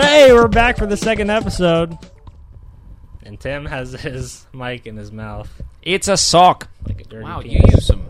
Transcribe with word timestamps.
Hey, 0.00 0.32
we're 0.32 0.46
back 0.46 0.76
for 0.78 0.86
the 0.86 0.96
second 0.96 1.28
episode. 1.30 1.98
And 3.24 3.38
Tim 3.40 3.64
has 3.66 3.92
his 3.92 4.46
mic 4.52 4.86
in 4.86 4.96
his 4.96 5.10
mouth 5.10 5.50
It's 5.82 6.06
a 6.06 6.16
sock. 6.16 6.68
like 6.86 7.00
a 7.00 7.04
dirty 7.04 7.24
Wow, 7.24 7.40
you 7.40 7.58
penis. 7.58 7.74
use 7.74 7.86
some 7.86 8.04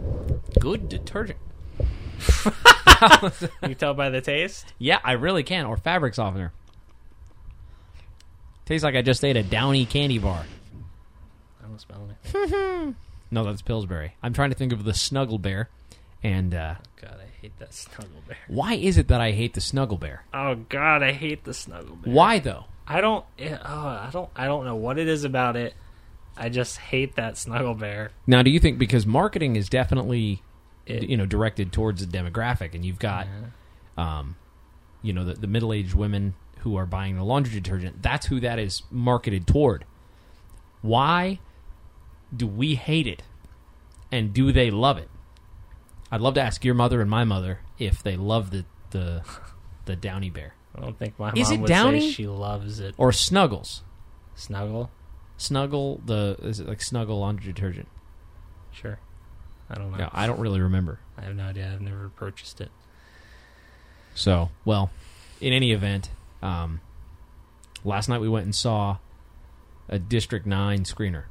good 0.61 0.88
detergent. 0.88 1.38
You 3.01 3.30
can 3.62 3.74
tell 3.77 3.95
by 3.95 4.11
the 4.11 4.20
taste. 4.20 4.74
Yeah, 4.79 4.98
I 5.05 5.12
really 5.12 5.45
can. 5.45 5.66
Or 5.66 5.77
fabric 5.77 6.14
softener. 6.14 6.52
Tastes 8.66 8.82
like 8.82 8.96
I 8.96 9.02
just 9.02 9.25
ate 9.25 9.36
a 9.36 9.43
Downy 9.45 9.86
candy 9.86 10.18
bar. 10.18 10.45
I 11.62 11.66
don't 11.68 11.80
smell 11.80 12.09
anything. 12.34 12.96
No, 13.30 13.45
that's 13.45 13.62
Pillsbury. 13.62 14.14
I'm 14.23 14.32
trying 14.32 14.50
to 14.50 14.57
think 14.57 14.73
of 14.73 14.82
the 14.84 14.95
Snuggle 14.95 15.39
Bear. 15.39 15.68
And 16.25 16.52
uh, 16.55 16.75
God, 16.75 16.80
I 16.80 16.88
hate 17.41 17.59
that 17.59 17.73
snuggle 17.75 18.23
bear. 18.27 18.36
why 18.48 18.74
is 18.74 18.98
it 18.98 19.09
that 19.09 19.20
I 19.20 19.33
hate 19.33 19.55
the 19.55 19.60
Snuggle 19.60 19.97
Bear? 19.98 20.24
Oh 20.34 20.56
God, 20.69 21.02
I 21.02 21.12
hate 21.12 21.45
the 21.45 21.55
snuggle 21.55 21.97
bear. 21.97 22.12
Why 22.12 22.38
though? 22.38 22.64
I 22.87 23.01
don't. 23.01 23.24
eh, 23.38 23.56
Oh, 23.64 23.87
I 23.87 24.09
don't. 24.12 24.30
I 24.34 24.47
don't 24.47 24.64
know 24.64 24.77
what 24.77 24.98
it 24.98 25.09
is 25.09 25.24
about 25.24 25.56
it. 25.56 25.74
I 26.37 26.48
just 26.48 26.78
hate 26.78 27.16
that 27.16 27.37
snuggle 27.37 27.74
bear. 27.74 28.11
Now, 28.27 28.42
do 28.42 28.51
you 28.51 28.59
think 28.61 28.78
because 28.78 29.05
marketing 29.06 29.56
is 29.56 29.69
definitely 29.69 30.42
It- 30.87 31.09
you 31.09 31.16
know 31.16 31.27
directed 31.27 31.73
towards 31.73 32.05
the 32.05 32.19
demographic, 32.19 32.74
and 32.74 32.84
you've 32.84 32.98
got 32.98 33.27
um, 33.97 34.36
you 35.02 35.12
know 35.12 35.25
the, 35.25 35.34
the 35.34 35.47
middle-aged 35.47 35.95
women 35.95 36.34
who 36.61 36.77
are 36.77 36.86
buying 36.86 37.16
the 37.16 37.23
laundry 37.25 37.61
detergent, 37.61 38.02
that's 38.02 38.27
who 38.27 38.41
that 38.41 38.59
is 38.59 38.83
marketed 38.91 39.47
toward. 39.47 39.84
Why 40.83 41.39
do 42.36 42.47
we 42.47 42.75
hate 42.75 43.06
it, 43.06 43.23
and 44.12 44.33
do 44.33 44.50
they 44.52 44.70
love 44.70 44.98
it? 44.98 45.09
I'd 46.11 46.21
love 46.21 46.35
to 46.35 46.41
ask 46.43 46.65
your 46.65 46.75
mother 46.75 47.01
and 47.01 47.11
my 47.11 47.25
mother 47.25 47.61
if 47.79 48.03
they 48.03 48.17
love 48.17 48.51
the 48.51 48.65
the 48.91 49.23
the 49.85 49.95
Downy 49.97 50.31
Bear 50.31 50.55
I 50.75 50.81
don't 50.81 50.98
think 50.98 51.19
my 51.19 51.33
Is 51.34 51.48
mom 51.48 51.59
it 51.59 51.61
would 51.62 51.69
Downy? 51.69 52.00
say 52.00 52.11
she 52.11 52.27
loves 52.27 52.81
it. 52.81 52.95
or 52.98 53.12
Snuggles. 53.12 53.83
Snuggle, 54.34 54.91
Snuggle 55.37 56.00
the 56.05 56.37
is 56.42 56.61
it 56.61 56.69
like 56.69 56.81
Snuggle 56.83 57.19
laundry 57.20 57.53
detergent? 57.53 57.89
sure. 58.73 59.00
I 59.70 59.75
don't 59.75 59.91
know. 59.91 59.98
No, 59.98 60.09
I 60.12 60.27
don't 60.27 60.39
really 60.41 60.61
remember. 60.61 61.00
I 61.19 61.23
have 61.23 61.34
no 61.37 61.45
idea. 61.45 61.70
I've 61.73 61.81
never 61.83 62.09
purchased 62.11 62.61
it. 62.62 62.70
So, 64.15 64.48
well, 64.65 64.91
in 65.43 65.53
any 65.53 65.72
event, 65.72 66.11
um, 66.43 66.81
last 67.84 68.09
night 68.09 68.20
we 68.22 68.28
went 68.31 68.45
and 68.47 68.55
saw 68.55 68.97
a 69.89 69.98
District 69.98 70.47
9 70.47 70.84
screener. 70.84 71.25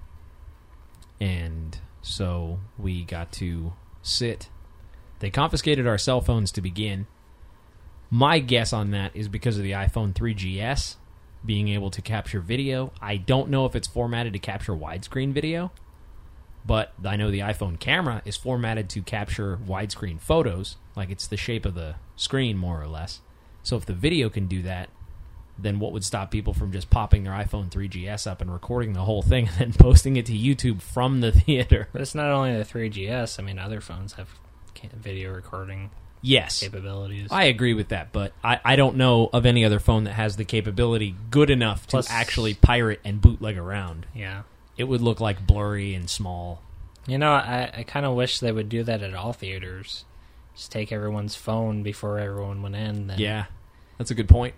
And 1.20 1.80
so 2.02 2.60
we 2.78 3.04
got 3.06 3.32
to 3.34 3.74
sit. 4.04 4.50
They 5.20 5.30
confiscated 5.30 5.88
our 5.88 5.98
cell 5.98 6.22
phones 6.22 6.52
to 6.54 6.62
begin. 6.62 7.08
My 8.10 8.40
guess 8.40 8.72
on 8.72 8.92
that 8.92 9.16
is 9.16 9.28
because 9.28 9.58
of 9.58 9.64
the 9.64 9.72
iPhone 9.72 10.14
3GS 10.14 10.96
being 11.46 11.70
able 11.70 11.90
to 11.92 12.02
capture 12.02 12.40
video. 12.40 12.92
I 13.02 13.18
don't 13.18 13.50
know 13.50 13.66
if 13.66 13.76
it's 13.76 13.88
formatted 13.88 14.34
to 14.34 14.40
capture 14.40 14.74
widescreen 14.74 15.34
video, 15.34 15.72
but 16.66 16.94
I 17.04 17.16
know 17.16 17.32
the 17.32 17.40
iPhone 17.40 17.80
camera 17.80 18.22
is 18.26 18.38
formatted 18.38 18.90
to 18.90 19.02
capture 19.02 19.58
widescreen 19.58 20.20
photos, 20.20 20.78
like 20.96 21.10
it's 21.10 21.28
the 21.28 21.38
shape 21.38 21.66
of 21.66 21.74
the 21.74 21.96
screen 22.16 22.58
more 22.58 22.82
or 22.82 22.88
less. 22.88 23.22
So 23.64 23.76
if 23.76 23.86
the 23.86 23.94
video 23.94 24.30
can 24.30 24.48
do 24.48 24.62
that, 24.64 24.90
then 25.60 25.80
what 25.80 25.92
would 25.92 26.06
stop 26.06 26.30
people 26.30 26.54
from 26.54 26.72
just 26.72 26.90
popping 26.90 27.24
their 27.24 27.34
iPhone 27.34 27.70
3GS 27.70 28.28
up 28.28 28.42
and 28.42 28.52
recording 28.52 28.94
the 28.94 29.02
whole 29.02 29.22
thing 29.22 29.48
and 29.60 29.74
then 29.74 29.74
posting 29.74 30.16
it 30.16 30.26
to 30.28 30.34
YouTube 30.34 30.82
from 30.82 31.22
the 31.22 31.32
theater? 31.46 31.90
But 31.92 32.02
it's 32.02 32.16
not 32.16 32.30
only 32.30 32.56
the 32.56 32.64
3GS. 32.64 33.40
I 33.40 33.44
mean, 33.44 33.60
other 33.60 33.82
phones 33.82 34.14
have 34.14 34.30
video 34.94 35.32
recording 35.34 35.90
Yes. 36.22 36.60
capabilities. 36.60 37.28
I 37.32 37.46
agree 37.46 37.74
with 37.74 37.90
that, 37.90 38.12
but 38.12 38.34
I, 38.44 38.60
I 38.66 38.76
don't 38.76 38.98
know 38.98 39.30
of 39.32 39.46
any 39.46 39.64
other 39.64 39.80
phone 39.80 40.06
that 40.06 40.14
has 40.14 40.36
the 40.36 40.46
capability 40.46 41.16
good 41.30 41.50
enough 41.50 41.84
to 41.88 41.92
Plus- 41.92 42.10
actually 42.12 42.54
pirate 42.56 43.00
and 43.06 43.22
bootleg 43.22 43.58
around. 43.58 44.06
yeah. 44.14 44.44
It 44.78 44.84
would 44.84 45.02
look 45.02 45.20
like 45.20 45.46
blurry 45.48 45.96
and 45.96 46.08
small. 46.08 46.62
You 47.08 47.18
know, 47.18 47.32
I, 47.32 47.72
I 47.78 47.84
kind 47.84 48.06
of 48.06 48.14
wish 48.16 48.40
they 48.40 48.52
would 48.52 48.70
do 48.70 48.84
that 48.84 49.02
at 49.02 49.16
all 49.16 49.34
theaters. 49.34 50.06
Just 50.56 50.72
take 50.72 50.92
everyone's 50.92 51.36
phone 51.36 51.82
before 51.82 52.20
everyone 52.20 52.62
went 52.62 52.76
in. 52.76 53.08
Then, 53.08 53.18
Yeah, 53.20 53.46
that's 53.98 54.12
a 54.12 54.16
good 54.16 54.30
point. 54.30 54.54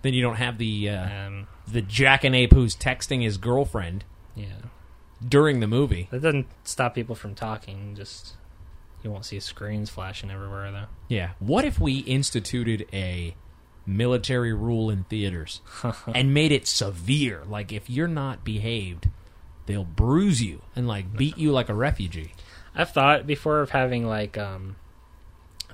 Then 0.00 0.14
you 0.14 0.22
don't 0.22 0.36
have 0.36 0.56
the 0.58 0.88
uh, 0.88 1.26
Um, 1.26 1.48
the 1.68 1.82
jackanape 1.82 2.52
who's 2.54 2.74
texting 2.74 3.22
his 3.22 3.36
girlfriend 3.36 4.04
yeah. 4.34 4.46
during 5.26 5.60
the 5.60 5.66
movie. 5.66 6.08
That 6.10 6.22
doesn't 6.22 6.46
stop 6.64 6.94
people 6.94 7.14
from 7.14 7.34
talking. 7.34 7.94
Just 7.94 8.32
you 9.02 9.10
won't 9.10 9.24
see 9.24 9.40
screens 9.40 9.90
flashing 9.90 10.30
everywhere 10.30 10.70
though. 10.70 10.86
Yeah. 11.08 11.30
What 11.38 11.64
if 11.64 11.80
we 11.80 11.98
instituted 11.98 12.86
a 12.92 13.34
military 13.84 14.52
rule 14.52 14.90
in 14.90 15.04
theaters 15.04 15.60
and 16.14 16.32
made 16.32 16.52
it 16.52 16.66
severe? 16.66 17.42
Like 17.46 17.72
if 17.72 17.90
you're 17.90 18.08
not 18.08 18.44
behaved, 18.44 19.08
they'll 19.66 19.84
bruise 19.84 20.42
you 20.42 20.62
and 20.76 20.86
like 20.86 21.16
beat 21.16 21.36
you 21.36 21.52
like 21.52 21.68
a 21.68 21.74
refugee. 21.74 22.34
I've 22.74 22.90
thought 22.90 23.26
before 23.26 23.60
of 23.60 23.70
having 23.70 24.06
like 24.06 24.38
um, 24.38 24.76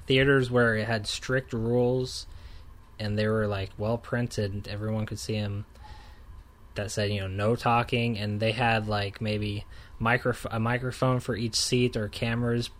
theaters 0.06 0.50
where 0.50 0.76
it 0.76 0.86
had 0.86 1.06
strict 1.06 1.52
rules 1.52 2.26
and 2.98 3.18
they 3.18 3.28
were 3.28 3.46
like 3.46 3.70
well 3.78 3.98
printed. 3.98 4.68
Everyone 4.68 5.06
could 5.06 5.18
see 5.18 5.40
them. 5.40 5.66
That 6.74 6.90
said, 6.92 7.10
you 7.10 7.20
know, 7.20 7.26
no 7.26 7.56
talking, 7.56 8.16
and 8.18 8.38
they 8.38 8.52
had 8.52 8.86
like 8.86 9.20
maybe 9.20 9.64
micro 9.98 10.32
a 10.50 10.60
microphone 10.60 11.18
for 11.18 11.34
each 11.34 11.56
seat 11.56 11.96
or 11.96 12.08
cameras 12.08 12.70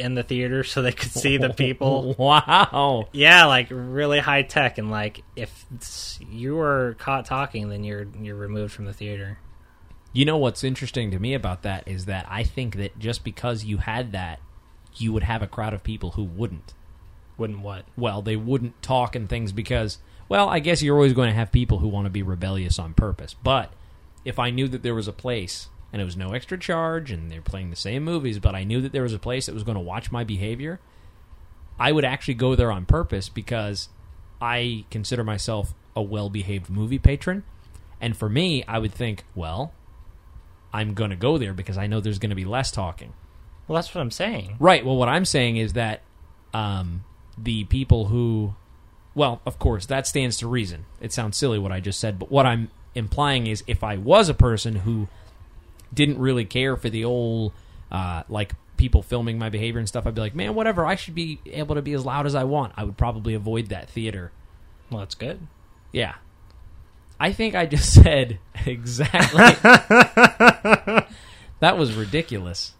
in 0.00 0.14
the 0.14 0.22
theater 0.22 0.64
so 0.64 0.82
they 0.82 0.92
could 0.92 1.12
see 1.12 1.36
the 1.36 1.50
people. 1.54 2.14
Wow. 2.18 3.08
Yeah, 3.12 3.44
like 3.46 3.68
really 3.70 4.18
high 4.18 4.42
tech, 4.42 4.78
and 4.78 4.90
like 4.90 5.22
if 5.36 5.66
you 6.30 6.58
are 6.58 6.96
caught 6.98 7.26
talking, 7.26 7.68
then 7.68 7.84
you're 7.84 8.06
you're 8.20 8.36
removed 8.36 8.72
from 8.72 8.86
the 8.86 8.92
theater. 8.92 9.38
You 10.12 10.24
know 10.24 10.38
what's 10.38 10.64
interesting 10.64 11.12
to 11.12 11.20
me 11.20 11.34
about 11.34 11.62
that 11.62 11.86
is 11.86 12.06
that 12.06 12.26
I 12.28 12.42
think 12.42 12.76
that 12.76 12.98
just 12.98 13.22
because 13.22 13.64
you 13.64 13.78
had 13.78 14.10
that, 14.12 14.40
you 14.96 15.12
would 15.12 15.22
have 15.22 15.42
a 15.42 15.46
crowd 15.46 15.72
of 15.72 15.84
people 15.84 16.12
who 16.12 16.24
wouldn't. 16.24 16.74
Wouldn't 17.36 17.60
what? 17.60 17.86
well, 17.96 18.20
they 18.20 18.36
wouldn't 18.36 18.82
talk 18.82 19.16
and 19.16 19.26
things 19.28 19.50
because, 19.52 19.98
well, 20.28 20.48
I 20.48 20.58
guess 20.58 20.82
you're 20.82 20.96
always 20.96 21.14
going 21.14 21.30
to 21.30 21.34
have 21.34 21.52
people 21.52 21.78
who 21.78 21.88
want 21.88 22.04
to 22.04 22.10
be 22.10 22.22
rebellious 22.22 22.78
on 22.78 22.92
purpose. 22.92 23.34
But 23.34 23.72
if 24.26 24.38
I 24.38 24.50
knew 24.50 24.68
that 24.68 24.82
there 24.82 24.94
was 24.94 25.08
a 25.08 25.12
place 25.12 25.68
and 25.92 26.00
it 26.00 26.04
was 26.04 26.16
no 26.16 26.32
extra 26.32 26.58
charge 26.58 27.10
and 27.10 27.30
they're 27.30 27.40
playing 27.40 27.70
the 27.70 27.76
same 27.76 28.04
movies, 28.04 28.38
but 28.38 28.54
I 28.54 28.64
knew 28.64 28.80
that 28.80 28.92
there 28.92 29.02
was 29.02 29.14
a 29.14 29.18
place 29.18 29.46
that 29.46 29.54
was 29.54 29.64
going 29.64 29.76
to 29.76 29.80
watch 29.80 30.12
my 30.12 30.24
behavior, 30.24 30.80
I 31.78 31.92
would 31.92 32.04
actually 32.04 32.34
go 32.34 32.54
there 32.54 32.70
on 32.70 32.84
purpose 32.84 33.28
because 33.28 33.88
I 34.40 34.84
consider 34.90 35.24
myself 35.24 35.74
a 35.96 36.02
well 36.02 36.30
behaved 36.30 36.70
movie 36.70 36.98
patron. 36.98 37.42
And 38.00 38.16
for 38.16 38.28
me, 38.28 38.64
I 38.66 38.78
would 38.78 38.92
think, 38.92 39.24
well, 39.34 39.72
I'm 40.72 40.94
going 40.94 41.10
to 41.10 41.16
go 41.16 41.38
there 41.38 41.52
because 41.52 41.76
I 41.76 41.86
know 41.86 42.00
there's 42.00 42.18
going 42.18 42.30
to 42.30 42.36
be 42.36 42.44
less 42.44 42.70
talking. 42.70 43.12
Well, 43.66 43.74
that's 43.76 43.94
what 43.94 44.00
I'm 44.00 44.10
saying. 44.10 44.56
Right. 44.58 44.84
Well, 44.84 44.96
what 44.96 45.08
I'm 45.08 45.24
saying 45.24 45.56
is 45.56 45.74
that 45.74 46.02
um, 46.54 47.04
the 47.36 47.64
people 47.64 48.06
who, 48.06 48.54
well, 49.14 49.40
of 49.44 49.58
course, 49.58 49.86
that 49.86 50.06
stands 50.06 50.36
to 50.38 50.46
reason. 50.46 50.86
It 51.00 51.12
sounds 51.12 51.36
silly 51.36 51.58
what 51.58 51.72
I 51.72 51.80
just 51.80 52.00
said, 52.00 52.18
but 52.18 52.30
what 52.30 52.46
I'm 52.46 52.70
implying 52.94 53.46
is 53.46 53.62
if 53.66 53.84
I 53.84 53.96
was 53.96 54.28
a 54.28 54.34
person 54.34 54.76
who 54.76 55.08
didn't 55.92 56.18
really 56.18 56.44
care 56.44 56.76
for 56.76 56.88
the 56.88 57.04
old, 57.04 57.52
uh, 57.90 58.22
like 58.28 58.52
people 58.76 59.02
filming 59.02 59.38
my 59.38 59.48
behavior 59.50 59.78
and 59.78 59.88
stuff, 59.88 60.06
I'd 60.06 60.14
be 60.14 60.20
like, 60.20 60.34
man, 60.34 60.54
whatever. 60.54 60.86
I 60.86 60.96
should 60.96 61.14
be 61.14 61.40
able 61.46 61.74
to 61.74 61.82
be 61.82 61.92
as 61.92 62.04
loud 62.04 62.26
as 62.26 62.34
I 62.34 62.44
want. 62.44 62.72
I 62.76 62.84
would 62.84 62.96
probably 62.96 63.34
avoid 63.34 63.68
that 63.68 63.90
theater. 63.90 64.32
Well, 64.90 65.00
that's 65.00 65.14
good. 65.14 65.46
Yeah. 65.92 66.14
I 67.18 67.32
think 67.32 67.54
I 67.54 67.66
just 67.66 67.92
said 68.02 68.38
exactly. 68.66 69.38
that 71.60 71.76
was 71.76 71.94
ridiculous. 71.94 72.74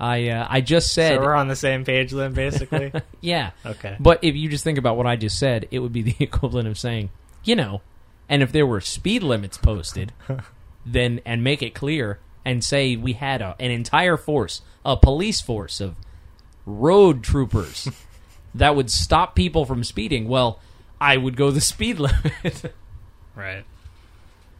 I 0.00 0.30
uh, 0.30 0.46
I 0.48 0.62
just 0.62 0.94
said 0.94 1.16
So 1.16 1.20
we're 1.20 1.34
on 1.34 1.48
the 1.48 1.56
same 1.56 1.84
page 1.84 2.10
then, 2.10 2.32
basically. 2.32 2.90
yeah. 3.20 3.50
okay. 3.66 3.96
But 4.00 4.24
if 4.24 4.34
you 4.34 4.48
just 4.48 4.64
think 4.64 4.78
about 4.78 4.96
what 4.96 5.06
I 5.06 5.16
just 5.16 5.38
said, 5.38 5.68
it 5.70 5.78
would 5.80 5.92
be 5.92 6.02
the 6.02 6.16
equivalent 6.18 6.68
of 6.68 6.78
saying, 6.78 7.10
you 7.44 7.54
know, 7.54 7.82
and 8.28 8.42
if 8.42 8.50
there 8.50 8.66
were 8.66 8.80
speed 8.80 9.22
limits 9.22 9.58
posted, 9.58 10.12
then 10.84 11.20
and 11.24 11.44
make 11.44 11.62
it 11.62 11.74
clear 11.74 12.18
and 12.44 12.64
say 12.64 12.96
we 12.96 13.14
had 13.14 13.42
a, 13.42 13.54
an 13.58 13.70
entire 13.70 14.16
force, 14.16 14.62
a 14.84 14.96
police 14.96 15.40
force 15.40 15.80
of 15.80 15.96
road 16.66 17.22
troopers 17.22 17.88
that 18.54 18.74
would 18.74 18.90
stop 18.90 19.34
people 19.34 19.64
from 19.64 19.84
speeding, 19.84 20.28
well, 20.28 20.60
I 21.00 21.16
would 21.16 21.36
go 21.36 21.50
the 21.50 21.60
speed 21.60 21.98
limit. 21.98 22.74
Right. 23.34 23.64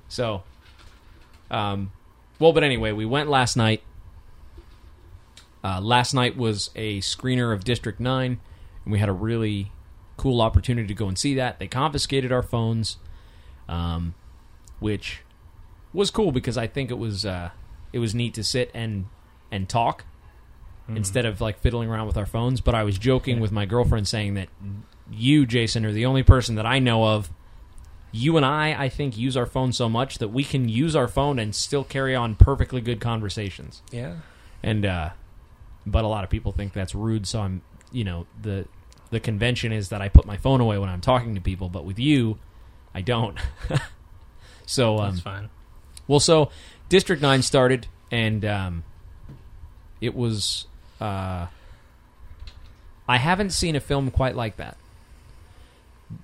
so, 0.08 0.42
um, 1.50 1.92
well, 2.38 2.52
but 2.52 2.64
anyway, 2.64 2.92
we 2.92 3.04
went 3.04 3.28
last 3.28 3.56
night. 3.56 3.82
Uh, 5.62 5.80
last 5.80 6.14
night 6.14 6.36
was 6.36 6.70
a 6.74 7.00
screener 7.00 7.52
of 7.52 7.64
District 7.64 8.00
9, 8.00 8.40
and 8.84 8.92
we 8.92 8.98
had 8.98 9.10
a 9.10 9.12
really 9.12 9.70
cool 10.16 10.40
opportunity 10.40 10.88
to 10.88 10.94
go 10.94 11.06
and 11.08 11.18
see 11.18 11.34
that. 11.34 11.58
They 11.58 11.66
confiscated 11.66 12.32
our 12.32 12.42
phones, 12.42 12.96
um, 13.68 14.14
which 14.78 15.20
was 15.92 16.10
cool 16.10 16.32
because 16.32 16.56
I 16.58 16.66
think 16.66 16.90
it 16.90 16.98
was 16.98 17.24
uh, 17.26 17.50
it 17.92 17.98
was 17.98 18.14
neat 18.14 18.34
to 18.34 18.44
sit 18.44 18.70
and 18.74 19.06
and 19.50 19.68
talk 19.68 20.04
instead 20.88 21.24
of 21.24 21.40
like 21.40 21.56
fiddling 21.60 21.88
around 21.88 22.08
with 22.08 22.16
our 22.16 22.26
phones. 22.26 22.60
But 22.60 22.74
I 22.74 22.82
was 22.82 22.98
joking 22.98 23.36
Yeah. 23.36 23.42
with 23.42 23.52
my 23.52 23.64
girlfriend 23.64 24.08
saying 24.08 24.34
that 24.34 24.48
you, 25.08 25.46
Jason, 25.46 25.84
are 25.86 25.92
the 25.92 26.04
only 26.04 26.24
person 26.24 26.56
that 26.56 26.66
I 26.66 26.80
know 26.80 27.04
of. 27.04 27.30
You 28.12 28.36
and 28.36 28.44
I, 28.44 28.74
I 28.76 28.88
think, 28.88 29.16
use 29.16 29.36
our 29.36 29.46
phone 29.46 29.72
so 29.72 29.88
much 29.88 30.18
that 30.18 30.28
we 30.30 30.42
can 30.42 30.68
use 30.68 30.96
our 30.96 31.06
phone 31.06 31.38
and 31.38 31.54
still 31.54 31.84
carry 31.84 32.16
on 32.16 32.34
perfectly 32.34 32.80
good 32.80 33.00
conversations. 33.00 33.82
Yeah. 33.92 34.16
And 34.64 34.84
uh, 34.84 35.10
but 35.86 36.04
a 36.04 36.08
lot 36.08 36.24
of 36.24 36.30
people 36.30 36.50
think 36.50 36.72
that's 36.72 36.92
rude. 36.92 37.24
So 37.28 37.40
I'm, 37.40 37.62
you 37.92 38.02
know, 38.02 38.26
the 38.42 38.66
the 39.10 39.20
convention 39.20 39.70
is 39.72 39.90
that 39.90 40.02
I 40.02 40.08
put 40.08 40.26
my 40.26 40.36
phone 40.36 40.60
away 40.60 40.76
when 40.76 40.88
I'm 40.88 41.00
talking 41.00 41.36
to 41.36 41.40
people, 41.40 41.68
but 41.68 41.84
with 41.84 42.00
you, 42.00 42.38
I 42.92 43.00
don't. 43.00 43.38
so 44.66 44.98
um, 44.98 45.10
That's 45.12 45.20
fine. 45.22 45.50
Well, 46.10 46.18
so 46.18 46.50
District 46.88 47.22
Nine 47.22 47.40
started, 47.40 47.86
and 48.10 48.44
um, 48.44 48.84
it 50.00 50.12
was. 50.12 50.66
Uh, 51.00 51.46
I 53.08 53.16
haven't 53.16 53.50
seen 53.50 53.76
a 53.76 53.80
film 53.80 54.10
quite 54.10 54.34
like 54.34 54.56
that. 54.56 54.76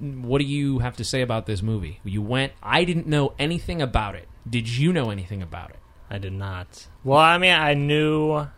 What 0.01 0.39
do 0.39 0.45
you 0.45 0.81
have 0.81 0.97
to 0.97 1.05
say 1.05 1.23
about 1.23 1.47
this 1.47 1.63
movie? 1.63 2.01
You 2.03 2.21
went. 2.21 2.53
I 2.65 2.83
didn't 2.83 3.07
know 3.07 3.35
anything 3.39 3.81
about 3.81 4.17
it. 4.17 4.27
Did 4.51 4.69
you 4.69 4.93
know 4.93 5.11
anything 5.11 5.41
about 5.41 5.71
it? 5.71 5.79
I 6.11 6.19
did 6.19 6.33
not. 6.33 6.89
Well, 7.05 7.21
I 7.21 7.39
mean, 7.39 7.55
I 7.55 7.75
knew. 7.75 8.49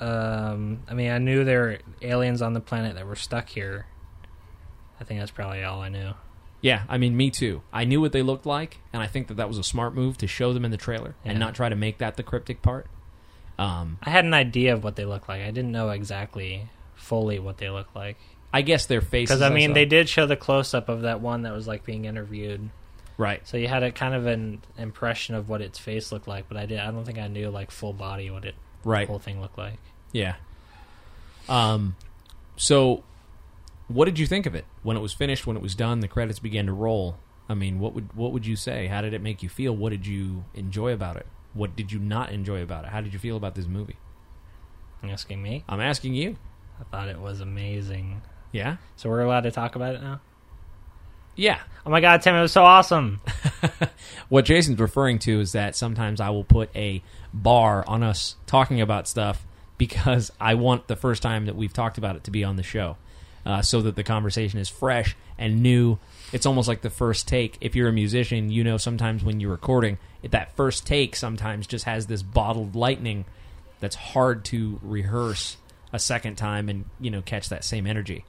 Um, 0.00 0.82
I 0.88 0.94
mean, 0.94 1.12
I 1.12 1.18
knew 1.18 1.44
there 1.44 1.60
were 1.60 1.78
aliens 2.02 2.42
on 2.42 2.52
the 2.52 2.60
planet 2.60 2.96
that 2.96 3.06
were 3.06 3.14
stuck 3.14 3.48
here. 3.48 3.86
I 5.00 5.04
think 5.04 5.20
that's 5.20 5.30
probably 5.30 5.62
all 5.62 5.82
I 5.82 5.88
knew. 5.88 6.14
Yeah, 6.62 6.82
I 6.88 6.98
mean, 6.98 7.16
me 7.16 7.30
too. 7.30 7.62
I 7.72 7.84
knew 7.84 8.00
what 8.00 8.12
they 8.12 8.22
looked 8.22 8.44
like, 8.46 8.78
and 8.92 9.02
I 9.02 9.06
think 9.06 9.28
that 9.28 9.34
that 9.38 9.48
was 9.48 9.56
a 9.58 9.62
smart 9.64 9.94
move 9.94 10.18
to 10.18 10.26
show 10.26 10.52
them 10.52 10.64
in 10.64 10.70
the 10.70 10.76
trailer 10.76 11.14
and 11.24 11.38
not 11.38 11.54
try 11.54 11.68
to 11.68 11.76
make 11.76 11.98
that 11.98 12.16
the 12.16 12.22
cryptic 12.22 12.60
part. 12.60 12.86
Um, 13.58 13.98
I 14.02 14.10
had 14.10 14.24
an 14.24 14.34
idea 14.34 14.72
of 14.74 14.84
what 14.84 14.96
they 14.96 15.04
looked 15.04 15.28
like. 15.28 15.42
I 15.42 15.50
didn't 15.50 15.72
know 15.72 15.90
exactly 15.90 16.68
fully 16.94 17.38
what 17.38 17.58
they 17.58 17.70
looked 17.70 17.94
like. 17.96 18.16
I 18.52 18.62
guess 18.62 18.86
their 18.86 19.00
faces. 19.00 19.36
Because 19.36 19.42
I 19.42 19.54
mean, 19.54 19.70
saw. 19.70 19.74
they 19.74 19.84
did 19.86 20.08
show 20.08 20.26
the 20.26 20.36
close 20.36 20.74
up 20.74 20.88
of 20.88 21.02
that 21.02 21.20
one 21.20 21.42
that 21.42 21.52
was 21.52 21.66
like 21.66 21.84
being 21.84 22.04
interviewed, 22.04 22.68
right. 23.16 23.46
so 23.46 23.56
you 23.56 23.68
had 23.68 23.82
a 23.82 23.92
kind 23.92 24.14
of 24.14 24.26
an 24.26 24.60
impression 24.76 25.34
of 25.34 25.48
what 25.48 25.60
its 25.62 25.78
face 25.78 26.10
looked 26.12 26.26
like. 26.28 26.46
But 26.48 26.56
I 26.56 26.66
did. 26.66 26.80
I 26.80 26.90
don't 26.90 27.04
think 27.04 27.18
I 27.18 27.28
knew 27.28 27.48
like 27.48 27.70
full 27.70 27.92
body 27.92 28.30
what 28.30 28.44
it 28.44 28.54
Right. 28.82 29.06
whole 29.06 29.18
thing 29.18 29.40
looked 29.40 29.58
like. 29.58 29.78
Yeah. 30.12 30.34
Um. 31.48 31.96
So, 32.56 33.04
what 33.90 34.06
did 34.06 34.18
you 34.18 34.26
think 34.26 34.46
of 34.46 34.54
it 34.54 34.64
when 34.82 34.96
it 34.96 35.00
was 35.00 35.12
finished? 35.12 35.46
When 35.46 35.56
it 35.56 35.62
was 35.62 35.74
done, 35.74 36.00
the 36.00 36.08
credits 36.08 36.38
began 36.38 36.66
to 36.66 36.72
roll. 36.72 37.16
I 37.48 37.54
mean, 37.54 37.78
what 37.78 37.94
would 37.94 38.14
what 38.14 38.32
would 38.32 38.46
you 38.46 38.56
say? 38.56 38.86
How 38.86 39.00
did 39.00 39.12
it 39.14 39.20
make 39.22 39.42
you 39.42 39.48
feel? 39.48 39.74
What 39.74 39.90
did 39.90 40.06
you 40.06 40.44
enjoy 40.54 40.92
about 40.92 41.16
it? 41.16 41.26
What 41.52 41.74
did 41.74 41.90
you 41.90 41.98
not 41.98 42.30
enjoy 42.30 42.62
about 42.62 42.84
it? 42.84 42.90
How 42.90 43.00
did 43.00 43.12
you 43.12 43.18
feel 43.18 43.36
about 43.36 43.54
this 43.54 43.66
movie? 43.66 43.96
You 45.02 45.10
asking 45.10 45.42
me? 45.42 45.64
I'm 45.68 45.80
asking 45.80 46.14
you. 46.14 46.36
I 46.80 46.84
thought 46.84 47.08
it 47.08 47.20
was 47.20 47.40
amazing. 47.40 48.22
Yeah. 48.52 48.76
So 48.96 49.08
we're 49.08 49.22
allowed 49.22 49.42
to 49.42 49.50
talk 49.50 49.74
about 49.74 49.94
it 49.94 50.02
now. 50.02 50.20
Yeah. 51.34 51.58
Oh 51.86 51.90
my 51.90 52.00
god, 52.00 52.22
Tim, 52.22 52.34
it 52.34 52.40
was 52.40 52.52
so 52.52 52.64
awesome. 52.64 53.20
What 54.28 54.44
Jason's 54.44 54.78
referring 54.78 55.18
to 55.20 55.40
is 55.40 55.52
that 55.52 55.74
sometimes 55.74 56.20
I 56.20 56.30
will 56.30 56.44
put 56.44 56.70
a 56.76 57.02
bar 57.34 57.84
on 57.88 58.04
us 58.04 58.36
talking 58.46 58.80
about 58.80 59.08
stuff 59.08 59.44
because 59.76 60.30
I 60.40 60.54
want 60.54 60.86
the 60.86 60.94
first 60.94 61.20
time 61.20 61.46
that 61.46 61.56
we've 61.56 61.72
talked 61.72 61.98
about 61.98 62.14
it 62.14 62.24
to 62.24 62.30
be 62.30 62.44
on 62.44 62.54
the 62.54 62.62
show, 62.62 62.96
uh, 63.46 63.62
so 63.62 63.80
that 63.82 63.96
the 63.96 64.04
conversation 64.04 64.58
is 64.58 64.68
fresh 64.68 65.16
and 65.38 65.62
new. 65.62 65.98
It's 66.32 66.46
almost 66.46 66.68
like 66.68 66.82
the 66.82 66.90
first 66.90 67.26
take. 67.26 67.56
If 67.60 67.74
you're 67.74 67.88
a 67.88 67.92
musician, 67.92 68.50
you 68.50 68.64
know 68.64 68.76
sometimes 68.76 69.24
when 69.24 69.40
you're 69.40 69.50
recording, 69.50 69.98
that 70.28 70.54
first 70.56 70.86
take 70.86 71.16
sometimes 71.16 71.66
just 71.66 71.84
has 71.84 72.06
this 72.06 72.22
bottled 72.22 72.74
lightning 72.76 73.24
that's 73.80 73.96
hard 73.96 74.44
to 74.46 74.78
rehearse 74.82 75.56
a 75.92 75.98
second 75.98 76.36
time 76.36 76.68
and 76.68 76.84
you 77.00 77.10
know 77.10 77.22
catch 77.22 77.48
that 77.48 77.64
same 77.64 77.86
energy. 77.86 78.24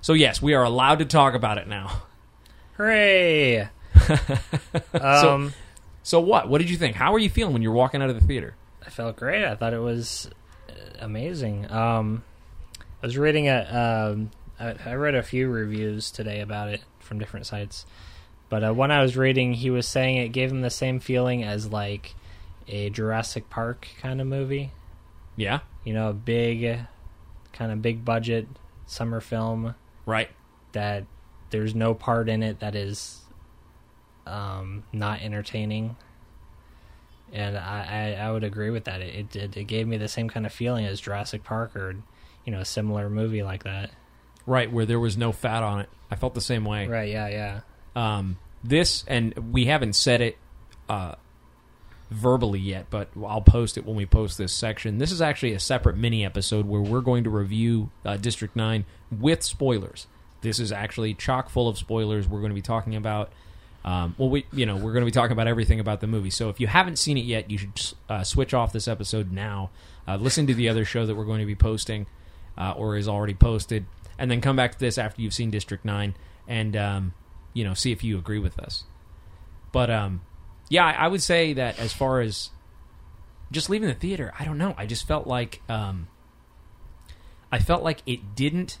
So 0.00 0.12
yes, 0.12 0.40
we 0.40 0.54
are 0.54 0.62
allowed 0.62 1.00
to 1.00 1.04
talk 1.04 1.34
about 1.34 1.58
it 1.58 1.68
now. 1.68 2.02
Hooray! 2.76 3.68
um, 5.00 5.52
So 6.02 6.20
what? 6.20 6.48
What 6.48 6.58
did 6.58 6.70
you 6.70 6.76
think? 6.76 6.96
How 6.96 7.14
are 7.14 7.18
you 7.18 7.28
feeling 7.28 7.52
when 7.52 7.62
you're 7.62 7.72
walking 7.72 8.02
out 8.02 8.10
of 8.10 8.18
the 8.18 8.26
theater? 8.26 8.54
I 8.84 8.90
felt 8.90 9.16
great. 9.16 9.44
I 9.44 9.54
thought 9.54 9.74
it 9.74 9.80
was 9.80 10.30
uh, 10.68 10.72
amazing. 11.00 11.70
Um, 11.70 12.22
I 12.80 13.06
was 13.06 13.18
reading 13.18 13.48
a. 13.48 14.10
Um, 14.12 14.30
I, 14.60 14.74
I 14.84 14.94
read 14.94 15.14
a 15.14 15.22
few 15.22 15.48
reviews 15.48 16.10
today 16.10 16.40
about 16.40 16.68
it 16.68 16.82
from 16.98 17.18
different 17.18 17.46
sites, 17.46 17.86
but 18.48 18.62
uh, 18.62 18.72
one 18.74 18.90
I 18.90 19.00
was 19.02 19.16
reading, 19.16 19.54
he 19.54 19.70
was 19.70 19.88
saying 19.88 20.18
it 20.18 20.28
gave 20.28 20.50
him 20.50 20.60
the 20.60 20.70
same 20.70 21.00
feeling 21.00 21.42
as 21.42 21.72
like 21.72 22.14
a 22.68 22.90
Jurassic 22.90 23.48
Park 23.50 23.88
kind 24.00 24.20
of 24.20 24.26
movie. 24.26 24.70
Yeah. 25.36 25.60
You 25.84 25.94
know, 25.94 26.10
a 26.10 26.12
big, 26.12 26.78
kind 27.52 27.72
of 27.72 27.80
big 27.82 28.04
budget 28.04 28.46
summer 28.86 29.20
film 29.20 29.74
Right. 30.06 30.28
that 30.72 31.04
there's 31.50 31.74
no 31.74 31.94
part 31.94 32.28
in 32.28 32.42
it 32.42 32.60
that 32.60 32.74
is 32.74 33.20
um, 34.26 34.84
not 34.92 35.22
entertaining. 35.22 35.96
And 37.32 37.56
I, 37.56 38.16
I, 38.18 38.26
I 38.26 38.32
would 38.32 38.44
agree 38.44 38.70
with 38.70 38.84
that. 38.84 39.00
It, 39.00 39.14
it 39.14 39.30
did 39.30 39.56
it 39.56 39.64
gave 39.64 39.86
me 39.86 39.96
the 39.96 40.08
same 40.08 40.28
kind 40.28 40.44
of 40.44 40.52
feeling 40.52 40.84
as 40.84 41.00
Jurassic 41.00 41.44
Park 41.44 41.76
or 41.76 41.96
you 42.44 42.52
know 42.52 42.60
a 42.60 42.64
similar 42.64 43.08
movie 43.08 43.42
like 43.42 43.62
that. 43.64 43.90
Right, 44.46 44.70
where 44.72 44.86
there 44.86 45.00
was 45.00 45.16
no 45.16 45.32
fat 45.32 45.62
on 45.62 45.80
it. 45.80 45.88
I 46.10 46.16
felt 46.16 46.34
the 46.34 46.40
same 46.40 46.64
way. 46.64 46.86
Right? 46.86 47.10
Yeah, 47.10 47.28
yeah. 47.28 47.60
Um, 47.94 48.38
this, 48.64 49.04
and 49.06 49.52
we 49.52 49.66
haven't 49.66 49.94
said 49.94 50.20
it 50.20 50.36
uh, 50.88 51.14
verbally 52.10 52.58
yet, 52.58 52.86
but 52.90 53.08
I'll 53.24 53.40
post 53.40 53.78
it 53.78 53.86
when 53.86 53.96
we 53.96 54.06
post 54.06 54.38
this 54.38 54.52
section. 54.52 54.98
This 54.98 55.12
is 55.12 55.22
actually 55.22 55.52
a 55.52 55.60
separate 55.60 55.96
mini 55.96 56.24
episode 56.24 56.66
where 56.66 56.80
we're 56.80 57.00
going 57.00 57.24
to 57.24 57.30
review 57.30 57.90
uh, 58.04 58.16
District 58.16 58.54
9 58.56 58.84
with 59.10 59.42
spoilers. 59.42 60.06
This 60.42 60.58
is 60.58 60.72
actually 60.72 61.14
chock 61.14 61.48
full 61.50 61.68
of 61.68 61.78
spoilers. 61.78 62.26
We're 62.26 62.40
going 62.40 62.50
to 62.50 62.54
be 62.54 62.62
talking 62.62 62.96
about. 62.96 63.30
Um, 63.82 64.14
well, 64.18 64.28
we 64.28 64.44
you 64.52 64.66
know 64.66 64.76
we're 64.76 64.92
going 64.92 65.02
to 65.02 65.06
be 65.06 65.10
talking 65.10 65.32
about 65.32 65.46
everything 65.46 65.80
about 65.80 66.00
the 66.00 66.06
movie. 66.06 66.30
So 66.30 66.50
if 66.50 66.60
you 66.60 66.66
haven't 66.66 66.96
seen 66.96 67.16
it 67.16 67.24
yet, 67.24 67.50
you 67.50 67.58
should 67.58 67.94
uh, 68.08 68.24
switch 68.24 68.52
off 68.52 68.72
this 68.72 68.88
episode 68.88 69.32
now. 69.32 69.70
Uh, 70.06 70.16
listen 70.16 70.46
to 70.46 70.54
the 70.54 70.68
other 70.68 70.84
show 70.84 71.06
that 71.06 71.14
we're 71.14 71.24
going 71.24 71.40
to 71.40 71.46
be 71.46 71.54
posting, 71.54 72.06
uh, 72.58 72.74
or 72.76 72.96
is 72.96 73.08
already 73.08 73.34
posted, 73.34 73.86
and 74.20 74.30
then 74.30 74.40
come 74.40 74.54
back 74.54 74.72
to 74.72 74.78
this 74.78 74.98
after 74.98 75.22
you've 75.22 75.34
seen 75.34 75.50
District 75.50 75.84
Nine, 75.84 76.14
and 76.46 76.76
um, 76.76 77.14
you 77.54 77.64
know 77.64 77.74
see 77.74 77.90
if 77.90 78.04
you 78.04 78.18
agree 78.18 78.38
with 78.38 78.60
us. 78.60 78.84
But 79.72 79.90
um, 79.90 80.20
yeah, 80.68 80.84
I, 80.86 80.92
I 80.92 81.08
would 81.08 81.22
say 81.22 81.54
that 81.54 81.80
as 81.80 81.92
far 81.92 82.20
as 82.20 82.50
just 83.50 83.70
leaving 83.70 83.88
the 83.88 83.94
theater, 83.94 84.32
I 84.38 84.44
don't 84.44 84.58
know. 84.58 84.74
I 84.76 84.86
just 84.86 85.08
felt 85.08 85.26
like 85.26 85.62
um, 85.68 86.06
I 87.50 87.58
felt 87.58 87.82
like 87.82 88.02
it 88.06 88.36
didn't 88.36 88.78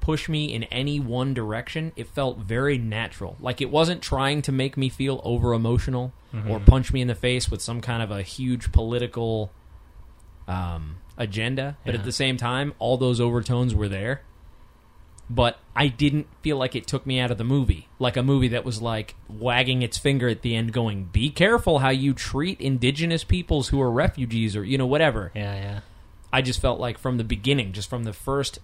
push 0.00 0.28
me 0.28 0.52
in 0.52 0.64
any 0.64 1.00
one 1.00 1.32
direction. 1.32 1.92
It 1.96 2.08
felt 2.08 2.38
very 2.38 2.78
natural. 2.78 3.36
Like 3.40 3.60
it 3.60 3.70
wasn't 3.70 4.02
trying 4.02 4.42
to 4.42 4.52
make 4.52 4.76
me 4.76 4.88
feel 4.88 5.20
over 5.24 5.52
emotional 5.52 6.12
or 6.48 6.60
punch 6.60 6.92
me 6.92 7.00
in 7.00 7.08
the 7.08 7.14
face 7.14 7.48
with 7.48 7.62
some 7.62 7.80
kind 7.80 8.02
of 8.02 8.10
a 8.10 8.22
huge 8.22 8.70
political 8.72 9.50
um, 10.46 10.96
agenda. 11.16 11.76
But 11.84 11.94
at 11.94 12.04
the 12.04 12.12
same 12.12 12.36
time, 12.36 12.74
all 12.78 12.96
those 12.96 13.20
overtones 13.20 13.74
were 13.74 13.88
there. 13.88 14.22
But 15.28 15.58
I 15.74 15.88
didn't 15.88 16.28
feel 16.42 16.56
like 16.56 16.76
it 16.76 16.86
took 16.86 17.04
me 17.04 17.18
out 17.18 17.32
of 17.32 17.38
the 17.38 17.44
movie. 17.44 17.88
Like 17.98 18.16
a 18.16 18.22
movie 18.22 18.48
that 18.48 18.64
was 18.64 18.80
like 18.80 19.16
wagging 19.28 19.82
its 19.82 19.98
finger 19.98 20.28
at 20.28 20.42
the 20.42 20.54
end, 20.54 20.72
going, 20.72 21.04
Be 21.06 21.30
careful 21.30 21.80
how 21.80 21.90
you 21.90 22.14
treat 22.14 22.60
indigenous 22.60 23.24
peoples 23.24 23.68
who 23.68 23.80
are 23.80 23.90
refugees 23.90 24.54
or, 24.54 24.64
you 24.64 24.78
know, 24.78 24.86
whatever. 24.86 25.32
Yeah, 25.34 25.54
yeah. 25.54 25.80
I 26.32 26.42
just 26.42 26.60
felt 26.60 26.78
like 26.78 26.98
from 26.98 27.16
the 27.16 27.24
beginning, 27.24 27.72
just 27.72 27.90
from 27.90 28.04
the 28.04 28.12
first 28.12 28.58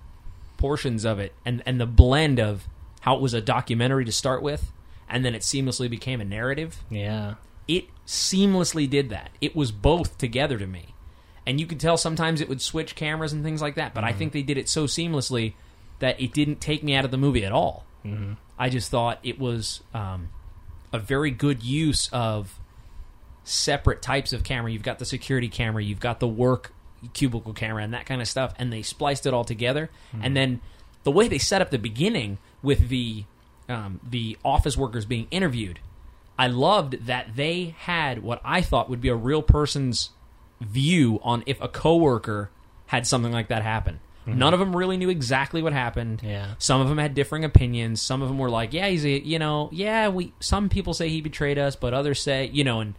portions 0.57 1.05
of 1.05 1.19
it, 1.19 1.33
and 1.45 1.63
and 1.67 1.81
the 1.81 1.87
blend 1.87 2.39
of 2.39 2.69
how 3.01 3.17
it 3.17 3.21
was 3.21 3.35
a 3.35 3.41
documentary 3.41 4.05
to 4.05 4.13
start 4.13 4.43
with, 4.43 4.73
and 5.09 5.25
then 5.25 5.35
it 5.35 5.43
seamlessly 5.43 5.91
became 5.91 6.21
a 6.21 6.25
narrative. 6.25 6.85
Yeah. 6.89 7.35
It 7.67 7.87
seamlessly 8.07 8.89
did 8.89 9.09
that. 9.11 9.31
It 9.41 9.57
was 9.57 9.73
both 9.73 10.19
together 10.19 10.59
to 10.59 10.67
me, 10.67 10.92
and 11.47 11.61
you 11.61 11.67
could 11.67 11.81
tell 11.81 11.97
sometimes 11.97 12.41
it 12.41 12.49
would 12.49 12.63
switch 12.63 12.95
cameras 12.95 13.33
and 13.33 13.43
things 13.43 13.61
like 13.63 13.75
that. 13.77 13.95
But 13.95 14.05
I 14.05 14.13
think 14.13 14.33
they 14.33 14.43
did 14.43 14.59
it 14.59 14.69
so 14.69 14.85
seamlessly 14.85 15.55
that 15.99 16.21
it 16.21 16.33
didn't 16.33 16.61
take 16.61 16.83
me 16.83 16.95
out 16.95 17.05
of 17.05 17.11
the 17.11 17.17
movie 17.17 17.45
at 17.45 17.53
all. 17.53 17.85
hmm 18.03 18.33
I 18.59 18.69
just 18.69 18.91
thought 18.91 19.19
it 19.25 19.41
was 19.41 19.81
um, 19.93 20.29
a 20.93 20.99
very 21.01 21.33
good 21.33 21.65
use 21.65 22.09
of 22.13 22.61
separate 23.45 24.03
types 24.03 24.33
of 24.33 24.45
camera. 24.45 24.71
You've 24.71 24.85
got 24.85 24.99
the 25.01 25.05
security 25.05 25.49
camera, 25.49 25.83
you've 25.83 25.99
got 26.01 26.21
the 26.21 26.29
work 26.29 26.73
cubicle 27.13 27.55
camera, 27.55 27.83
and 27.83 27.93
that 27.93 28.07
kind 28.07 28.21
of 28.21 28.29
stuff, 28.29 28.55
and 28.59 28.73
they 28.73 28.83
spliced 28.83 29.27
it 29.27 29.35
all 29.35 29.45
together. 29.45 29.91
And 30.21 30.37
then 30.37 30.61
the 31.03 31.11
way 31.11 31.27
they 31.27 31.39
set 31.39 31.61
up 31.61 31.71
the 31.71 31.79
beginning 31.79 32.39
with 32.63 32.89
the 32.89 33.25
um, 33.69 34.01
the 34.09 34.37
office 34.45 34.77
workers 34.77 35.07
being 35.07 35.27
interviewed, 35.33 35.81
I 36.39 36.47
loved 36.47 37.07
that 37.07 37.35
they 37.35 37.75
had 37.79 38.23
what 38.23 38.41
I 38.45 38.61
thought 38.61 38.89
would 38.91 39.01
be 39.01 39.09
a 39.09 39.17
real 39.17 39.43
person's 39.43 40.11
view 40.65 41.21
on 41.23 41.43
if 41.47 41.61
a 41.61 41.69
coworker 41.69 42.51
had 42.87 43.07
something 43.07 43.33
like 43.33 43.49
that 43.49 43.63
happen. 43.63 44.01
None 44.25 44.55
of 44.55 44.61
them 44.61 44.77
really 44.77 44.97
knew 44.97 45.09
exactly 45.09 45.63
what 45.63 45.73
happened. 45.73 46.21
Yeah. 46.23 46.55
Some 46.59 46.81
of 46.81 46.89
them 46.89 46.99
had 46.99 47.15
differing 47.15 47.45
opinions. 47.45 48.01
Some 48.01 48.23
of 48.23 48.29
them 48.29 48.39
were 48.39 48.51
like, 48.51 48.73
"Yeah, 48.73 48.87
he's 48.87 49.05
a, 49.05 49.19
you 49.19 49.39
know, 49.39 49.69
yeah, 49.73 50.09
we." 50.09 50.33
Some 50.39 50.69
people 50.69 50.95
say 50.95 51.09
he 51.09 51.21
betrayed 51.21 51.59
us, 51.59 51.75
but 51.75 51.93
others 51.93 52.21
say, 52.21 52.49
you 52.53 52.63
know, 52.63 52.81
and 52.81 52.95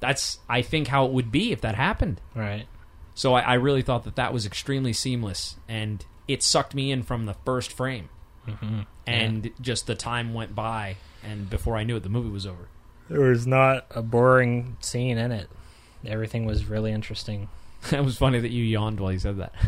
that's 0.00 0.40
I 0.48 0.62
think 0.62 0.88
how 0.88 1.06
it 1.06 1.12
would 1.12 1.30
be 1.30 1.52
if 1.52 1.60
that 1.60 1.76
happened. 1.76 2.20
Right. 2.34 2.66
So 3.14 3.34
I, 3.34 3.40
I 3.40 3.54
really 3.54 3.82
thought 3.82 4.04
that 4.04 4.16
that 4.16 4.32
was 4.32 4.46
extremely 4.46 4.92
seamless, 4.92 5.56
and 5.68 6.04
it 6.26 6.42
sucked 6.42 6.74
me 6.74 6.90
in 6.90 7.02
from 7.02 7.26
the 7.26 7.34
first 7.44 7.72
frame. 7.72 8.08
Mm-hmm. 8.46 8.80
And 9.06 9.50
just 9.60 9.86
the 9.86 9.94
time 9.94 10.34
went 10.34 10.54
by, 10.54 10.96
and 11.22 11.48
before 11.48 11.76
I 11.76 11.84
knew 11.84 11.96
it, 11.96 12.02
the 12.02 12.08
movie 12.08 12.30
was 12.30 12.46
over. 12.46 12.68
There 13.08 13.20
was 13.20 13.46
not 13.46 13.86
a 13.90 14.02
boring 14.02 14.76
scene 14.80 15.18
in 15.18 15.32
it. 15.32 15.48
Everything 16.06 16.44
was 16.44 16.66
really 16.66 16.92
interesting. 16.92 17.48
it 17.92 18.04
was 18.04 18.18
funny 18.18 18.40
that 18.40 18.50
you 18.50 18.64
yawned 18.64 19.00
while 19.00 19.12
you 19.12 19.18
said 19.18 19.38
that. 19.38 19.54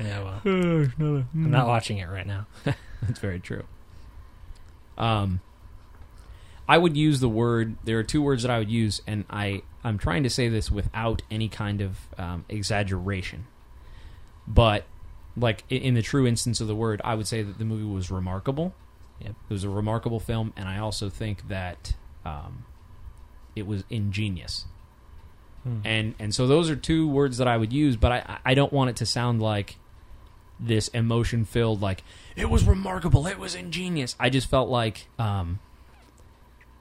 Yeah, 0.00 0.22
well, 0.22 0.40
I'm 0.44 1.26
not 1.34 1.66
watching 1.66 1.98
it 1.98 2.08
right 2.08 2.26
now. 2.26 2.46
That's 3.02 3.18
very 3.20 3.40
true. 3.40 3.64
Um, 4.98 5.40
I 6.68 6.78
would 6.78 6.96
use 6.96 7.20
the 7.20 7.28
word. 7.28 7.76
There 7.84 7.98
are 7.98 8.02
two 8.02 8.22
words 8.22 8.42
that 8.42 8.50
I 8.50 8.58
would 8.58 8.70
use, 8.70 9.00
and 9.06 9.24
I 9.30 9.62
I'm 9.82 9.98
trying 9.98 10.22
to 10.24 10.30
say 10.30 10.48
this 10.48 10.70
without 10.70 11.22
any 11.30 11.48
kind 11.48 11.80
of 11.80 11.98
um, 12.18 12.44
exaggeration. 12.48 13.46
But 14.46 14.84
like 15.36 15.64
in 15.68 15.94
the 15.94 16.02
true 16.02 16.26
instance 16.26 16.60
of 16.60 16.66
the 16.66 16.74
word, 16.76 17.00
I 17.04 17.14
would 17.14 17.26
say 17.26 17.42
that 17.42 17.58
the 17.58 17.64
movie 17.64 17.84
was 17.84 18.10
remarkable. 18.10 18.74
Yep. 19.20 19.34
It 19.48 19.52
was 19.52 19.64
a 19.64 19.70
remarkable 19.70 20.20
film, 20.20 20.52
and 20.56 20.68
I 20.68 20.78
also 20.78 21.08
think 21.08 21.48
that 21.48 21.94
um, 22.24 22.64
it 23.54 23.66
was 23.66 23.84
ingenious. 23.90 24.66
And 25.84 26.14
and 26.18 26.34
so 26.34 26.46
those 26.46 26.68
are 26.68 26.76
two 26.76 27.08
words 27.08 27.38
that 27.38 27.48
I 27.48 27.56
would 27.56 27.72
use, 27.72 27.96
but 27.96 28.12
I 28.12 28.38
I 28.44 28.54
don't 28.54 28.72
want 28.72 28.90
it 28.90 28.96
to 28.96 29.06
sound 29.06 29.40
like 29.40 29.76
this 30.60 30.88
emotion 30.88 31.44
filled 31.46 31.80
like 31.82 32.02
it 32.36 32.50
was 32.50 32.64
remarkable, 32.64 33.26
it 33.26 33.38
was 33.38 33.54
ingenious. 33.54 34.14
I 34.20 34.28
just 34.30 34.48
felt 34.50 34.68
like 34.68 35.06
um, 35.18 35.58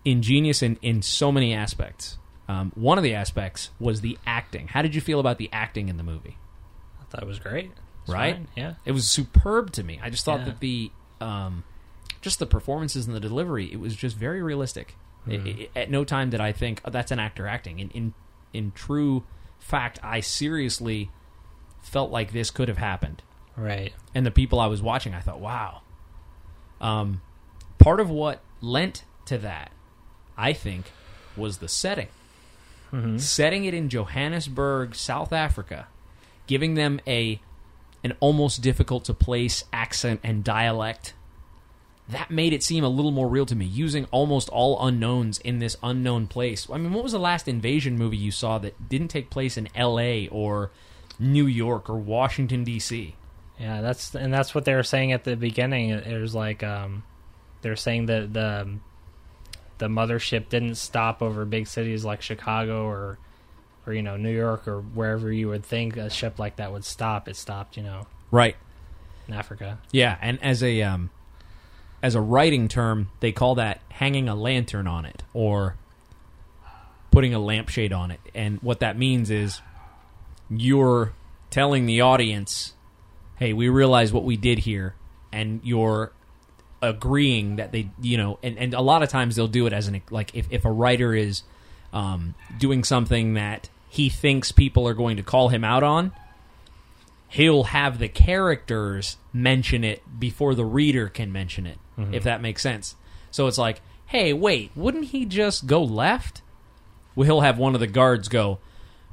ingenious 0.05 0.61
in 0.61 0.77
in 0.81 1.01
so 1.01 1.31
many 1.31 1.53
aspects. 1.53 2.17
Um, 2.47 2.71
one 2.75 2.97
of 2.97 3.03
the 3.05 3.13
aspects 3.15 3.69
was 3.79 4.01
the 4.01 4.17
acting. 4.25 4.67
How 4.67 4.81
did 4.81 4.93
you 4.95 5.01
feel 5.01 5.19
about 5.21 5.37
the 5.37 5.49
acting 5.53 5.87
in 5.87 5.95
the 5.97 6.03
movie? 6.03 6.37
I 7.01 7.05
thought 7.05 7.23
it 7.23 7.27
was 7.27 7.39
great. 7.39 7.71
It's 8.03 8.11
Right? 8.11 8.35
fine, 8.35 8.47
Yeah. 8.55 8.73
It 8.83 8.91
was 8.91 9.09
superb 9.09 9.71
to 9.71 9.83
me. 9.83 9.97
I 10.03 10.09
just 10.09 10.25
thought 10.25 10.39
Yeah. 10.39 10.45
that 10.47 10.59
the 10.59 10.91
um, 11.21 11.63
just 12.21 12.39
the 12.39 12.45
performances 12.45 13.05
and 13.07 13.15
the 13.15 13.19
delivery, 13.21 13.71
it 13.71 13.79
was 13.79 13.95
just 13.95 14.17
very 14.17 14.41
realistic. 14.43 14.95
I- 15.25 15.69
I- 15.75 15.79
at 15.79 15.89
no 15.89 16.03
time 16.03 16.29
did 16.31 16.41
I 16.41 16.51
think 16.51 16.81
oh, 16.83 16.89
that's 16.89 17.11
an 17.11 17.19
actor 17.19 17.47
acting. 17.47 17.79
In, 17.79 17.89
in 17.91 18.13
in 18.53 18.71
true 18.71 19.23
fact, 19.59 19.99
I 20.03 20.19
seriously 20.19 21.09
felt 21.81 22.11
like 22.11 22.31
this 22.31 22.51
could 22.51 22.67
have 22.67 22.77
happened. 22.77 23.21
Right. 23.55 23.93
And 24.15 24.25
the 24.25 24.31
people 24.31 24.59
I 24.59 24.67
was 24.67 24.81
watching, 24.81 25.13
I 25.13 25.19
thought, 25.19 25.39
wow. 25.39 25.81
Um, 26.79 27.21
part 27.77 27.99
of 27.99 28.09
what 28.09 28.41
lent 28.61 29.03
to 29.25 29.37
that, 29.39 29.71
I 30.37 30.53
think, 30.53 30.91
was 31.35 31.57
the 31.57 31.67
setting. 31.67 32.07
Setting 33.17 33.65
it 33.65 33.73
in 33.73 33.89
Johannesburg, 33.89 34.93
South 34.93 35.33
Africa, 35.33 35.87
giving 36.45 36.75
them 36.75 36.99
a 37.07 37.41
an 38.03 38.13
almost 38.19 38.61
difficult 38.61 39.05
to 39.05 39.13
place 39.13 39.63
accent 39.71 40.19
and 40.23 40.43
dialect. 40.43 41.13
That 42.13 42.31
made 42.31 42.53
it 42.53 42.63
seem 42.63 42.83
a 42.83 42.89
little 42.89 43.11
more 43.11 43.27
real 43.27 43.45
to 43.45 43.55
me. 43.55 43.65
Using 43.65 44.05
almost 44.11 44.49
all 44.49 44.85
unknowns 44.87 45.37
in 45.39 45.59
this 45.59 45.75
unknown 45.83 46.27
place. 46.27 46.67
I 46.71 46.77
mean, 46.77 46.93
what 46.93 47.03
was 47.03 47.11
the 47.11 47.19
last 47.19 47.47
invasion 47.47 47.97
movie 47.97 48.17
you 48.17 48.31
saw 48.31 48.57
that 48.59 48.87
didn't 48.89 49.09
take 49.09 49.29
place 49.29 49.57
in 49.57 49.67
L.A. 49.75 50.27
or 50.29 50.71
New 51.19 51.45
York 51.45 51.89
or 51.89 51.97
Washington 51.97 52.63
D.C.? 52.63 53.15
Yeah, 53.59 53.81
that's 53.81 54.15
and 54.15 54.33
that's 54.33 54.55
what 54.55 54.65
they 54.65 54.73
were 54.73 54.83
saying 54.83 55.11
at 55.11 55.23
the 55.25 55.35
beginning. 55.35 55.89
It 55.91 56.19
was 56.19 56.33
like 56.33 56.63
um, 56.63 57.03
they 57.61 57.69
were 57.69 57.75
saying 57.75 58.07
that 58.07 58.33
the 58.33 58.77
the 59.77 59.87
mothership 59.87 60.49
didn't 60.49 60.75
stop 60.75 61.21
over 61.21 61.45
big 61.45 61.67
cities 61.67 62.03
like 62.05 62.21
Chicago 62.21 62.85
or 62.85 63.19
or 63.85 63.93
you 63.93 64.01
know 64.01 64.17
New 64.17 64.33
York 64.35 64.67
or 64.67 64.81
wherever 64.81 65.31
you 65.31 65.49
would 65.49 65.63
think 65.65 65.97
a 65.97 66.09
ship 66.09 66.39
like 66.39 66.55
that 66.57 66.71
would 66.71 66.85
stop. 66.85 67.27
It 67.27 67.35
stopped, 67.35 67.77
you 67.77 67.83
know, 67.83 68.07
Right. 68.31 68.55
in 69.27 69.33
Africa. 69.33 69.79
Yeah, 69.91 70.17
and 70.21 70.41
as 70.43 70.63
a 70.63 70.81
um, 70.81 71.09
as 72.03 72.15
a 72.15 72.21
writing 72.21 72.67
term, 72.67 73.09
they 73.21 73.31
call 73.31 73.55
that 73.55 73.81
hanging 73.89 74.27
a 74.27 74.35
lantern 74.35 74.85
on 74.85 75.05
it 75.05 75.23
or 75.33 75.77
putting 77.11 77.33
a 77.33 77.39
lampshade 77.39 77.93
on 77.93 78.11
it. 78.11 78.19
And 78.35 78.61
what 78.61 78.81
that 78.81 78.97
means 78.97 79.31
is 79.31 79.61
you're 80.49 81.13
telling 81.49 81.85
the 81.85 82.01
audience, 82.01 82.73
"Hey, 83.37 83.53
we 83.53 83.69
realize 83.69 84.11
what 84.11 84.25
we 84.25 84.35
did 84.35 84.59
here," 84.59 84.95
and 85.31 85.61
you're 85.63 86.11
agreeing 86.81 87.55
that 87.55 87.71
they, 87.71 87.89
you 88.01 88.17
know, 88.17 88.37
and, 88.43 88.57
and 88.57 88.73
a 88.73 88.81
lot 88.81 89.01
of 89.01 89.09
times 89.09 89.37
they'll 89.37 89.47
do 89.47 89.65
it 89.65 89.73
as 89.73 89.87
an 89.87 90.01
like 90.11 90.35
if 90.35 90.47
if 90.51 90.65
a 90.65 90.71
writer 90.71 91.15
is 91.15 91.43
um, 91.93 92.35
doing 92.59 92.83
something 92.83 93.35
that 93.35 93.69
he 93.87 94.09
thinks 94.09 94.51
people 94.51 94.87
are 94.87 94.93
going 94.93 95.15
to 95.15 95.23
call 95.23 95.49
him 95.49 95.63
out 95.63 95.83
on, 95.83 96.11
he'll 97.29 97.63
have 97.65 97.99
the 97.99 98.09
characters 98.09 99.17
mention 99.31 99.83
it 99.83 100.01
before 100.19 100.55
the 100.55 100.65
reader 100.65 101.07
can 101.07 101.31
mention 101.31 101.65
it, 101.65 101.77
if 101.97 102.23
that 102.23 102.41
makes 102.41 102.61
sense. 102.61 102.95
So 103.31 103.47
it's 103.47 103.57
like, 103.57 103.81
hey, 104.07 104.33
wait, 104.33 104.71
wouldn't 104.75 105.05
he 105.05 105.25
just 105.25 105.65
go 105.67 105.83
left? 105.83 106.41
Well, 107.15 107.25
he'll 107.25 107.41
have 107.41 107.57
one 107.57 107.73
of 107.73 107.79
the 107.79 107.87
guards 107.87 108.27
go, 108.27 108.59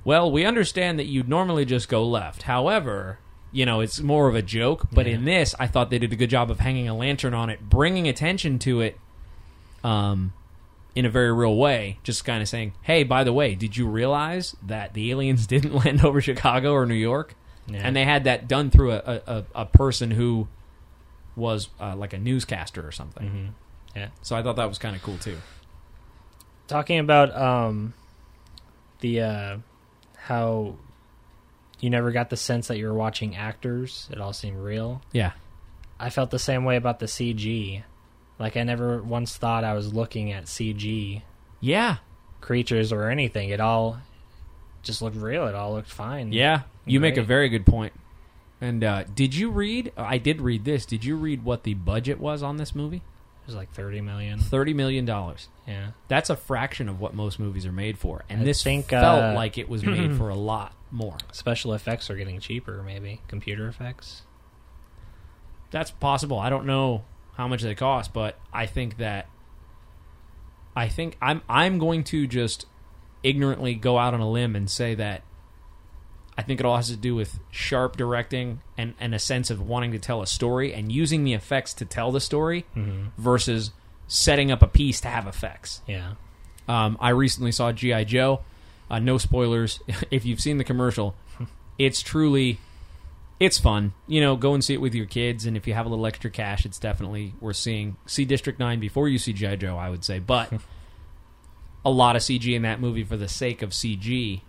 well, 0.04 0.30
we 0.30 0.44
understand 0.44 0.98
that 0.98 1.06
you'd 1.06 1.28
normally 1.28 1.64
just 1.64 1.88
go 1.88 2.06
left. 2.06 2.42
However, 2.42 3.18
you 3.52 3.66
know, 3.66 3.80
it's 3.80 4.00
more 4.00 4.28
of 4.28 4.34
a 4.34 4.42
joke. 4.42 4.86
But 4.92 5.06
in 5.06 5.24
this, 5.24 5.54
I 5.58 5.66
thought 5.66 5.90
they 5.90 5.98
did 5.98 6.12
a 6.12 6.16
good 6.16 6.30
job 6.30 6.50
of 6.50 6.60
hanging 6.60 6.88
a 6.88 6.96
lantern 6.96 7.34
on 7.34 7.50
it, 7.50 7.60
bringing 7.60 8.08
attention 8.08 8.58
to 8.60 8.80
it 8.80 8.98
um, 9.84 10.32
in 10.94 11.04
a 11.04 11.10
very 11.10 11.32
real 11.32 11.56
way. 11.56 11.98
Just 12.02 12.24
kind 12.24 12.42
of 12.42 12.48
saying, 12.48 12.72
hey, 12.82 13.02
by 13.02 13.24
the 13.24 13.32
way, 13.32 13.54
did 13.54 13.76
you 13.76 13.86
realize 13.86 14.56
that 14.62 14.94
the 14.94 15.10
aliens 15.10 15.46
didn't 15.48 15.74
land 15.74 16.04
over 16.04 16.20
Chicago 16.20 16.72
or 16.72 16.86
New 16.86 16.94
York? 16.94 17.34
Yeah. 17.66 17.80
And 17.84 17.94
they 17.94 18.04
had 18.04 18.24
that 18.24 18.48
done 18.48 18.70
through 18.70 18.92
a, 18.92 19.22
a, 19.26 19.44
a 19.54 19.66
person 19.66 20.10
who 20.10 20.48
was 21.36 21.68
uh, 21.80 21.94
like 21.96 22.12
a 22.12 22.18
newscaster 22.18 22.86
or 22.86 22.92
something. 22.92 23.26
Mm-hmm. 23.26 23.46
Yeah. 23.98 24.08
So 24.22 24.36
I 24.36 24.42
thought 24.42 24.56
that 24.56 24.68
was 24.68 24.78
kind 24.78 24.94
of 24.96 25.02
cool 25.02 25.18
too. 25.18 25.36
Talking 26.68 26.98
about 27.00 27.34
um, 27.36 27.94
the 29.00 29.20
uh, 29.22 29.56
how 30.16 30.76
you 31.80 31.90
never 31.90 32.12
got 32.12 32.30
the 32.30 32.36
sense 32.36 32.68
that 32.68 32.78
you 32.78 32.86
were 32.86 32.94
watching 32.94 33.34
actors. 33.36 34.08
It 34.12 34.20
all 34.20 34.32
seemed 34.32 34.58
real. 34.58 35.02
Yeah. 35.12 35.32
I 35.98 36.10
felt 36.10 36.30
the 36.30 36.38
same 36.38 36.64
way 36.64 36.76
about 36.76 36.98
the 36.98 37.06
CG. 37.06 37.82
Like 38.38 38.56
I 38.56 38.62
never 38.62 39.02
once 39.02 39.36
thought 39.36 39.64
I 39.64 39.74
was 39.74 39.92
looking 39.92 40.30
at 40.32 40.44
CG 40.44 41.22
Yeah. 41.60 41.96
creatures 42.40 42.92
or 42.92 43.08
anything. 43.10 43.50
It 43.50 43.60
all 43.60 43.98
just 44.82 45.02
looked 45.02 45.16
real. 45.16 45.46
It 45.46 45.54
all 45.54 45.72
looked 45.74 45.90
fine. 45.90 46.32
Yeah. 46.32 46.62
You 46.86 47.00
make 47.00 47.16
a 47.16 47.22
very 47.22 47.48
good 47.48 47.66
point. 47.66 47.92
And 48.60 48.84
uh, 48.84 49.04
did 49.14 49.34
you 49.34 49.50
read? 49.50 49.92
I 49.96 50.18
did 50.18 50.40
read 50.40 50.64
this. 50.64 50.84
Did 50.84 51.04
you 51.04 51.16
read 51.16 51.44
what 51.44 51.62
the 51.62 51.74
budget 51.74 52.20
was 52.20 52.42
on 52.42 52.58
this 52.58 52.74
movie? 52.74 52.98
It 52.98 53.46
was 53.46 53.54
like 53.54 53.72
thirty 53.72 54.00
million. 54.00 54.38
Thirty 54.38 54.74
million 54.74 55.04
dollars. 55.04 55.48
Yeah. 55.66 55.92
That's 56.08 56.28
a 56.28 56.36
fraction 56.36 56.88
of 56.88 57.00
what 57.00 57.14
most 57.14 57.38
movies 57.38 57.64
are 57.64 57.72
made 57.72 57.98
for, 57.98 58.24
and 58.28 58.42
I 58.42 58.44
this 58.44 58.62
think, 58.62 58.88
felt 58.88 59.22
uh, 59.22 59.34
like 59.34 59.56
it 59.56 59.68
was 59.68 59.82
made 59.82 60.16
for 60.18 60.28
a 60.28 60.34
lot 60.34 60.74
more. 60.90 61.16
Special 61.32 61.72
effects 61.72 62.10
are 62.10 62.16
getting 62.16 62.38
cheaper. 62.38 62.82
Maybe 62.82 63.22
computer 63.28 63.66
effects. 63.66 64.22
That's 65.70 65.90
possible. 65.90 66.38
I 66.38 66.50
don't 66.50 66.66
know 66.66 67.04
how 67.36 67.48
much 67.48 67.62
they 67.62 67.74
cost, 67.74 68.12
but 68.12 68.38
I 68.52 68.66
think 68.66 68.98
that 68.98 69.26
I 70.76 70.88
think 70.88 71.16
I'm 71.22 71.40
I'm 71.48 71.78
going 71.78 72.04
to 72.04 72.26
just 72.26 72.66
ignorantly 73.22 73.74
go 73.74 73.98
out 73.98 74.12
on 74.14 74.20
a 74.20 74.30
limb 74.30 74.54
and 74.54 74.70
say 74.70 74.94
that 74.96 75.22
I 76.38 76.42
think 76.42 76.60
it 76.60 76.66
all 76.66 76.76
has 76.76 76.88
to 76.88 76.96
do 76.96 77.14
with 77.14 77.38
sharp 77.50 77.96
directing 77.96 78.60
and, 78.78 78.94
and 78.98 79.14
a 79.14 79.18
sense 79.18 79.50
of 79.50 79.60
wanting 79.60 79.92
to 79.92 79.98
tell 79.98 80.22
a 80.22 80.26
story 80.26 80.72
and 80.72 80.90
using 80.90 81.24
the 81.24 81.34
effects 81.34 81.74
to 81.74 81.84
tell 81.84 82.12
the 82.12 82.20
story 82.20 82.64
versus 83.18 83.72
setting 84.08 84.50
up 84.50 84.60
a 84.62 84.66
piece 84.66 85.00
to 85.00 85.08
have 85.08 85.26
effects. 85.26 85.82
Yeah. 85.86 86.14
Um, 86.68 86.96
I 87.00 87.10
recently 87.10 87.52
saw 87.52 87.72
GI 87.72 88.04
Joe. 88.06 88.40
Uh, 88.90 88.98
no 88.98 89.18
spoilers. 89.18 89.80
if 90.10 90.24
you've 90.24 90.40
seen 90.40 90.58
the 90.58 90.64
commercial, 90.64 91.14
it's 91.78 92.02
truly, 92.02 92.58
it's 93.38 93.58
fun. 93.58 93.92
You 94.06 94.20
know, 94.20 94.36
go 94.36 94.52
and 94.52 94.64
see 94.64 94.74
it 94.74 94.80
with 94.80 94.94
your 94.94 95.06
kids, 95.06 95.46
and 95.46 95.56
if 95.56 95.66
you 95.66 95.74
have 95.74 95.86
a 95.86 95.88
little 95.88 96.06
extra 96.06 96.30
cash, 96.30 96.66
it's 96.66 96.78
definitely 96.78 97.34
worth 97.40 97.56
seeing. 97.56 97.96
See 98.06 98.24
District 98.24 98.58
Nine 98.58 98.80
before 98.80 99.08
you 99.08 99.18
see 99.18 99.32
GI 99.32 99.56
Joe, 99.58 99.76
I 99.76 99.90
would 99.90 100.04
say. 100.04 100.18
But 100.18 100.52
a 101.84 101.90
lot 101.90 102.16
of 102.16 102.22
CG 102.22 102.52
in 102.54 102.62
that 102.62 102.80
movie 102.80 103.04
for 103.04 103.16
the 103.16 103.28
sake 103.28 103.62
of 103.62 103.70
CG, 103.70 104.40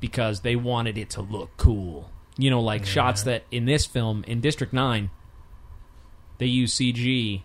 because 0.00 0.40
they 0.40 0.56
wanted 0.56 0.96
it 0.98 1.10
to 1.10 1.22
look 1.22 1.50
cool. 1.56 2.10
You 2.36 2.50
know, 2.50 2.60
like 2.60 2.86
shots 2.86 3.24
that 3.24 3.44
in 3.50 3.64
this 3.64 3.84
film 3.84 4.24
in 4.26 4.40
District 4.40 4.72
Nine, 4.72 5.10
they 6.38 6.46
use 6.46 6.74
CG 6.74 7.42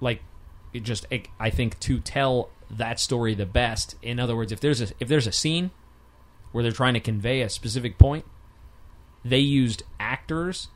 like 0.00 0.22
it 0.72 0.82
just 0.82 1.06
it, 1.10 1.28
I 1.40 1.50
think 1.50 1.80
to 1.80 1.98
tell 2.00 2.50
that 2.70 3.00
story 3.00 3.34
the 3.34 3.46
best. 3.46 3.96
In 4.02 4.20
other 4.20 4.36
words, 4.36 4.52
if 4.52 4.60
there's 4.60 4.80
a 4.80 4.88
if 5.00 5.08
there's 5.08 5.26
a 5.26 5.32
scene 5.32 5.70
where 6.52 6.62
they're 6.62 6.72
trying 6.72 6.94
to 6.94 7.00
convey 7.00 7.40
a 7.40 7.48
specific 7.48 7.98
point, 7.98 8.24
they 9.24 9.38
used 9.38 9.82
actors 9.98 10.68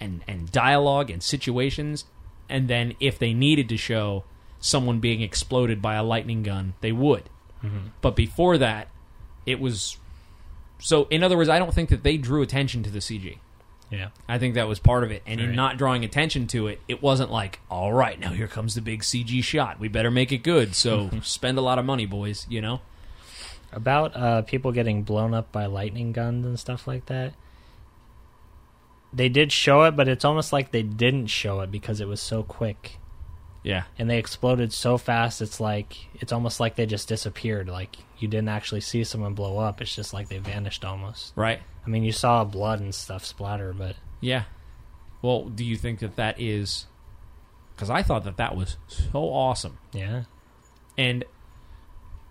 and 0.00 0.24
and 0.26 0.50
dialogue 0.50 1.10
and 1.10 1.22
situations, 1.22 2.06
and 2.48 2.68
then 2.68 2.94
if 3.00 3.18
they 3.18 3.34
needed 3.34 3.68
to 3.68 3.76
show 3.76 4.24
someone 4.58 4.98
being 4.98 5.20
exploded 5.20 5.82
by 5.82 5.94
a 5.94 6.02
lightning 6.02 6.42
gun, 6.42 6.74
they 6.80 6.92
would. 6.92 7.28
Mm-hmm. 7.62 7.88
But 8.00 8.16
before 8.16 8.56
that, 8.58 8.88
it 9.46 9.60
was. 9.60 9.96
So, 10.78 11.06
in 11.10 11.22
other 11.22 11.36
words, 11.36 11.48
I 11.48 11.58
don't 11.58 11.72
think 11.74 11.88
that 11.90 12.02
they 12.02 12.16
drew 12.16 12.42
attention 12.42 12.82
to 12.82 12.90
the 12.90 12.98
CG. 12.98 13.38
Yeah. 13.90 14.08
I 14.28 14.38
think 14.38 14.54
that 14.54 14.66
was 14.66 14.78
part 14.78 15.04
of 15.04 15.10
it. 15.10 15.22
And 15.26 15.40
in 15.40 15.48
Right. 15.50 15.56
not 15.56 15.76
drawing 15.78 16.04
attention 16.04 16.46
to 16.48 16.66
it, 16.66 16.80
it 16.88 17.00
wasn't 17.02 17.30
like, 17.30 17.60
all 17.70 17.92
right, 17.92 18.18
now 18.18 18.30
here 18.32 18.48
comes 18.48 18.74
the 18.74 18.80
big 18.82 19.02
CG 19.02 19.42
shot. 19.42 19.78
We 19.78 19.88
better 19.88 20.10
make 20.10 20.32
it 20.32 20.38
good. 20.38 20.74
So 20.74 21.10
spend 21.22 21.58
a 21.58 21.60
lot 21.60 21.78
of 21.78 21.84
money, 21.84 22.06
boys, 22.06 22.46
you 22.48 22.60
know? 22.60 22.80
About 23.72 24.16
uh, 24.16 24.42
people 24.42 24.72
getting 24.72 25.02
blown 25.02 25.32
up 25.34 25.52
by 25.52 25.66
lightning 25.66 26.12
guns 26.12 26.44
and 26.44 26.58
stuff 26.58 26.86
like 26.86 27.06
that. 27.06 27.34
They 29.12 29.28
did 29.28 29.52
show 29.52 29.84
it, 29.84 29.92
but 29.92 30.08
it's 30.08 30.24
almost 30.24 30.52
like 30.52 30.72
they 30.72 30.82
didn't 30.82 31.28
show 31.28 31.60
it 31.60 31.70
because 31.70 32.00
it 32.00 32.08
was 32.08 32.20
so 32.20 32.42
quick. 32.42 32.98
Yeah. 33.64 33.84
And 33.98 34.08
they 34.08 34.18
exploded 34.18 34.72
so 34.72 34.98
fast, 34.98 35.42
it's 35.42 35.58
like, 35.58 35.96
it's 36.14 36.32
almost 36.32 36.60
like 36.60 36.76
they 36.76 36.86
just 36.86 37.08
disappeared. 37.08 37.68
Like, 37.68 37.96
you 38.18 38.28
didn't 38.28 38.50
actually 38.50 38.82
see 38.82 39.02
someone 39.02 39.34
blow 39.34 39.58
up. 39.58 39.80
It's 39.80 39.94
just 39.94 40.12
like 40.12 40.28
they 40.28 40.38
vanished 40.38 40.84
almost. 40.84 41.32
Right? 41.34 41.60
I 41.84 41.88
mean, 41.90 42.04
you 42.04 42.12
saw 42.12 42.44
blood 42.44 42.80
and 42.80 42.94
stuff 42.94 43.24
splatter, 43.24 43.72
but 43.72 43.96
Yeah. 44.20 44.44
Well, 45.22 45.46
do 45.46 45.64
you 45.64 45.76
think 45.76 45.98
that 46.00 46.16
that 46.16 46.38
is. 46.38 46.86
Because 47.74 47.90
I 47.90 48.02
thought 48.02 48.24
that 48.24 48.36
that 48.36 48.54
was 48.54 48.76
so 48.88 49.24
awesome. 49.24 49.78
yeah. 49.92 50.24
And 50.96 51.24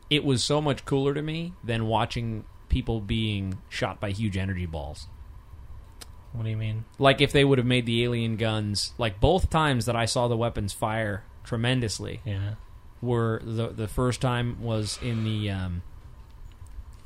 it 0.10 0.24
was 0.24 0.44
so 0.44 0.62
much 0.62 0.86
cooler 0.86 1.14
to 1.14 1.22
me 1.22 1.54
than 1.64 1.88
watching 1.88 2.46
people 2.70 3.02
being 3.02 3.58
shot 3.68 4.00
by 4.00 4.12
huge 4.12 4.38
energy 4.38 4.66
balls. 4.66 5.08
What 6.34 6.44
do 6.44 6.50
you 6.50 6.58
mean? 6.58 6.86
like 7.00 7.22
if 7.22 7.32
they 7.32 7.46
would 7.46 7.58
have 7.60 7.68
made 7.68 7.86
the 7.86 8.04
alien 8.04 8.36
guns 8.38 8.94
like 8.98 9.20
both 9.20 9.50
times 9.50 9.86
that 9.86 9.96
I 9.96 10.06
saw 10.06 10.28
the 10.28 10.38
weapons 10.38 10.74
fire 10.74 11.24
tremendously 11.44 12.22
Yeah. 12.26 12.56
were 13.02 13.42
the 13.44 13.68
the 13.70 13.88
first 13.88 14.20
time 14.22 14.62
was 14.62 14.98
in 15.02 15.24
the 15.24 15.50
um 15.52 15.82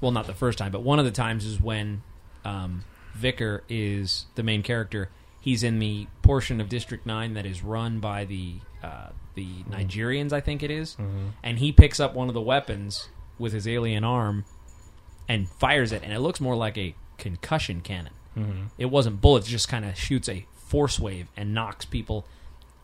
well 0.01 0.11
not 0.11 0.27
the 0.27 0.33
first 0.33 0.57
time 0.57 0.71
but 0.71 0.81
one 0.81 0.99
of 0.99 1.05
the 1.05 1.11
times 1.11 1.45
is 1.45 1.59
when 1.61 2.03
um 2.45 2.83
Vicar 3.15 3.63
is 3.67 4.27
the 4.35 4.43
main 4.43 4.61
character 4.63 5.09
he's 5.41 5.63
in 5.63 5.79
the 5.79 6.07
portion 6.21 6.61
of 6.61 6.69
District 6.69 7.05
9 7.05 7.33
that 7.33 7.45
is 7.45 7.63
run 7.63 7.99
by 7.99 8.25
the 8.25 8.55
uh 8.83 9.09
the 9.35 9.63
Nigerians 9.69 10.31
I 10.33 10.39
think 10.41 10.63
it 10.63 10.71
is. 10.71 10.95
and 11.43 11.59
he 11.59 11.71
picks 11.71 11.99
up 11.99 12.13
one 12.15 12.27
of 12.27 12.33
the 12.33 12.41
weapons 12.41 13.09
with 13.39 13.53
his 13.53 13.67
alien 13.67 14.03
arm 14.03 14.45
and 15.27 15.49
fires 15.49 15.91
it 15.91 16.01
and 16.03 16.13
it 16.13 16.19
looks 16.19 16.39
more 16.39 16.55
like 16.55 16.77
a 16.77 16.95
concussion 17.17 17.81
cannon 17.81 18.13
it 18.77 18.85
wasn't 18.85 19.21
bullets; 19.21 19.47
it 19.47 19.51
just 19.51 19.67
kind 19.67 19.85
of 19.85 19.97
shoots 19.97 20.29
a 20.29 20.45
force 20.55 20.99
wave 20.99 21.27
and 21.35 21.53
knocks 21.53 21.85
people. 21.85 22.25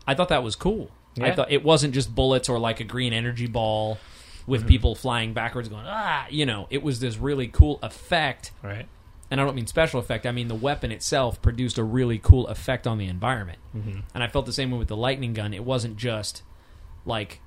I 0.08 0.16
thought 0.16 0.30
that 0.30 0.44
was 0.44 0.56
cool. 0.56 0.92
I 1.22 1.32
thought 1.32 1.52
it 1.52 1.64
wasn't 1.64 1.94
just 1.94 2.14
bullets 2.16 2.50
or 2.50 2.58
like 2.58 2.80
a 2.80 2.84
green 2.84 3.14
energy 3.14 3.48
ball 3.48 4.00
with 4.48 4.68
people 4.68 4.96
flying 4.96 5.34
backwards, 5.34 5.70
going 5.70 5.86
ah. 5.88 6.26
You 6.30 6.46
know, 6.46 6.68
it 6.70 6.82
was 6.84 7.00
this 7.00 7.18
really 7.18 7.48
cool 7.48 7.80
effect. 7.82 8.52
Right. 8.62 8.88
And 9.32 9.42
I 9.42 9.46
don't 9.46 9.56
mean 9.56 9.68
special 9.68 10.00
effect. 10.00 10.26
I 10.26 10.32
mean 10.32 10.48
the 10.48 10.56
weapon 10.56 10.92
itself 10.92 11.42
produced 11.42 11.78
a 11.78 11.84
really 11.84 12.20
cool 12.20 12.48
effect 12.48 12.86
on 12.86 12.98
the 12.98 13.08
environment. 13.08 13.60
Mm-hmm. 13.76 14.02
And 14.14 14.24
I 14.24 14.28
felt 14.28 14.46
the 14.46 14.54
same 14.54 14.72
way 14.72 14.78
with 14.78 14.90
the 14.90 14.98
lightning 14.98 15.34
gun. 15.34 15.54
It 15.54 15.64
wasn't 15.64 15.98
just 15.98 16.44
like 17.06 17.40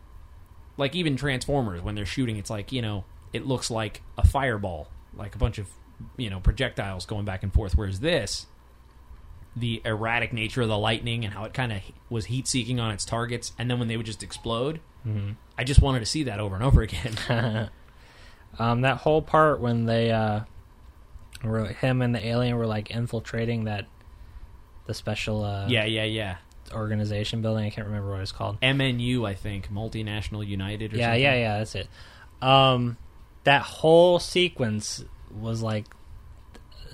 like 0.76 0.94
even 0.94 1.16
Transformers 1.16 1.82
when 1.82 1.94
they're 1.94 2.06
shooting. 2.06 2.36
It's 2.36 2.50
like 2.50 2.72
you 2.72 2.82
know 2.82 3.04
it 3.32 3.46
looks 3.46 3.70
like 3.70 4.02
a 4.16 4.26
fireball, 4.26 4.88
like 5.14 5.34
a 5.34 5.38
bunch 5.38 5.58
of 5.58 5.68
you 6.16 6.30
know 6.30 6.40
projectiles 6.40 7.06
going 7.06 7.24
back 7.24 7.42
and 7.42 7.52
forth. 7.52 7.76
Whereas 7.76 8.00
this, 8.00 8.46
the 9.54 9.80
erratic 9.84 10.32
nature 10.32 10.62
of 10.62 10.68
the 10.68 10.78
lightning 10.78 11.24
and 11.24 11.32
how 11.34 11.44
it 11.44 11.54
kind 11.54 11.72
of 11.72 11.80
was 12.10 12.26
heat 12.26 12.46
seeking 12.46 12.78
on 12.80 12.90
its 12.92 13.04
targets, 13.04 13.52
and 13.58 13.70
then 13.70 13.78
when 13.78 13.88
they 13.88 13.96
would 13.96 14.06
just 14.06 14.22
explode, 14.22 14.80
I 15.56 15.62
just 15.64 15.80
wanted 15.80 16.00
to 16.00 16.06
see 16.06 16.24
that 16.24 16.40
over 16.40 16.54
and 16.56 16.64
over 16.64 16.82
again. 16.82 17.68
Um, 18.58 18.80
that 18.82 18.96
whole 18.96 19.20
part 19.20 19.60
when 19.60 19.84
they, 19.84 20.10
uh, 20.10 20.40
were 21.44 21.66
him 21.66 22.00
and 22.00 22.14
the 22.14 22.26
alien 22.26 22.56
were 22.56 22.66
like 22.66 22.90
infiltrating 22.90 23.64
that, 23.64 23.84
the 24.86 24.94
special, 24.94 25.44
uh, 25.44 25.66
yeah, 25.68 25.84
yeah, 25.84 26.04
yeah. 26.04 26.36
organization 26.72 27.42
building. 27.42 27.66
I 27.66 27.70
can't 27.70 27.86
remember 27.86 28.12
what 28.12 28.20
it's 28.20 28.32
called. 28.32 28.58
MNU, 28.62 29.28
I 29.28 29.34
think, 29.34 29.70
Multinational 29.70 30.46
United. 30.46 30.94
Or 30.94 30.96
Yeah, 30.96 31.06
something. 31.08 31.22
yeah, 31.22 31.34
yeah. 31.34 31.58
That's 31.58 31.74
it. 31.74 31.88
Um, 32.40 32.96
that 33.44 33.60
whole 33.60 34.18
sequence 34.18 35.04
was 35.38 35.60
like 35.60 35.84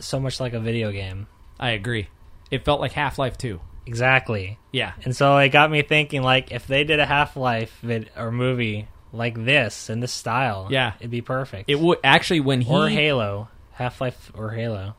so 0.01 0.19
much 0.21 0.41
like 0.41 0.53
a 0.53 0.61
video 0.61 0.91
game. 0.93 1.27
I 1.61 1.71
agree. 1.71 2.09
It 2.51 2.65
felt 2.65 2.81
like 2.81 2.93
Half 2.93 3.19
Life 3.19 3.39
Two. 3.39 3.61
Exactly. 3.87 4.59
Yeah, 4.71 4.93
And 5.05 5.15
so 5.17 5.37
it 5.39 5.49
got 5.49 5.71
me 5.71 5.83
thinking, 5.83 6.23
like, 6.23 6.53
if 6.53 6.67
they 6.69 6.85
did 6.85 7.01
a 7.01 7.07
Half 7.07 7.37
Life 7.37 7.77
vid- 7.83 8.11
or 8.17 8.31
movie 8.31 8.87
like 9.13 9.45
this 9.45 9.91
in 9.91 10.01
this 10.01 10.13
style, 10.13 10.69
Yeah. 10.71 10.93
it'd 11.01 11.11
be 11.11 11.21
perfect. 11.21 11.69
it 11.69 11.79
would 11.81 11.99
actually 12.05 12.41
when 12.41 12.61
he 12.61 12.73
or 12.73 12.89
Halo, 12.89 13.49
Half 13.73 14.01
Life 14.01 14.31
or 14.35 14.51
Halo. 14.53 14.95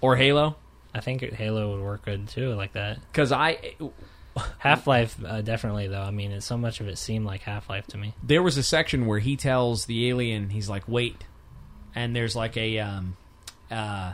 or 0.00 0.16
Halo 0.16 0.56
I 0.94 1.00
think 1.00 1.22
Halo 1.22 1.72
would 1.74 1.82
work 1.84 2.04
good 2.04 2.28
too, 2.28 2.54
like 2.54 2.72
that. 2.72 2.98
because 3.12 3.32
I 3.32 3.74
Half 4.58 4.86
Life, 4.86 5.16
uh, 5.24 5.40
definitely 5.42 5.88
though. 5.88 6.00
I 6.02 6.10
mean, 6.10 6.30
it, 6.30 6.42
so 6.42 6.56
much 6.56 6.80
of 6.80 6.88
it 6.88 6.98
seemed 6.98 7.26
like 7.26 7.42
Half 7.42 7.68
Life 7.68 7.86
to 7.88 7.98
me. 7.98 8.14
there 8.22 8.42
was 8.42 8.56
a 8.56 8.62
section 8.62 9.06
where 9.06 9.18
he 9.18 9.36
tells 9.36 9.86
the 9.86 10.08
alien 10.08 10.50
he's 10.50 10.68
like 10.68 10.84
wait 10.86 11.24
and 11.94 12.14
there's 12.16 12.34
like 12.36 12.56
a 12.56 12.78
um 12.78 13.16
uh 13.70 14.12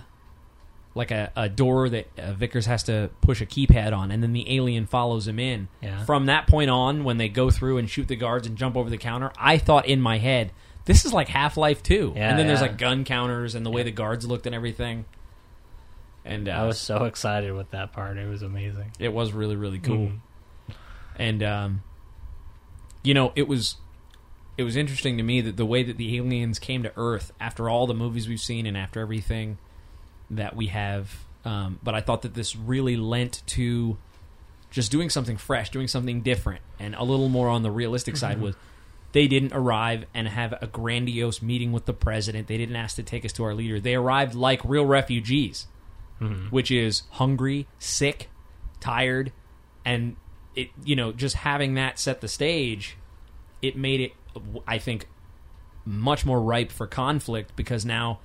like 0.96 1.10
a, 1.12 1.30
a 1.36 1.48
door 1.48 1.88
that 1.90 2.06
uh, 2.18 2.32
Wikus 2.32 2.64
has 2.66 2.82
to 2.84 3.10
push 3.20 3.40
a 3.40 3.46
keypad 3.46 3.92
on 3.96 4.10
and 4.10 4.22
then 4.22 4.32
the 4.32 4.56
alien 4.56 4.86
follows 4.86 5.28
him 5.28 5.38
in 5.38 5.68
Yeah. 5.82 6.04
from 6.04 6.26
that 6.26 6.46
point 6.48 6.70
on 6.70 7.04
when 7.04 7.18
they 7.18 7.28
go 7.28 7.50
through 7.50 7.76
and 7.78 7.88
shoot 7.88 8.08
the 8.08 8.16
guards 8.16 8.46
and 8.46 8.56
jump 8.56 8.76
over 8.76 8.88
the 8.90 8.96
counter 8.98 9.30
I 9.36 9.58
thought 9.58 9.86
in 9.86 10.00
my 10.00 10.18
head 10.18 10.52
this 10.86 11.04
is 11.04 11.12
like 11.12 11.28
Half-Life 11.28 11.82
2 11.82 12.14
Yeah, 12.16 12.30
and 12.30 12.38
then 12.38 12.46
there's 12.46 12.60
like 12.62 12.78
gun 12.78 13.04
counters 13.04 13.54
and 13.54 13.64
the 13.66 13.70
way 13.70 13.82
the 13.82 13.90
guards 13.92 14.26
looked 14.26 14.46
and 14.46 14.54
everything 14.54 15.04
and 16.24 16.48
uh, 16.48 16.52
I 16.52 16.64
was 16.66 16.78
so 16.78 17.04
excited 17.04 17.52
with 17.52 17.70
that 17.70 17.92
part. 17.92 18.16
It 18.16 18.26
was 18.28 18.42
amazing. 18.42 18.90
it 18.98 19.12
was 19.12 19.32
really 19.32 19.54
really 19.56 19.78
cool 19.78 19.96
Mhm. 20.08 20.18
and 21.16 21.42
um, 21.42 21.82
you 23.04 23.14
know 23.14 23.32
it 23.36 23.46
was 23.46 23.76
it 24.56 24.62
was 24.62 24.74
interesting 24.76 25.18
to 25.18 25.22
me 25.22 25.42
that 25.42 25.56
the 25.58 25.66
way 25.66 25.82
that 25.82 25.98
the 25.98 26.16
aliens 26.16 26.58
came 26.58 26.82
to 26.82 26.92
earth 26.96 27.32
after 27.38 27.68
all 27.68 27.86
the 27.86 27.94
movies 27.94 28.26
we've 28.28 28.40
seen 28.40 28.64
and 28.64 28.76
after 28.76 29.00
everything 29.00 29.58
that 30.30 30.56
we 30.56 30.66
have 30.66 31.24
um, 31.44 31.78
but 31.82 31.94
i 31.94 32.00
thought 32.00 32.22
that 32.22 32.34
this 32.34 32.56
really 32.56 32.96
lent 32.96 33.42
to 33.46 33.96
just 34.70 34.90
doing 34.90 35.08
something 35.08 35.36
fresh 35.36 35.70
doing 35.70 35.88
something 35.88 36.20
different 36.20 36.60
and 36.78 36.94
a 36.94 37.02
little 37.02 37.28
more 37.28 37.48
on 37.48 37.62
the 37.62 37.70
realistic 37.70 38.16
side 38.16 38.40
was 38.40 38.54
they 39.12 39.28
didn't 39.28 39.52
arrive 39.54 40.04
and 40.12 40.28
have 40.28 40.52
a 40.60 40.66
grandiose 40.66 41.40
meeting 41.40 41.72
with 41.72 41.86
the 41.86 41.94
president. 41.94 42.48
They 42.48 42.58
didn't 42.58 42.76
ask 42.76 42.96
to 42.96 43.02
take 43.02 43.24
us 43.24 43.32
to 43.34 43.44
our 43.44 43.54
leader. 43.54 43.80
They 43.80 43.94
arrived 43.94 44.34
like 44.34 44.60
real 44.62 44.84
refugees 44.84 45.68
which 46.50 46.70
is 46.70 47.02
hungry, 47.12 47.66
sick, 47.78 48.28
tired, 48.80 49.32
and 49.84 50.16
it 50.54 50.70
you 50.84 50.96
know 50.96 51.12
just 51.12 51.36
having 51.36 51.74
that 51.74 51.98
set 51.98 52.20
the 52.20 52.28
stage, 52.28 52.96
it 53.62 53.76
made 53.76 54.00
it 54.00 54.12
I 54.66 54.78
think 54.78 55.08
much 55.84 56.26
more 56.26 56.40
ripe 56.40 56.70
for 56.72 56.86
conflict 56.86 57.54
because 57.56 57.84
now 57.84 58.18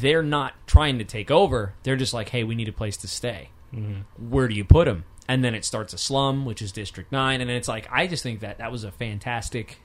they're 0.00 0.22
not 0.22 0.54
trying 0.66 0.98
to 0.98 1.04
take 1.04 1.30
over. 1.30 1.74
They're 1.82 1.96
just 1.96 2.14
like, 2.14 2.28
hey, 2.30 2.44
we 2.44 2.54
need 2.54 2.68
a 2.68 2.72
place 2.72 2.96
to 2.98 3.08
stay. 3.08 3.50
Where 4.18 4.48
do 4.48 4.54
you 4.54 4.64
put 4.64 4.84
them? 4.84 5.04
And 5.28 5.42
then 5.42 5.54
it 5.54 5.64
starts 5.64 5.92
a 5.94 5.98
slum, 5.98 6.44
which 6.44 6.60
is 6.60 6.72
District 6.72 7.10
Nine, 7.10 7.40
and 7.40 7.50
it's 7.50 7.68
like 7.68 7.88
I 7.90 8.06
just 8.06 8.22
think 8.22 8.40
that 8.40 8.58
that 8.58 8.70
was 8.70 8.84
a 8.84 8.90
fantastic 8.90 9.78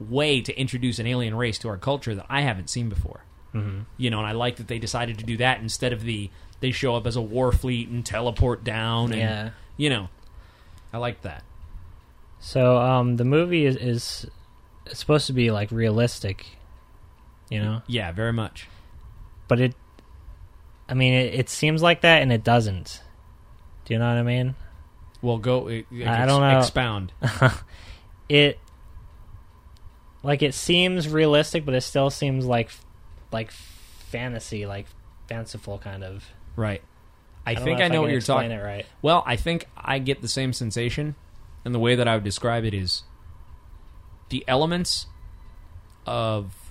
way 0.00 0.40
to 0.42 0.58
introduce 0.58 0.98
an 0.98 1.06
alien 1.06 1.34
race 1.34 1.58
to 1.58 1.68
our 1.68 1.76
culture 1.78 2.14
that 2.14 2.26
I 2.28 2.42
haven't 2.42 2.70
seen 2.70 2.88
before 2.88 3.22
you 3.96 4.10
know, 4.10 4.18
and 4.18 4.26
I 4.26 4.32
like 4.32 4.56
that 4.56 4.68
they 4.68 4.78
decided 4.78 5.16
to 5.20 5.24
do 5.24 5.38
that 5.38 5.60
instead 5.60 5.94
of 5.94 6.02
the 6.02 6.28
they 6.60 6.72
show 6.72 6.94
up 6.94 7.06
as 7.06 7.16
a 7.16 7.22
war 7.22 7.52
fleet 7.52 7.88
and 7.88 8.04
teleport 8.04 8.64
down, 8.64 9.12
and 9.12 9.20
Yeah. 9.20 9.50
you 9.78 9.88
know, 9.88 10.10
I 10.92 10.98
like 10.98 11.22
that. 11.22 11.42
So 12.38 12.76
um, 12.76 13.16
the 13.16 13.24
movie 13.24 13.64
is, 13.64 13.76
is 13.76 14.26
supposed 14.92 15.26
to 15.28 15.32
be 15.32 15.50
like 15.50 15.70
realistic, 15.70 16.44
you 17.48 17.58
know, 17.62 17.80
Yeah, 17.86 18.12
very 18.12 18.32
much. 18.34 18.68
But 19.48 19.60
it, 19.60 19.74
I 20.88 20.94
mean, 20.94 21.12
it, 21.12 21.34
it 21.34 21.48
seems 21.48 21.82
like 21.82 22.02
that 22.02 22.22
and 22.22 22.32
it 22.32 22.44
doesn't. 22.44 23.02
Do 23.84 23.94
you 23.94 23.98
know 23.98 24.08
what 24.08 24.18
I 24.18 24.22
mean? 24.22 24.54
Well, 25.22 25.38
go. 25.38 25.68
uh, 25.68 25.82
I 26.04 26.26
don't 26.26 26.40
know. 26.40 26.58
Expound. 26.58 27.12
It 28.28 28.58
like 30.22 30.42
it 30.42 30.54
seems 30.54 31.08
realistic, 31.08 31.64
but 31.64 31.74
it 31.74 31.82
still 31.82 32.10
seems 32.10 32.44
like 32.44 32.70
like 33.30 33.50
fantasy, 33.52 34.66
like 34.66 34.86
fanciful 35.28 35.78
kind 35.78 36.02
of. 36.04 36.24
right. 36.56 36.82
I, 37.48 37.54
don't 37.54 37.62
think 37.62 37.80
I 37.80 37.86
know 37.86 38.02
what 38.02 38.10
you're 38.10 38.20
talking. 38.20 38.50
It 38.50 38.60
right. 38.60 38.86
Well, 39.02 39.22
I 39.24 39.36
think 39.36 39.68
I 39.76 40.00
get 40.00 40.20
the 40.20 40.26
same 40.26 40.52
sensation, 40.52 41.14
and 41.64 41.72
the 41.72 41.78
way 41.78 41.94
that 41.94 42.08
I 42.08 42.16
would 42.16 42.24
describe 42.24 42.64
it 42.64 42.74
is 42.74 43.04
the 44.30 44.44
elements 44.48 45.06
of 46.06 46.65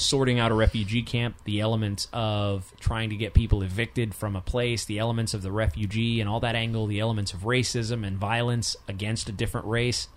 sorting 0.00 0.38
out 0.38 0.52
a 0.52 0.54
refugee 0.54 1.02
camp, 1.02 1.36
the 1.44 1.60
elements 1.60 2.06
of 2.12 2.72
trying 2.78 3.10
to 3.10 3.16
get 3.16 3.34
people 3.34 3.62
evicted 3.62 4.14
from 4.14 4.36
a 4.36 4.40
place, 4.40 4.84
the 4.84 4.98
elements 4.98 5.34
of 5.34 5.42
the 5.42 5.50
refugee 5.50 6.20
and 6.20 6.28
all 6.28 6.40
that 6.40 6.54
angle, 6.54 6.86
the 6.86 7.00
elements 7.00 7.32
of 7.32 7.40
racism 7.40 8.06
and 8.06 8.16
violence 8.16 8.76
against 8.86 9.28
a 9.28 9.32
different 9.32 9.66
race. 9.66 10.08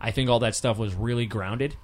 I 0.00 0.10
think 0.10 0.30
all 0.30 0.40
that 0.40 0.56
stuff 0.56 0.78
was 0.78 0.94
really 0.94 1.26
grounded 1.26 1.76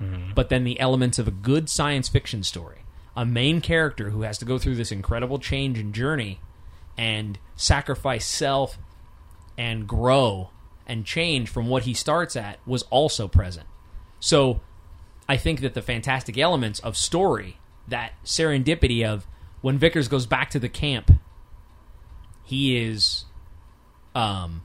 mm-hmm. 0.00 0.32
but 0.34 0.48
then 0.48 0.64
the 0.64 0.78
elements 0.80 1.18
of 1.18 1.28
a 1.28 1.32
good 1.32 1.68
science 1.68 2.08
fiction 2.08 2.42
story. 2.42 2.78
A 3.16 3.26
main 3.26 3.60
character 3.60 4.10
who 4.10 4.22
has 4.22 4.38
to 4.38 4.44
go 4.44 4.58
through 4.58 4.76
this 4.76 4.92
incredible 4.92 5.38
change 5.38 5.78
and 5.78 5.94
journey 5.94 6.40
and 6.96 7.38
sacrifice 7.56 8.24
self 8.24 8.78
and 9.58 9.86
grow 9.86 10.50
and 10.86 11.04
change 11.04 11.48
from 11.48 11.68
what 11.68 11.84
he 11.84 11.94
starts 11.94 12.36
at 12.36 12.58
was 12.66 12.82
also 12.84 13.28
present. 13.28 13.66
So 14.20 14.60
I 15.30 15.36
think 15.36 15.60
that 15.60 15.74
the 15.74 15.82
fantastic 15.82 16.36
elements 16.36 16.80
of 16.80 16.96
story, 16.96 17.60
that 17.86 18.14
serendipity 18.24 19.06
of 19.06 19.28
when 19.60 19.78
Wikus 19.78 20.10
goes 20.10 20.26
back 20.26 20.50
to 20.50 20.58
the 20.58 20.68
camp, 20.68 21.12
he 22.42 22.76
is 22.76 23.26
um 24.16 24.62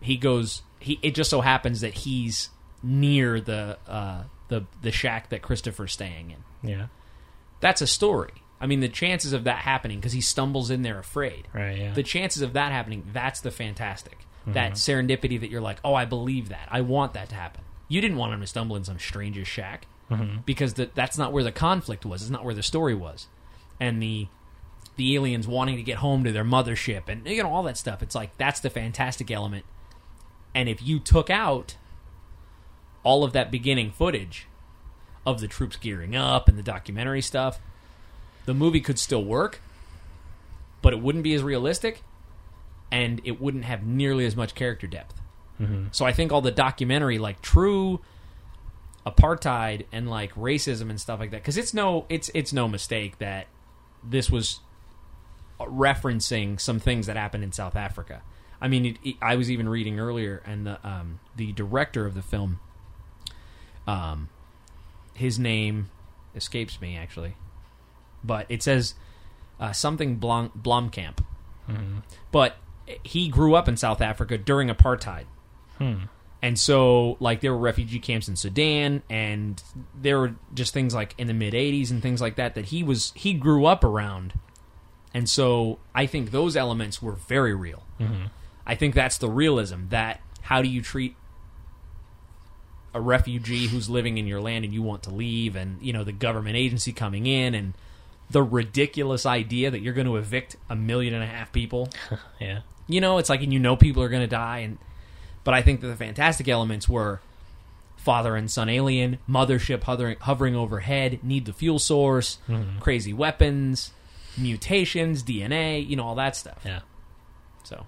he 0.00 0.16
goes 0.16 0.62
he 0.80 0.98
it 1.02 1.14
just 1.14 1.30
so 1.30 1.40
happens 1.40 1.82
that 1.82 1.94
he's 1.98 2.50
near 2.82 3.40
the 3.40 3.78
uh 3.86 4.24
the 4.48 4.66
the 4.82 4.90
shack 4.90 5.28
that 5.28 5.40
Christopher's 5.40 5.92
staying 5.92 6.32
in. 6.32 6.68
Yeah. 6.68 6.86
That's 7.60 7.80
a 7.80 7.86
story. 7.86 8.42
I 8.60 8.66
mean 8.66 8.80
the 8.80 8.88
chances 8.88 9.32
of 9.32 9.44
that 9.44 9.58
happening 9.58 10.00
because 10.00 10.14
he 10.14 10.20
stumbles 10.20 10.68
in 10.68 10.82
there 10.82 10.98
afraid. 10.98 11.46
Right. 11.54 11.78
Yeah. 11.78 11.94
The 11.94 12.02
chances 12.02 12.42
of 12.42 12.54
that 12.54 12.72
happening, 12.72 13.08
that's 13.12 13.40
the 13.40 13.52
fantastic. 13.52 14.18
That 14.48 14.72
serendipity 14.72 15.38
that 15.38 15.50
you're 15.50 15.60
like, 15.60 15.78
"Oh, 15.84 15.92
I 15.94 16.06
believe 16.06 16.48
that. 16.48 16.68
I 16.70 16.80
want 16.80 17.12
that 17.12 17.28
to 17.28 17.34
happen." 17.34 17.64
You 17.86 18.00
didn't 18.00 18.16
want 18.16 18.32
him 18.32 18.40
to 18.40 18.46
stumble 18.46 18.76
in 18.76 18.84
some 18.84 18.98
stranger's 18.98 19.46
shack 19.46 19.86
Mm-hmm. 20.10 20.38
because 20.46 20.74
the, 20.74 20.88
that's 20.94 21.18
not 21.18 21.34
where 21.34 21.44
the 21.44 21.52
conflict 21.52 22.06
was. 22.06 22.22
It's 22.22 22.30
not 22.30 22.42
where 22.42 22.54
the 22.54 22.62
story 22.62 22.94
was. 22.94 23.26
And 23.78 24.02
the 24.02 24.28
the 24.96 25.14
aliens 25.14 25.46
wanting 25.46 25.76
to 25.76 25.82
get 25.82 25.98
home 25.98 26.24
to 26.24 26.32
their 26.32 26.44
mothership 26.44 27.08
and 27.08 27.26
you 27.26 27.42
know 27.42 27.50
all 27.50 27.62
that 27.64 27.76
stuff. 27.76 28.02
It's 28.02 28.14
like 28.14 28.36
that's 28.38 28.58
the 28.60 28.70
fantastic 28.70 29.30
element. 29.30 29.64
And 30.54 30.68
if 30.68 30.82
you 30.82 30.98
took 30.98 31.30
out 31.30 31.76
all 33.04 33.22
of 33.22 33.32
that 33.32 33.50
beginning 33.50 33.92
footage 33.92 34.46
of 35.26 35.40
the 35.40 35.46
troops 35.46 35.76
gearing 35.76 36.16
up 36.16 36.48
and 36.48 36.58
the 36.58 36.62
documentary 36.62 37.22
stuff, 37.22 37.60
the 38.46 38.54
movie 38.54 38.80
could 38.80 38.98
still 38.98 39.24
work, 39.24 39.60
but 40.82 40.92
it 40.92 41.00
wouldn't 41.00 41.22
be 41.22 41.34
as 41.34 41.42
realistic 41.42 42.02
and 42.90 43.20
it 43.24 43.40
wouldn't 43.40 43.66
have 43.66 43.84
nearly 43.84 44.24
as 44.24 44.34
much 44.34 44.54
character 44.54 44.86
depth. 44.86 45.20
Mm-hmm. 45.60 45.88
So 45.92 46.06
I 46.06 46.12
think 46.12 46.32
all 46.32 46.40
the 46.40 46.50
documentary, 46.50 47.18
like 47.18 47.42
true 47.42 48.00
apartheid 49.06 49.86
and 49.92 50.08
like 50.10 50.34
racism 50.34 50.90
and 50.90 51.00
stuff 51.00 51.20
like 51.20 51.30
that, 51.30 51.42
because 51.42 51.56
it's 51.56 51.72
no, 51.74 52.04
it's 52.08 52.30
it's 52.34 52.52
no 52.52 52.68
mistake 52.68 53.18
that 53.18 53.46
this 54.02 54.30
was 54.30 54.60
referencing 55.60 56.60
some 56.60 56.78
things 56.78 57.06
that 57.06 57.16
happened 57.16 57.42
in 57.44 57.52
South 57.52 57.76
Africa. 57.76 58.22
I 58.60 58.68
mean, 58.68 58.86
it, 58.86 58.96
it- 59.04 59.16
I 59.22 59.36
was 59.36 59.50
even 59.50 59.68
reading 59.68 59.98
earlier, 60.00 60.42
and 60.46 60.66
the 60.66 60.78
um, 60.86 61.20
the 61.36 61.52
director 61.52 62.06
of 62.06 62.14
the 62.14 62.22
film, 62.22 62.60
um, 63.86 64.28
his 65.14 65.38
name 65.38 65.90
escapes 66.34 66.80
me 66.80 66.96
actually, 66.96 67.34
but 68.22 68.46
it 68.48 68.62
says 68.62 68.94
uh, 69.58 69.72
something 69.72 70.16
Blom, 70.16 70.50
Blomkamp. 70.56 71.18
But 72.32 72.56
he 73.02 73.28
grew 73.28 73.54
up 73.54 73.68
in 73.68 73.76
South 73.76 74.00
Africa 74.00 74.38
during 74.38 74.68
apartheid. 74.68 75.24
And 76.40 76.58
so, 76.58 77.16
like, 77.18 77.40
there 77.40 77.52
were 77.52 77.58
refugee 77.58 77.98
camps 77.98 78.28
in 78.28 78.36
Sudan, 78.36 79.02
and 79.10 79.60
there 80.00 80.20
were 80.20 80.34
just 80.54 80.72
things 80.72 80.94
like 80.94 81.14
in 81.18 81.26
the 81.26 81.34
mid 81.34 81.52
'80s 81.52 81.90
and 81.90 82.00
things 82.00 82.20
like 82.20 82.36
that 82.36 82.54
that 82.54 82.66
he 82.66 82.84
was 82.84 83.12
he 83.16 83.34
grew 83.34 83.66
up 83.66 83.82
around, 83.82 84.34
and 85.12 85.28
so 85.28 85.78
I 85.94 86.06
think 86.06 86.30
those 86.30 86.56
elements 86.56 87.02
were 87.02 87.12
very 87.12 87.54
real. 87.54 87.82
Mm-hmm. 87.98 88.26
I 88.64 88.76
think 88.76 88.94
that's 88.94 89.18
the 89.18 89.28
realism 89.28 89.88
that 89.88 90.20
how 90.42 90.62
do 90.62 90.68
you 90.68 90.80
treat 90.80 91.16
a 92.94 93.00
refugee 93.00 93.66
who's 93.66 93.90
living 93.90 94.16
in 94.16 94.26
your 94.26 94.40
land 94.40 94.64
and 94.64 94.72
you 94.72 94.82
want 94.82 95.02
to 95.04 95.10
leave, 95.10 95.56
and 95.56 95.82
you 95.82 95.92
know 95.92 96.04
the 96.04 96.12
government 96.12 96.54
agency 96.54 96.92
coming 96.92 97.26
in 97.26 97.52
and 97.56 97.74
the 98.30 98.44
ridiculous 98.44 99.26
idea 99.26 99.72
that 99.72 99.80
you're 99.80 99.94
going 99.94 100.06
to 100.06 100.16
evict 100.16 100.54
a 100.68 100.76
million 100.76 101.14
and 101.14 101.24
a 101.24 101.26
half 101.26 101.50
people 101.50 101.88
yeah. 102.40 102.60
you 102.86 103.00
know 103.00 103.16
it's 103.16 103.30
like 103.30 103.42
and 103.42 103.54
you 103.54 103.58
know 103.58 103.74
people 103.74 104.02
are 104.02 104.10
going 104.10 104.20
to 104.22 104.26
die 104.26 104.58
and 104.58 104.76
but 105.48 105.54
i 105.54 105.62
think 105.62 105.80
that 105.80 105.86
the 105.86 105.96
fantastic 105.96 106.46
elements 106.46 106.86
were 106.90 107.20
father 107.96 108.36
and 108.36 108.50
son 108.50 108.68
alien 108.68 109.16
mothership 109.26 109.82
hovering, 109.84 110.16
hovering 110.20 110.54
overhead 110.54 111.18
need 111.22 111.46
the 111.46 111.52
fuel 111.54 111.78
source 111.78 112.36
crazy 112.80 113.12
weapons 113.14 113.92
mutations 114.36 115.22
dna 115.22 115.64
you 115.88 115.96
know 115.96 116.04
all 116.04 116.14
that 116.14 116.36
stuff 116.36 116.60
Yeah. 116.64 116.80
so 117.64 117.86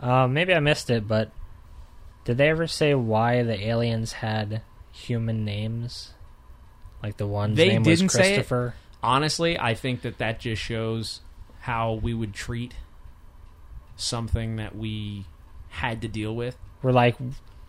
Uh, 0.00 0.26
maybe 0.26 0.52
I 0.54 0.60
missed 0.60 0.88
it, 0.90 1.06
but 1.08 1.30
did 2.24 2.36
they 2.38 2.48
ever 2.50 2.66
say 2.66 2.94
why 2.94 3.42
the 3.42 3.58
aliens 3.66 4.12
had 4.14 4.60
human 4.92 5.42
names? 5.44 6.12
Like 7.02 7.16
the 7.18 7.26
one's 7.26 7.56
They 7.56 7.68
name 7.68 7.82
didn't 7.82 8.04
was 8.04 8.12
say 8.14 8.32
it. 8.32 8.36
Christopher. 8.36 8.74
honestly 9.02 9.58
i 9.58 9.74
think 9.74 10.00
that 10.02 10.18
that 10.18 10.40
just 10.40 10.60
shows 10.62 11.20
how 11.60 11.92
we 11.94 12.12
would 12.14 12.32
treat 12.34 12.74
something 13.96 14.56
that 14.56 14.76
we 14.76 15.24
had 15.68 16.02
to 16.02 16.08
deal 16.08 16.34
with 16.34 16.56
We're 16.82 16.92
like, 16.92 17.16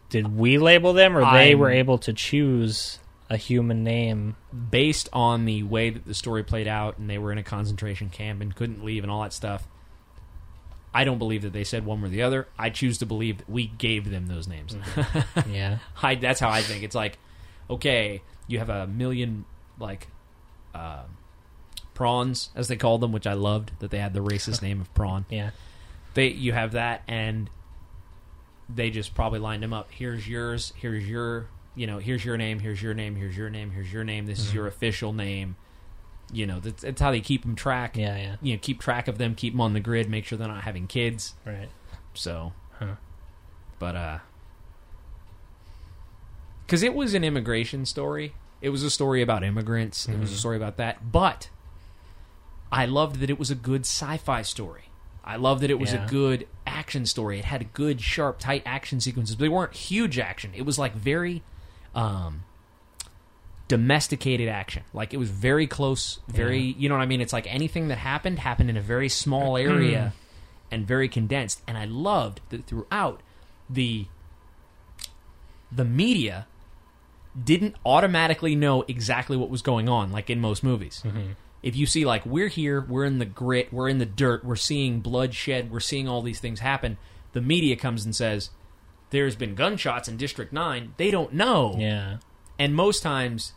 did 0.09 0.35
we 0.37 0.57
label 0.57 0.93
them, 0.93 1.15
or 1.17 1.21
they 1.21 1.49
I'm- 1.51 1.59
were 1.59 1.69
able 1.71 1.97
to 1.99 2.13
choose 2.13 2.99
a 3.29 3.37
human 3.37 3.83
name? 3.83 4.35
based 4.71 5.07
on 5.13 5.45
the 5.45 5.61
way 5.63 5.89
that 5.89 6.05
the 6.05 6.13
story 6.13 6.43
played 6.43 6.67
out 6.67 6.97
and 6.97 7.09
they 7.09 7.17
were 7.17 7.31
in 7.31 7.37
a 7.37 7.43
concentration 7.43 8.09
camp 8.09 8.41
and 8.41 8.55
couldn't 8.55 8.83
leave 8.83 9.03
and 9.03 9.11
all 9.11 9.21
that 9.21 9.31
stuff 9.33 9.67
i 10.93 11.03
don't 11.03 11.19
believe 11.19 11.43
that 11.43 11.53
they 11.53 11.63
said 11.63 11.85
one 11.85 12.03
or 12.03 12.09
the 12.09 12.23
other 12.23 12.47
i 12.57 12.69
choose 12.71 12.97
to 12.97 13.05
believe 13.05 13.37
that 13.37 13.47
we 13.49 13.67
gave 13.67 14.09
them 14.09 14.25
those 14.27 14.47
names 14.47 14.75
yeah. 15.51 15.77
I, 16.01 16.15
that's 16.15 16.39
how 16.39 16.49
i 16.49 16.61
think 16.61 16.83
it's 16.83 16.95
like 16.95 17.19
okay 17.69 18.21
you 18.47 18.57
have 18.57 18.69
a 18.69 18.87
million 18.87 19.45
like 19.79 20.07
uh, 20.73 21.03
prawns 21.93 22.49
as 22.55 22.67
they 22.67 22.77
called 22.77 23.01
them 23.01 23.11
which 23.11 23.27
i 23.27 23.33
loved 23.33 23.71
that 23.79 23.91
they 23.91 23.99
had 23.99 24.13
the 24.13 24.23
racist 24.23 24.61
name 24.63 24.81
of 24.81 24.91
prawn 24.95 25.25
Yeah. 25.29 25.51
they 26.15 26.29
you 26.29 26.53
have 26.53 26.71
that 26.71 27.03
and 27.07 27.47
they 28.69 28.89
just 28.89 29.13
probably 29.15 29.39
lined 29.39 29.63
them 29.63 29.73
up 29.73 29.89
here's 29.91 30.27
yours 30.27 30.73
here's 30.75 31.07
your 31.07 31.47
you 31.75 31.87
know 31.87 31.99
here's 31.99 32.25
your 32.25 32.37
name 32.37 32.59
here's 32.59 32.81
your 32.81 32.93
name 32.93 33.15
here's 33.15 33.37
your 33.37 33.49
name 33.49 33.71
here's 33.71 33.91
your 33.93 34.03
name 34.03 34.25
this 34.25 34.39
is 34.39 34.53
your 34.53 34.67
official 34.67 35.13
name 35.13 35.55
you 36.33 36.45
know 36.45 36.59
that's, 36.59 36.83
that's 36.83 36.99
how 36.99 37.11
they 37.11 37.21
keep 37.21 37.43
them 37.43 37.55
track 37.55 37.95
Yeah. 37.95 38.17
Yeah. 38.17 38.35
you 38.41 38.53
know 38.53 38.59
keep 38.61 38.81
track 38.81 39.07
of 39.07 39.17
them 39.17 39.35
keep 39.35 39.53
them 39.53 39.61
on 39.61 39.73
the 39.73 39.79
grid 39.79 40.09
make 40.09 40.25
sure 40.25 40.37
they're 40.37 40.47
not 40.47 40.63
having 40.63 40.87
kids 40.87 41.35
Right. 41.45 41.69
so 42.13 42.51
Huh. 42.79 42.95
but 43.79 43.95
uh 43.95 44.19
because 46.65 46.83
it 46.83 46.93
was 46.93 47.13
an 47.13 47.23
immigration 47.23 47.85
story 47.85 48.33
it 48.61 48.69
was 48.69 48.83
a 48.83 48.89
story 48.89 49.21
about 49.21 49.43
immigrants 49.43 50.07
it 50.07 50.19
was 50.19 50.31
a 50.31 50.35
story 50.37 50.57
about 50.57 50.77
that 50.77 51.11
but 51.11 51.49
i 52.71 52.85
loved 52.85 53.19
that 53.21 53.29
it 53.29 53.39
was 53.39 53.49
a 53.51 53.55
good 53.55 53.81
sci-fi 53.81 54.41
story 54.41 54.85
i 55.23 55.35
loved 55.35 55.61
that 55.61 55.71
it 55.71 55.79
was 55.79 55.93
Yeah. 55.93 56.05
a 56.05 56.09
good 56.09 56.47
action 56.77 57.05
story. 57.05 57.39
It 57.39 57.45
had 57.45 57.73
good 57.73 58.01
sharp 58.01 58.39
tight 58.39 58.63
action 58.65 58.99
sequences. 59.01 59.35
But 59.35 59.41
they 59.45 59.49
weren't 59.49 59.73
huge 59.73 60.19
action. 60.19 60.51
It 60.55 60.63
was 60.63 60.77
like 60.77 60.93
very 60.93 61.43
um 61.95 62.43
domesticated 63.67 64.47
action. 64.47 64.83
Like 64.93 65.13
it 65.13 65.17
was 65.17 65.29
very 65.29 65.67
close 65.67 66.19
very 66.27 66.61
you 66.61 66.87
know 66.89 66.95
what 66.95 67.01
i 67.01 67.05
mean? 67.05 67.21
It's 67.21 67.33
like 67.33 67.51
anything 67.53 67.89
that 67.89 67.97
happened 67.97 68.39
happened 68.39 68.69
in 68.69 68.77
a 68.77 68.81
very 68.81 69.09
small 69.09 69.57
area 69.69 70.13
and 70.71 70.85
very 70.87 71.09
condensed. 71.09 71.61
And 71.67 71.77
i 71.77 71.85
loved 71.85 72.41
that 72.49 72.65
throughout 72.65 73.21
the 73.69 74.07
the 75.71 75.85
media 75.85 76.47
didn't 77.43 77.75
automatically 77.85 78.55
know 78.55 78.83
exactly 78.87 79.37
what 79.37 79.49
was 79.49 79.61
going 79.61 79.87
on 79.89 80.11
like 80.11 80.29
in 80.29 80.39
most 80.39 80.63
movies 80.63 81.03
if 81.63 81.75
you 81.75 81.85
see 81.85 82.05
like 82.05 82.25
we're 82.25 82.47
here 82.47 82.81
we're 82.87 83.05
in 83.05 83.19
the 83.19 83.25
grit 83.25 83.71
we're 83.73 83.89
in 83.89 83.97
the 83.97 84.05
dirt 84.05 84.43
we're 84.45 84.55
seeing 84.55 84.99
bloodshed 84.99 85.71
we're 85.71 85.79
seeing 85.79 86.07
all 86.07 86.21
these 86.21 86.39
things 86.39 86.59
happen 86.59 86.97
the 87.33 87.41
media 87.41 87.75
comes 87.75 88.05
and 88.05 88.15
says 88.15 88.49
there's 89.09 89.35
been 89.35 89.55
gunshots 89.55 90.07
in 90.07 90.17
district 90.17 90.53
9 90.53 90.93
they 90.97 91.11
don't 91.11 91.33
know 91.33 91.75
Yeah. 91.77 92.17
and 92.59 92.75
most 92.75 93.01
times 93.01 93.53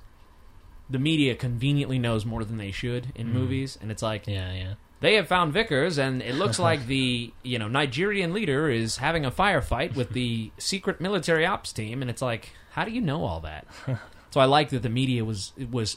the 0.88 0.98
media 0.98 1.34
conveniently 1.34 1.98
knows 1.98 2.24
more 2.24 2.44
than 2.44 2.56
they 2.56 2.70
should 2.70 3.12
in 3.14 3.28
mm. 3.28 3.32
movies 3.32 3.78
and 3.80 3.90
it's 3.90 4.02
like 4.02 4.26
Yeah. 4.26 4.52
Yeah. 4.52 4.74
they 5.00 5.14
have 5.14 5.28
found 5.28 5.54
Wikus, 5.54 5.98
and 5.98 6.20
it 6.22 6.34
looks 6.34 6.58
like 6.68 6.86
the 6.86 7.32
you 7.42 7.58
know 7.58 7.68
Nigerian 7.68 8.32
leader 8.32 8.68
is 8.68 8.96
having 8.96 9.24
a 9.24 9.30
firefight 9.30 9.94
with 9.94 10.10
the 10.10 10.50
secret 10.58 11.00
military 11.00 11.46
ops 11.46 11.72
team, 11.72 12.02
and 12.02 12.10
it's 12.10 12.20
like, 12.22 12.50
how 12.72 12.84
do 12.84 12.90
you 12.90 13.00
know 13.00 13.24
all 13.24 13.40
that? 13.40 13.66
so 14.30 14.40
I 14.40 14.44
like 14.44 14.68
that 14.70 14.82
the 14.82 14.88
media 14.90 15.24
was 15.24 15.52
was 15.70 15.96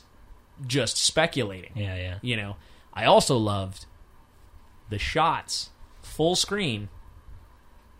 just 0.66 0.98
speculating. 0.98 1.72
Yeah. 1.76 1.96
Yeah. 1.96 2.18
You 2.22 2.38
know, 2.38 2.56
I 2.94 3.06
also 3.06 3.38
loved 3.38 3.86
the 4.90 5.00
shots, 5.00 5.70
full 6.02 6.36
screen, 6.36 6.90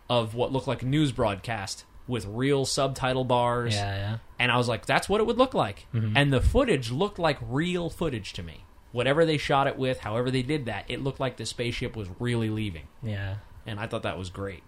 of 0.10 0.36
what 0.36 0.52
looked 0.52 0.68
like 0.68 0.84
a 0.84 0.86
news 0.86 1.12
broadcast 1.12 1.86
with 2.08 2.26
real 2.26 2.66
subtitle 2.66 3.24
bars 3.24 3.74
Yeah. 3.74 3.96
Yeah. 3.96 4.18
and 4.38 4.52
I 4.52 4.58
was 4.58 4.68
like, 4.68 4.86
that's 4.86 5.08
what 5.08 5.22
it 5.22 5.24
would 5.28 5.38
look 5.38 5.54
like. 5.54 5.88
Mm-hmm. 5.94 6.18
And 6.18 6.34
the 6.34 6.42
footage 6.42 6.92
looked 6.92 7.18
like 7.18 7.38
real 7.42 7.90
footage 7.90 8.34
to 8.34 8.44
me. 8.44 8.66
Whatever 8.92 9.26
they 9.26 9.38
shot 9.38 9.66
it 9.68 9.78
with, 9.78 10.02
however 10.02 10.30
they 10.30 10.44
did 10.44 10.66
that, 10.66 10.86
it 10.90 11.02
looked 11.02 11.20
like 11.20 11.38
the 11.38 11.46
spaceship 11.46 11.96
was 11.96 12.10
really 12.20 12.50
leaving. 12.50 12.88
Yeah. 13.02 13.36
And 13.66 13.80
I 13.80 13.88
thought 13.88 14.04
that 14.04 14.18
was 14.18 14.30
great. 14.30 14.62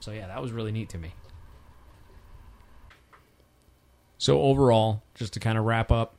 So 0.00 0.12
yeah, 0.12 0.28
that 0.28 0.40
was 0.40 0.52
really 0.52 0.72
neat 0.72 0.88
to 0.90 0.98
me. 0.98 1.12
So 4.18 4.40
overall, 4.40 5.02
just 5.14 5.32
to 5.34 5.40
kind 5.40 5.58
of 5.58 5.64
wrap 5.64 5.90
up, 5.90 6.14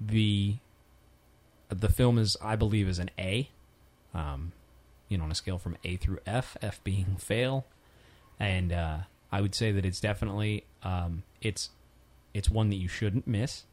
the 0.00 0.56
the 1.68 1.88
film 1.88 2.18
is, 2.18 2.36
I 2.40 2.56
believe, 2.56 2.88
is 2.88 2.98
an 2.98 3.10
A. 3.18 3.48
Um, 4.14 4.52
you 5.08 5.18
know, 5.18 5.24
on 5.24 5.30
a 5.30 5.34
scale 5.34 5.58
from 5.58 5.76
A 5.84 5.96
through 5.96 6.18
F, 6.26 6.56
F 6.62 6.82
being 6.82 7.16
fail, 7.18 7.66
and 8.38 8.72
uh, 8.72 8.98
I 9.30 9.40
would 9.40 9.54
say 9.54 9.72
that 9.72 9.84
it's 9.84 10.00
definitely 10.00 10.64
um, 10.82 11.22
it's 11.40 11.70
it's 12.34 12.50
one 12.50 12.70
that 12.70 12.76
you 12.76 12.88
shouldn't 12.88 13.26
miss. 13.26 13.64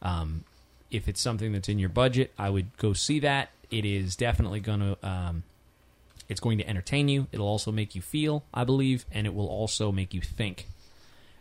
Um, 0.00 0.44
if 0.90 1.08
it's 1.08 1.20
something 1.20 1.52
that's 1.52 1.68
in 1.68 1.78
your 1.78 1.88
budget, 1.88 2.32
I 2.38 2.50
would 2.50 2.76
go 2.76 2.92
see 2.92 3.20
that. 3.20 3.50
It 3.70 3.84
is 3.84 4.16
definitely 4.16 4.60
going 4.60 4.80
to 4.80 5.08
um, 5.08 5.42
it's 6.28 6.40
going 6.40 6.58
to 6.58 6.68
entertain 6.68 7.08
you. 7.08 7.28
It'll 7.32 7.46
also 7.46 7.72
make 7.72 7.94
you 7.94 8.02
feel, 8.02 8.44
I 8.52 8.64
believe, 8.64 9.06
and 9.12 9.26
it 9.26 9.34
will 9.34 9.48
also 9.48 9.92
make 9.92 10.14
you 10.14 10.20
think. 10.20 10.66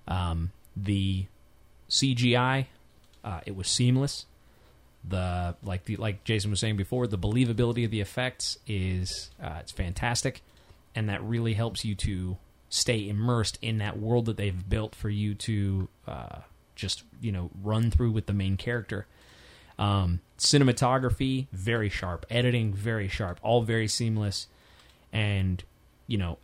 Um, 0.08 0.52
the 0.76 1.26
CGI, 1.90 2.66
uh, 3.24 3.42
it 3.46 3.56
was 3.56 3.68
seamless. 3.68 4.26
The 5.08 5.56
like 5.64 5.86
the 5.86 5.96
like 5.96 6.24
Jason 6.24 6.52
was 6.52 6.60
saying 6.60 6.78
before, 6.78 7.08
the 7.08 7.18
believability 7.18 7.86
of 7.86 7.92
the 7.92 8.02
effects 8.02 8.58
is 8.68 9.32
uh, 9.42 9.58
it's 9.60 9.72
fantastic, 9.72 10.42
and 10.94 11.10
that 11.10 11.24
really 11.24 11.54
helps 11.54 11.84
you 11.84 11.96
to 11.96 12.38
stay 12.70 13.10
immersed 13.10 13.58
in 13.62 13.80
that 13.80 14.00
world 14.00 14.26
that 14.26 14.38
they've 14.38 14.70
built 14.70 14.96
for 14.96 15.10
you 15.10 15.34
to 15.36 15.90
uh, 16.08 16.40
just 16.76 17.04
you 17.20 17.32
know 17.32 17.50
run 17.64 17.90
through 17.90 18.12
with 18.12 18.28
the 18.28 18.34
main 18.34 18.58
character. 18.58 19.08
Um, 19.80 20.22
cinematography 20.38 21.48
very 21.52 21.90
sharp, 21.90 22.26
editing 22.30 22.72
very 22.72 23.08
sharp, 23.08 23.40
all 23.42 23.64
very 23.64 23.88
seamless, 23.88 24.48
and 25.12 25.64
you 26.06 26.20
know 26.20 26.38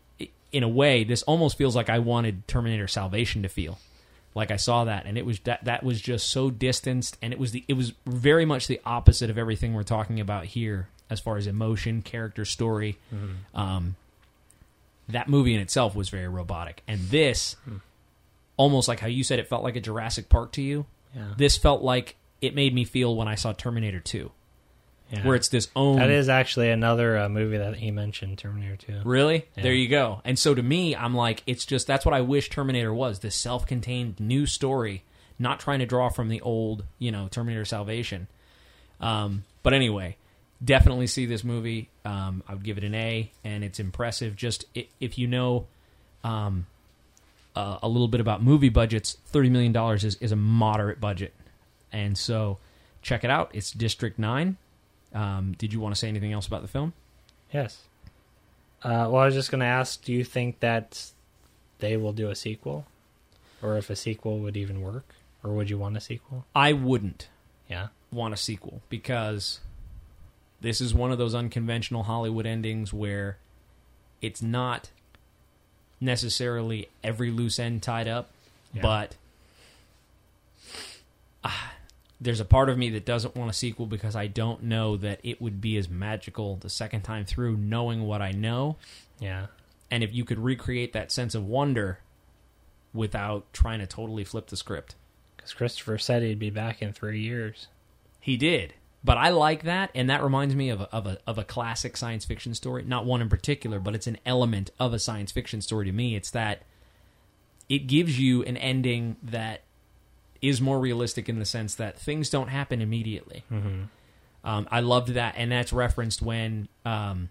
in 0.51 0.63
a 0.63 0.67
way 0.67 1.03
this 1.03 1.23
almost 1.23 1.57
feels 1.57 1.75
like 1.75 1.89
I 1.89 1.99
wanted 1.99 2.47
Terminator 2.47 2.87
Salvation 2.87 3.43
to 3.43 3.49
feel. 3.49 3.77
Like 4.37 4.51
I 4.51 4.57
saw 4.57 4.85
that, 4.85 5.07
and 5.07 5.17
it 5.17 5.25
was 5.25 5.39
that 5.41 5.65
that 5.65 5.81
was 5.83 5.99
just 5.99 6.29
so 6.29 6.51
distanced, 6.51 7.17
and 7.23 7.33
it 7.33 7.39
was 7.39 7.53
the 7.53 7.65
it 7.67 7.73
was 7.73 7.93
very 8.05 8.45
much 8.45 8.67
the 8.67 8.79
opposite 8.85 9.31
of 9.31 9.37
everything 9.39 9.73
we're 9.73 9.81
talking 9.81 10.19
about 10.19 10.45
here 10.45 10.89
as 11.09 11.19
far 11.19 11.37
as 11.37 11.47
emotion, 11.47 12.03
character, 12.03 12.45
story. 12.45 12.99
Um, 13.55 13.95
that 15.09 15.27
movie 15.27 15.55
in 15.55 15.59
itself 15.59 15.95
was 15.95 16.09
very 16.09 16.27
robotic, 16.27 16.83
and 16.87 16.99
this 17.09 17.55
almost 18.57 18.87
like 18.87 18.99
how 18.99 19.07
you 19.07 19.23
said 19.23 19.39
it 19.39 19.47
felt 19.47 19.63
like 19.63 19.75
a 19.75 19.81
Jurassic 19.81 20.29
Park 20.29 20.51
to 20.51 20.61
you. 20.61 20.85
Yeah. 21.15 21.33
This 21.35 21.57
felt 21.57 21.81
like 21.81 22.15
it 22.39 22.53
made 22.53 22.75
me 22.75 22.85
feel 22.85 23.15
when 23.15 23.27
I 23.27 23.33
saw 23.33 23.53
Terminator 23.53 23.99
Two, 23.99 24.31
yeah. 25.11 25.25
where 25.25 25.35
it's 25.35 25.49
this 25.49 25.69
own. 25.75 25.97
that 25.97 26.09
is 26.09 26.29
actually 26.29 26.69
another 26.69 27.17
uh, 27.17 27.29
movie 27.29 27.57
that 27.57 27.75
he 27.75 27.91
mentioned, 27.91 28.37
Terminator 28.37 28.75
2. 28.77 29.01
Really? 29.05 29.45
Yeah. 29.55 29.63
There 29.63 29.73
you 29.73 29.87
go. 29.87 30.21
And 30.25 30.37
so 30.37 30.53
to 30.53 30.61
me, 30.61 30.95
I'm 30.95 31.15
like, 31.15 31.43
it's 31.47 31.65
just 31.65 31.87
that's 31.87 32.05
what 32.05 32.13
I 32.13 32.21
wish 32.21 32.49
Terminator 32.49 32.93
was 32.93 33.19
this 33.19 33.35
self 33.35 33.65
contained 33.65 34.19
new 34.19 34.45
story, 34.45 35.03
not 35.39 35.59
trying 35.59 35.79
to 35.79 35.85
draw 35.85 36.09
from 36.09 36.29
the 36.29 36.41
old, 36.41 36.85
you 36.99 37.11
know, 37.11 37.27
Terminator 37.29 37.65
Salvation. 37.65 38.27
Um, 38.99 39.43
but 39.63 39.73
anyway, 39.73 40.17
definitely 40.63 41.07
see 41.07 41.25
this 41.25 41.43
movie. 41.43 41.89
Um, 42.03 42.43
I 42.47 42.53
would 42.53 42.63
give 42.63 42.77
it 42.77 42.83
an 42.83 42.95
A, 42.95 43.31
and 43.43 43.63
it's 43.63 43.79
impressive. 43.79 44.35
Just 44.35 44.65
if 44.99 45.17
you 45.17 45.27
know 45.27 45.67
um, 46.23 46.65
uh, 47.55 47.79
a 47.81 47.87
little 47.87 48.07
bit 48.07 48.21
about 48.21 48.43
movie 48.43 48.69
budgets, 48.69 49.17
$30 49.33 49.51
million 49.51 49.75
is, 49.95 50.15
is 50.15 50.31
a 50.31 50.35
moderate 50.35 50.99
budget. 50.99 51.33
And 51.91 52.17
so 52.17 52.59
check 53.01 53.23
it 53.23 53.29
out. 53.29 53.51
It's 53.53 53.71
District 53.71 54.19
9. 54.19 54.57
Um, 55.13 55.53
did 55.57 55.73
you 55.73 55.79
want 55.79 55.95
to 55.95 55.99
say 55.99 56.07
anything 56.07 56.33
else 56.33 56.47
about 56.47 56.61
the 56.61 56.67
film? 56.67 56.93
Yes. 57.53 57.83
Uh, 58.83 59.07
well, 59.09 59.17
I 59.17 59.25
was 59.25 59.33
just 59.33 59.49
going 59.51 59.59
to 59.61 59.65
ask 59.65 60.03
do 60.03 60.13
you 60.13 60.23
think 60.23 60.59
that 60.59 61.11
they 61.79 61.97
will 61.97 62.13
do 62.13 62.29
a 62.29 62.35
sequel? 62.35 62.85
Or 63.61 63.77
if 63.77 63.89
a 63.89 63.95
sequel 63.95 64.39
would 64.39 64.55
even 64.57 64.81
work? 64.81 65.05
Or 65.43 65.53
would 65.53 65.69
you 65.69 65.77
want 65.77 65.97
a 65.97 66.01
sequel? 66.01 66.45
I 66.55 66.73
wouldn't. 66.73 67.29
Yeah. 67.69 67.87
want 68.11 68.33
a 68.33 68.37
sequel 68.37 68.81
because 68.89 69.59
this 70.61 70.79
is 70.79 70.93
one 70.93 71.11
of 71.11 71.17
those 71.17 71.35
unconventional 71.35 72.03
Hollywood 72.03 72.45
endings 72.45 72.93
where 72.93 73.37
it's 74.21 74.41
not 74.41 74.89
necessarily 75.99 76.87
every 77.03 77.31
loose 77.31 77.59
end 77.59 77.83
tied 77.83 78.07
up, 78.07 78.29
Yeah. 78.73 78.81
but 78.81 79.15
there's 82.19 82.39
a 82.39 82.45
part 82.45 82.69
of 82.69 82.77
me 82.77 82.89
that 82.91 83.05
doesn't 83.05 83.35
want 83.35 83.49
a 83.49 83.53
sequel 83.53 83.85
because 83.85 84.15
I 84.15 84.27
don't 84.27 84.63
know 84.63 84.97
that 84.97 85.19
it 85.23 85.41
would 85.41 85.61
be 85.61 85.77
as 85.77 85.87
magical 85.89 86.55
the 86.55 86.69
second 86.69 87.01
time 87.01 87.25
through 87.25 87.57
knowing 87.57 88.03
what 88.03 88.21
I 88.21 88.31
know. 88.31 88.77
Yeah. 89.19 89.47
And 89.91 90.03
if 90.03 90.13
you 90.13 90.25
could 90.25 90.39
recreate 90.39 90.93
that 90.93 91.11
sense 91.11 91.35
of 91.35 91.45
wonder 91.45 91.99
without 92.93 93.51
trying 93.53 93.79
to 93.79 93.87
totally 93.87 94.23
flip 94.23 94.47
the 94.47 94.57
script. 94.57 94.95
Because 95.35 95.53
Christopher 95.53 95.97
said 95.97 96.23
he'd 96.23 96.39
be 96.39 96.49
back 96.49 96.81
in 96.81 96.91
three 96.91 97.21
years. 97.21 97.67
He 98.19 98.35
did. 98.35 98.73
But 99.03 99.17
I 99.17 99.29
like 99.29 99.63
that, 99.63 99.91
and 99.93 100.09
that 100.09 100.23
reminds 100.23 100.55
me 100.55 100.69
of 100.69 100.81
a, 100.81 100.89
of 100.93 101.05
a 101.05 101.19
of 101.25 101.37
a 101.37 101.43
classic 101.43 101.95
science 101.95 102.25
fiction 102.25 102.53
story. 102.55 102.83
Not 102.83 103.05
one 103.05 103.21
in 103.21 103.29
particular, 103.29 103.79
but 103.79 103.95
it's 103.95 104.07
an 104.07 104.17
element 104.25 104.71
of 104.79 104.91
a 104.91 104.99
science 104.99 105.31
fiction 105.31 105.61
story 105.61 105.85
to 105.85 105.91
me. 105.91 106.15
It's 106.15 106.31
that 106.31 106.63
it 107.69 107.87
gives 107.87 108.19
you 108.19 108.43
an 108.43 108.57
ending 108.57 109.15
that 109.23 109.61
is 110.41 110.61
more 110.61 110.79
realistic 110.79 111.27
in 111.29 111.39
the 111.39 111.45
sense 111.45 111.75
that 111.75 111.97
things 111.99 112.29
don't 112.29 112.47
happen 112.49 112.81
immediately. 112.81 113.43
Mm-hmm. 113.51 113.83
Um, 114.43 114.67
I 114.71 114.79
loved 114.79 115.09
that, 115.09 115.35
and 115.37 115.51
that's 115.51 115.73
referenced 115.73 116.21
when 116.21 116.67
um, 116.85 117.29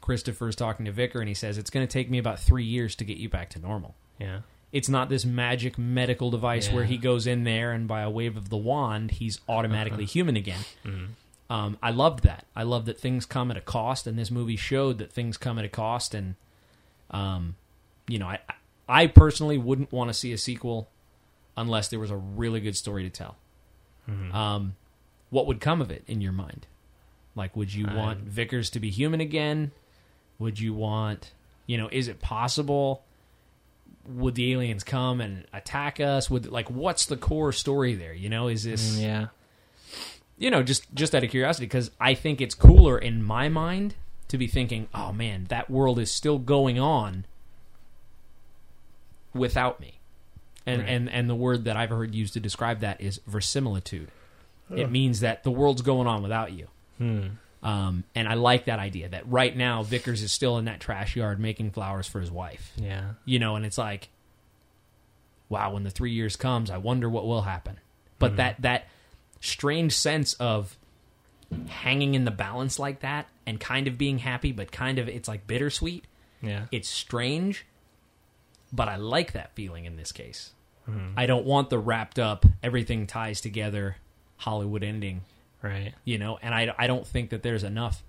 Christopher's 0.00 0.54
talking 0.54 0.86
to 0.86 0.92
Vicar, 0.92 1.20
and 1.20 1.28
he 1.28 1.34
says 1.34 1.58
it's 1.58 1.70
going 1.70 1.86
to 1.86 1.92
take 1.92 2.10
me 2.10 2.18
about 2.18 2.38
three 2.38 2.64
years 2.64 2.94
to 2.96 3.04
get 3.04 3.16
you 3.16 3.28
back 3.28 3.50
to 3.50 3.58
normal 3.58 3.94
Yeah. 4.18 4.40
it's 4.70 4.88
not 4.88 5.08
this 5.08 5.24
magic 5.24 5.78
medical 5.78 6.30
device 6.30 6.70
where 6.70 6.84
he 6.84 6.96
goes 6.98 7.26
in 7.26 7.44
there 7.44 7.72
and 7.72 7.88
by 7.88 8.02
a 8.02 8.10
wave 8.10 8.36
of 8.36 8.48
the 8.50 8.56
wand 8.56 9.10
he's 9.12 9.40
automatically 9.48 10.04
human 10.04 10.36
again. 10.36 10.60
Um, 11.50 11.76
I 11.82 11.90
loved 11.90 12.24
that. 12.24 12.46
I 12.56 12.62
loved 12.62 12.86
that 12.86 12.98
things 12.98 13.26
come 13.26 13.50
at 13.50 13.56
a 13.56 13.60
cost, 13.60 14.06
and 14.06 14.18
this 14.18 14.30
movie 14.30 14.56
showed 14.56 14.98
that 14.98 15.12
things 15.12 15.36
come 15.36 15.58
at 15.58 15.64
a 15.64 15.68
cost. 15.68 16.14
And 16.14 16.36
um, 17.10 17.56
you 18.08 18.18
know, 18.18 18.26
I 18.26 18.38
I 18.88 19.06
personally 19.08 19.58
wouldn't 19.58 19.92
want 19.92 20.08
to 20.10 20.14
see 20.14 20.32
a 20.32 20.38
sequel 20.38 20.88
unless 21.56 21.88
there 21.88 21.98
was 22.00 22.10
a 22.10 22.16
really 22.16 22.60
good 22.60 22.76
story 22.76 23.02
to 23.04 23.10
tell. 23.10 23.36
Um, 24.32 24.76
what 25.30 25.46
would 25.46 25.60
come 25.60 25.80
of 25.80 25.90
it 25.90 26.04
in 26.06 26.20
your 26.20 26.32
mind? 26.32 26.66
Like, 27.34 27.56
would 27.56 27.72
you 27.72 27.86
I- 27.88 27.94
want 27.94 28.30
Wikus 28.34 28.70
to 28.72 28.80
be 28.80 28.90
human 28.90 29.20
again? 29.20 29.72
Would 30.38 30.60
you 30.60 30.74
want, 30.74 31.32
you 31.66 31.78
know, 31.78 31.88
is 31.90 32.08
it 32.08 32.20
possible? 32.20 33.02
Would 34.06 34.34
the 34.34 34.52
aliens 34.52 34.84
come 34.84 35.20
and 35.22 35.46
attack 35.52 36.00
us? 36.00 36.28
Would 36.28 36.50
like, 36.52 36.70
what's 36.70 37.06
the 37.06 37.16
core 37.16 37.52
story 37.52 37.94
there? 37.94 38.12
You 38.12 38.28
know, 38.28 38.48
is 38.48 38.64
this, 38.64 38.96
Mm, 38.98 39.02
yeah. 39.02 39.26
you 40.36 40.50
know, 40.50 40.62
just 40.62 40.92
just 40.94 41.14
out 41.14 41.24
of 41.24 41.30
curiosity, 41.30 41.64
because 41.66 41.90
I 41.98 42.12
think 42.14 42.40
it's 42.42 42.54
cooler 42.54 42.98
in 42.98 43.22
my 43.22 43.48
mind 43.48 43.94
to 44.28 44.36
be 44.36 44.46
thinking, 44.46 44.88
oh 44.94 45.12
man, 45.12 45.46
that 45.48 45.70
world 45.70 45.98
is 45.98 46.10
still 46.10 46.38
going 46.38 46.78
on 46.78 47.24
without 49.32 49.80
me. 49.80 50.00
And 50.66 50.80
Right. 50.80 50.88
and 50.90 51.10
and 51.10 51.28
the 51.30 51.34
word 51.34 51.64
that 51.64 51.76
I've 51.76 51.90
heard 51.90 52.14
used 52.14 52.34
to 52.34 52.40
describe 52.40 52.80
that 52.80 53.00
is 53.00 53.20
verisimilitude. 53.26 54.10
It 54.74 54.90
means 54.90 55.20
that 55.20 55.44
the 55.44 55.50
world's 55.50 55.82
going 55.82 56.06
on 56.06 56.22
without 56.22 56.52
you. 56.52 56.68
Hmm. 56.98 57.26
Um, 57.62 58.04
and 58.14 58.26
I 58.28 58.34
like 58.34 58.64
that 58.64 58.78
idea 58.78 59.08
that 59.10 59.28
right 59.30 59.54
now 59.56 59.82
Wikus 59.84 60.22
is 60.22 60.32
still 60.32 60.58
in 60.58 60.64
that 60.66 60.80
trash 60.80 61.16
yard 61.16 61.38
making 61.38 61.70
flowers 61.70 62.06
for 62.06 62.20
his 62.20 62.30
wife. 62.30 62.72
Yeah. 62.76 63.10
You 63.24 63.38
know, 63.38 63.56
and 63.56 63.64
it's 63.66 63.78
like, 63.78 64.08
wow, 65.48 65.72
when 65.74 65.82
the 65.84 65.90
three 65.90 66.12
years 66.12 66.36
comes, 66.36 66.70
I 66.70 66.78
wonder 66.78 67.08
what 67.08 67.26
will 67.26 67.42
happen. 67.42 67.78
But 68.18 68.36
that 68.36 68.60
that 68.62 68.86
strange 69.40 69.92
sense 69.92 70.32
of 70.34 70.76
hanging 71.68 72.14
in 72.14 72.24
the 72.24 72.30
balance 72.30 72.78
like 72.78 73.00
that 73.00 73.28
and 73.46 73.60
kind 73.60 73.86
of 73.86 73.98
being 73.98 74.18
happy, 74.18 74.50
but 74.52 74.72
kind 74.72 74.98
of 74.98 75.08
it's 75.08 75.28
like 75.28 75.46
bittersweet. 75.46 76.06
Yeah. 76.42 76.66
It's 76.72 76.88
strange, 76.88 77.66
but 78.74 78.88
I 78.88 78.96
like 78.96 79.32
that 79.32 79.54
feeling 79.54 79.84
in 79.84 79.96
this 79.96 80.10
case. 80.12 80.50
I 81.16 81.24
don't 81.26 81.46
want 81.46 81.70
the 81.70 81.78
wrapped 81.78 82.18
up, 82.18 82.44
everything 82.62 83.06
ties 83.06 83.40
together 83.40 83.96
Hollywood 84.36 84.82
ending 84.82 85.22
Right. 85.62 85.94
you 86.04 86.18
know 86.18 86.38
and 86.42 86.54
I, 86.54 86.74
I 86.76 86.86
don't 86.86 87.06
think 87.06 87.30
that 87.30 87.42
there's 87.42 87.64
enough 87.64 88.02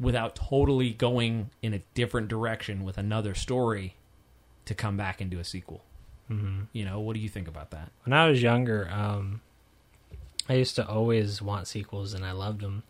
without 0.00 0.34
totally 0.34 0.90
going 0.90 1.50
in 1.62 1.74
a 1.74 1.80
different 1.94 2.26
direction 2.28 2.84
with 2.84 2.98
another 2.98 3.34
story 3.34 3.94
to 4.64 4.74
come 4.74 4.96
back 4.96 5.20
and 5.20 5.30
do 5.30 5.38
a 5.38 5.44
sequel 5.44 5.84
Mm-hmm. 6.30 6.64
you 6.72 6.84
know 6.84 7.00
what 7.00 7.14
do 7.14 7.20
you 7.20 7.28
think 7.28 7.48
about 7.48 7.70
that 7.70 7.90
When 8.04 8.12
I 8.12 8.28
was 8.28 8.42
younger, 8.42 8.86
um, 8.92 9.40
I 10.48 10.54
used 10.54 10.74
to 10.76 10.86
always 10.86 11.40
want 11.40 11.66
sequels, 11.68 12.12
and 12.14 12.22
I 12.24 12.32
loved 12.32 12.60
them. 12.62 12.82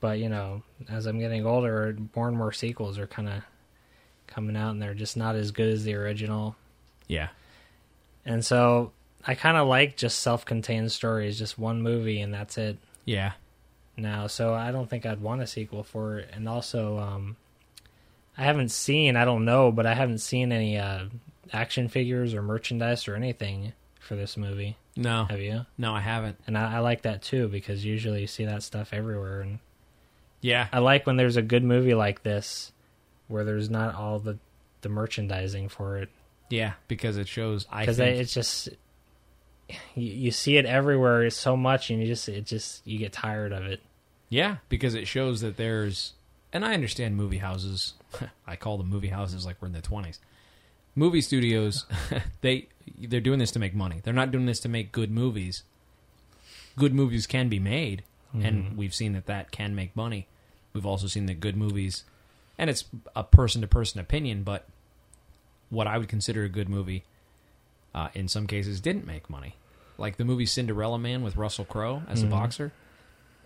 But 0.00 0.18
you 0.18 0.28
know, 0.28 0.62
as 0.88 1.06
I'm 1.06 1.18
getting 1.18 1.46
older, 1.46 1.96
more 2.16 2.28
and 2.28 2.36
more 2.36 2.52
sequels 2.52 2.98
are 2.98 3.06
kind 3.06 3.28
of 3.30 3.42
coming 4.30 4.56
out, 4.56 4.70
and 4.70 4.80
they're 4.80 4.94
just 4.94 5.16
not 5.16 5.34
as 5.36 5.50
good 5.50 5.68
as 5.72 5.84
the 5.84 5.94
original. 5.94 6.56
yeah 7.08 7.28
And 8.24 8.44
so 8.44 8.92
I 9.26 9.34
kind 9.34 9.56
of 9.56 9.68
like 9.68 9.96
just 9.96 10.20
self-contained 10.20 10.90
stories, 10.92 11.38
just 11.38 11.58
one 11.58 11.82
movie, 11.82 12.20
and 12.20 12.32
that's 12.32 12.56
it. 12.58 12.78
yeah 13.04 13.32
now, 13.96 14.28
so 14.28 14.54
I 14.54 14.70
don't 14.72 14.88
think 14.88 15.04
I'd 15.04 15.20
want 15.20 15.42
a 15.42 15.46
sequel 15.46 15.82
for 15.82 16.20
it. 16.20 16.30
And 16.32 16.48
also, 16.48 16.98
um, 16.98 17.36
I 18.38 18.44
haven't 18.44 18.70
seen, 18.70 19.14
I 19.14 19.26
don't 19.26 19.44
know, 19.44 19.70
but 19.70 19.84
I 19.84 19.92
haven't 19.92 20.18
seen 20.20 20.52
any 20.52 20.78
uh, 20.78 21.06
action 21.52 21.88
figures 21.88 22.32
or 22.32 22.40
merchandise 22.40 23.06
or 23.08 23.14
anything 23.14 23.74
for 23.98 24.16
this 24.16 24.38
movie. 24.38 24.78
No, 24.96 25.24
Have 25.26 25.40
you? 25.40 25.66
no, 25.76 25.94
I 25.94 26.00
haven't. 26.00 26.38
And 26.46 26.56
I, 26.56 26.76
I 26.76 26.78
like 26.78 27.02
that 27.02 27.20
too 27.20 27.48
because 27.48 27.84
usually 27.84 28.22
you 28.22 28.26
see 28.26 28.46
that 28.46 28.62
stuff 28.62 28.90
everywhere. 28.94 29.42
And 29.42 29.58
Yeah, 30.40 30.68
I 30.72 30.78
like 30.78 31.06
when 31.06 31.16
there's 31.16 31.36
a 31.36 31.42
good 31.42 31.64
movie 31.64 31.94
like 31.94 32.22
this 32.22 32.72
where 33.30 33.44
there's 33.44 33.70
not 33.70 33.94
all 33.94 34.18
the 34.18 34.38
the 34.82 34.88
merchandising 34.88 35.68
for 35.68 35.98
it 35.98 36.08
yeah, 36.50 36.72
because 36.88 37.16
it 37.16 37.28
shows. 37.28 37.66
I 37.70 37.82
because 37.82 37.96
think 37.96 38.20
it's 38.20 38.34
just 38.34 38.68
you, 39.68 39.78
you 39.94 40.30
see 40.32 40.56
it 40.56 40.66
everywhere 40.66 41.22
it's 41.22 41.36
so 41.36 41.56
much 41.56 41.90
and 41.90 42.00
you 42.00 42.06
just 42.06 42.28
it 42.28 42.44
just 42.44 42.86
you 42.86 42.98
get 42.98 43.12
tired 43.12 43.52
of 43.52 43.64
it. 43.64 43.80
Yeah, 44.28 44.56
because 44.68 44.94
it 44.94 45.08
shows 45.08 45.40
that 45.40 45.56
there's, 45.56 46.12
and 46.52 46.64
I 46.64 46.74
understand 46.74 47.16
movie 47.16 47.38
houses. 47.38 47.94
I 48.46 48.56
call 48.56 48.76
them 48.78 48.90
movie 48.90 49.08
houses 49.08 49.46
like 49.46 49.56
we're 49.60 49.68
in 49.68 49.72
the 49.72 49.80
twenties. 49.80 50.18
Movie 50.96 51.20
studios, 51.20 51.86
they 52.40 52.66
they're 52.98 53.20
doing 53.20 53.38
this 53.38 53.52
to 53.52 53.60
make 53.60 53.74
money. 53.74 54.00
They're 54.02 54.12
not 54.12 54.32
doing 54.32 54.46
this 54.46 54.60
to 54.60 54.68
make 54.68 54.90
good 54.92 55.10
movies. 55.10 55.62
Good 56.76 56.92
movies 56.92 57.26
can 57.28 57.48
be 57.48 57.60
made, 57.60 58.02
and 58.34 58.64
mm-hmm. 58.64 58.76
we've 58.76 58.94
seen 58.94 59.12
that 59.12 59.26
that 59.26 59.52
can 59.52 59.74
make 59.74 59.94
money. 59.94 60.26
We've 60.72 60.86
also 60.86 61.06
seen 61.06 61.26
that 61.26 61.40
good 61.40 61.56
movies, 61.56 62.04
and 62.60 62.70
it's 62.70 62.84
a 63.16 63.24
person 63.24 63.62
to 63.62 63.66
person 63.66 64.00
opinion, 64.00 64.42
but 64.44 64.66
what 65.70 65.86
I 65.86 65.98
would 65.98 66.08
consider 66.08 66.44
a 66.44 66.48
good 66.48 66.68
movie, 66.68 67.04
uh, 67.94 68.08
in 68.14 68.28
some 68.28 68.46
cases, 68.46 68.80
didn't 68.80 69.06
make 69.06 69.28
money. 69.30 69.56
Like 69.98 70.16
the 70.18 70.24
movie 70.24 70.46
Cinderella 70.46 70.98
Man 70.98 71.22
with 71.22 71.36
Russell 71.36 71.64
Crowe 71.64 72.02
as 72.08 72.22
a 72.22 72.26
boxer. 72.26 72.72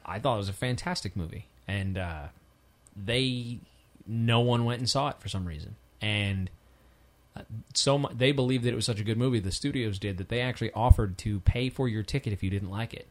I 0.05 0.19
thought 0.19 0.35
it 0.35 0.39
was 0.39 0.49
a 0.49 0.53
fantastic 0.53 1.17
movie, 1.17 1.47
and 1.67 1.97
uh, 1.97 2.25
they 2.97 3.59
no 4.07 4.41
one 4.41 4.65
went 4.65 4.81
and 4.81 4.91
saw 4.91 5.09
it 5.09 5.19
for 5.21 5.29
some 5.29 5.47
reason, 5.47 5.77
and 6.03 6.51
uh, 7.37 7.41
so 7.73 8.09
they 8.15 8.33
believed 8.33 8.65
that 8.65 8.73
it 8.73 8.77
was 8.77 8.85
such 8.85 9.01
a 9.01 9.05
good 9.05 9.17
movie. 9.17 9.41
The 9.41 9.51
studios 9.53 9.99
did 9.99 10.19
that 10.19 10.29
they 10.29 10.41
actually 10.41 10.73
offered 10.73 11.17
to 11.19 11.41
pay 11.41 11.71
for 11.71 11.89
your 11.89 12.03
ticket 12.03 12.33
if 12.33 12.43
you 12.43 12.51
didn't 12.51 12.71
like 12.71 12.93
it, 12.95 13.09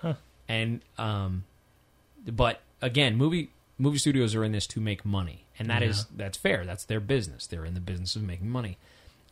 Huh. 0.00 0.14
and 0.48 0.80
um, 0.98 1.44
but 2.26 2.60
again, 2.80 3.16
movie 3.16 3.50
movie 3.78 3.98
studios 3.98 4.34
are 4.34 4.44
in 4.44 4.52
this 4.52 4.66
to 4.68 4.80
make 4.80 5.04
money, 5.04 5.44
and 5.58 5.68
that 5.68 5.82
is 5.82 6.06
that's 6.14 6.38
fair. 6.38 6.64
That's 6.64 6.84
their 6.84 7.00
business. 7.00 7.46
They're 7.46 7.64
in 7.64 7.74
the 7.74 7.80
business 7.80 8.16
of 8.16 8.22
making 8.22 8.48
money. 8.48 8.78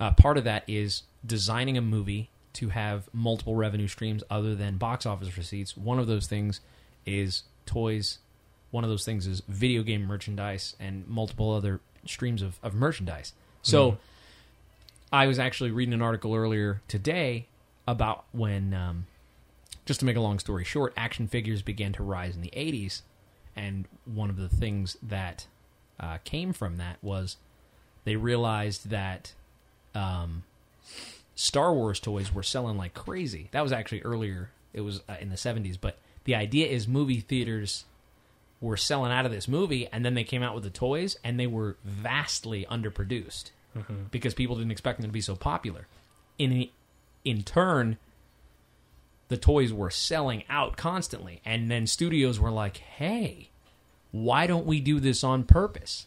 Uh, 0.01 0.11
part 0.13 0.37
of 0.37 0.45
that 0.45 0.65
is 0.67 1.05
designing 1.25 1.79
a 1.79 1.81
movie 1.81 2.31
to 2.55 2.69
have 2.71 3.09
multiple 3.13 3.55
revenue 3.55 3.89
streams 3.89 4.23
other 4.31 4.55
than 4.55 4.77
box 4.77 5.07
office 5.07 5.37
receipts. 5.37 5.77
One 5.77 5.99
of 5.99 6.07
those 6.07 6.27
things 6.27 6.61
is 7.07 7.45
toys. 7.67 8.19
One 8.71 8.85
of 8.85 8.91
those 8.91 9.05
things 9.05 9.27
is 9.27 9.43
video 9.49 9.83
game 9.83 10.05
merchandise 10.05 10.75
and 10.81 11.07
multiple 11.07 11.53
other 11.53 11.81
streams 12.07 12.43
of, 12.43 12.59
of 12.63 12.75
merchandise. 12.75 13.33
So 13.63 13.99
I 15.13 15.27
was 15.27 15.39
actually 15.39 15.71
reading 15.71 15.95
an 15.95 16.03
article 16.03 16.35
earlier 16.35 16.83
today 16.87 17.47
about 17.87 18.25
when, 18.33 18.75
um, 18.75 19.07
just 19.87 20.01
to 20.01 20.07
make 20.07 20.17
a 20.17 20.21
long 20.21 20.39
story 20.39 20.65
short, 20.65 20.93
action 20.97 21.29
figures 21.29 21.63
began 21.63 21.93
to 21.95 22.03
rise 22.03 22.35
in 22.35 22.43
the 22.43 22.53
80s. 22.55 23.03
And 23.57 23.87
one 24.05 24.31
of 24.31 24.37
the 24.37 24.49
things 24.49 24.97
that 25.03 25.47
uh, 26.01 26.19
came 26.25 26.53
from 26.53 26.77
that 26.79 26.99
was 27.03 27.37
they 28.05 28.17
realized 28.17 28.90
that 28.90 29.33
um, 29.95 30.43
Star 31.35 31.73
Wars 31.73 32.01
toys 32.01 32.35
were 32.35 32.43
selling 32.43 32.77
like 32.77 32.95
crazy. 32.95 33.49
That 33.53 33.62
was 33.62 33.73
actually 33.73 34.03
earlier. 34.03 34.51
It 34.73 34.83
was 34.83 35.03
uh, 35.09 35.17
in 35.21 35.31
the 35.31 35.37
70s. 35.37 35.79
But 35.81 35.99
the 36.25 36.35
idea 36.35 36.67
is 36.67 36.88
movie 36.88 37.21
theaters 37.21 37.85
were 38.61 38.77
selling 38.77 39.12
out 39.12 39.27
of 39.27 39.33
this 39.33 39.47
movie, 39.47 39.88
and 39.93 40.05
then 40.05 40.14
they 40.14 40.25
came 40.25 40.43
out 40.43 40.55
with 40.55 40.64
the 40.64 40.71
toys, 40.71 41.17
and 41.23 41.38
they 41.38 41.47
were 41.47 41.77
vastly 41.85 42.67
underproduced 42.71 43.51
because 44.11 44.35
people 44.35 44.57
didn't 44.57 44.71
expect 44.71 45.01
them 45.01 45.09
to 45.09 45.12
be 45.12 45.21
so 45.21 45.37
popular. 45.37 45.87
In 46.38 46.69
in 47.25 47.43
turn, 47.43 47.99
the 49.35 49.40
toys 49.40 49.73
were 49.73 49.90
selling 49.90 50.44
out 50.49 50.77
constantly, 50.77 51.40
and 51.44 51.68
then 51.68 51.87
studios 51.88 52.38
were 52.38 52.51
like, 52.53 52.77
"Hey, 52.77 53.49
why 54.12 54.47
don't 54.47 54.64
we 54.66 54.79
do 54.81 55.01
this 55.01 55.25
on 55.25 55.42
purpose? 55.42 56.07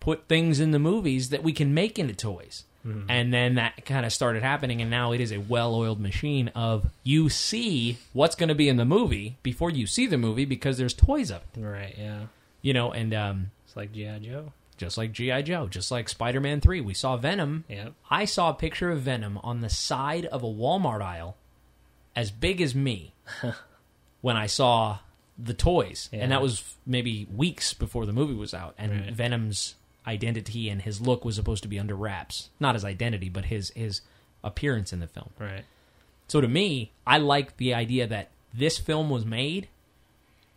Put 0.00 0.28
things 0.28 0.60
in 0.60 0.70
the 0.72 0.78
movies 0.78 1.30
that 1.30 1.42
we 1.42 1.52
can 1.52 1.72
make 1.72 1.98
into 1.98 2.14
toys." 2.14 2.64
And 3.10 3.34
then 3.34 3.56
that 3.56 3.84
kind 3.84 4.06
of 4.06 4.14
started 4.14 4.42
happening, 4.42 4.80
and 4.80 4.90
now 4.90 5.12
it 5.12 5.20
is 5.20 5.30
a 5.30 5.36
well-oiled 5.38 6.00
machine 6.00 6.48
of 6.54 6.86
you 7.04 7.28
see 7.28 7.98
what's 8.14 8.34
going 8.34 8.48
to 8.48 8.54
be 8.54 8.66
in 8.68 8.76
the 8.78 8.86
movie 8.86 9.36
before 9.42 9.70
you 9.70 9.86
see 9.86 10.06
the 10.06 10.16
movie 10.16 10.46
because 10.46 10.78
there's 10.78 10.94
toys 10.94 11.30
of 11.30 11.42
it, 11.54 11.60
Right, 11.60 11.94
yeah. 11.98 12.26
you 12.62 12.72
know. 12.72 12.90
And 12.92 13.12
um, 13.12 13.50
It's 13.66 13.76
like 13.76 13.92
G.I. 13.92 14.20
Joe. 14.20 14.52
just 14.78 14.96
like 14.96 15.12
GI 15.12 15.42
Joe, 15.42 15.66
just 15.66 15.90
like 15.90 16.08
Spider-Man 16.08 16.62
Three, 16.62 16.80
we 16.80 16.94
saw 16.94 17.18
Venom. 17.18 17.64
Yep. 17.68 17.92
I 18.10 18.24
saw 18.24 18.48
a 18.50 18.54
picture 18.54 18.90
of 18.90 19.00
Venom 19.00 19.36
on 19.42 19.60
the 19.60 19.68
side 19.68 20.24
of 20.26 20.42
a 20.42 20.46
Walmart 20.46 21.02
aisle, 21.02 21.36
as 22.18 22.30
big 22.32 22.60
as 22.60 22.74
me, 22.74 23.14
when 24.20 24.36
I 24.36 24.46
saw 24.46 24.98
the 25.38 25.54
toys, 25.54 26.08
Yeah. 26.12 26.20
and 26.24 26.32
that 26.32 26.42
was 26.42 26.74
maybe 26.84 27.26
weeks 27.32 27.72
before 27.74 28.06
the 28.06 28.12
movie 28.12 28.34
was 28.34 28.52
out. 28.52 28.74
And 28.76 28.90
Right. 28.92 29.12
Venom's 29.12 29.76
identity 30.06 30.68
and 30.68 30.82
his 30.82 31.00
look 31.00 31.24
was 31.24 31.36
supposed 31.36 31.62
to 31.62 31.68
be 31.68 31.78
under 31.78 31.94
wraps, 31.94 32.50
not 32.58 32.74
his 32.74 32.84
identity, 32.84 33.28
but 33.28 33.44
his 33.46 33.70
his 33.70 34.00
appearance 34.42 34.92
in 34.92 34.98
the 35.00 35.06
film. 35.06 35.30
Right. 35.38 35.64
So 36.26 36.40
to 36.40 36.48
me, 36.48 36.92
I 37.06 37.18
like 37.18 37.56
the 37.56 37.72
idea 37.74 38.06
that 38.08 38.30
this 38.52 38.78
film 38.78 39.10
was 39.10 39.24
made, 39.24 39.68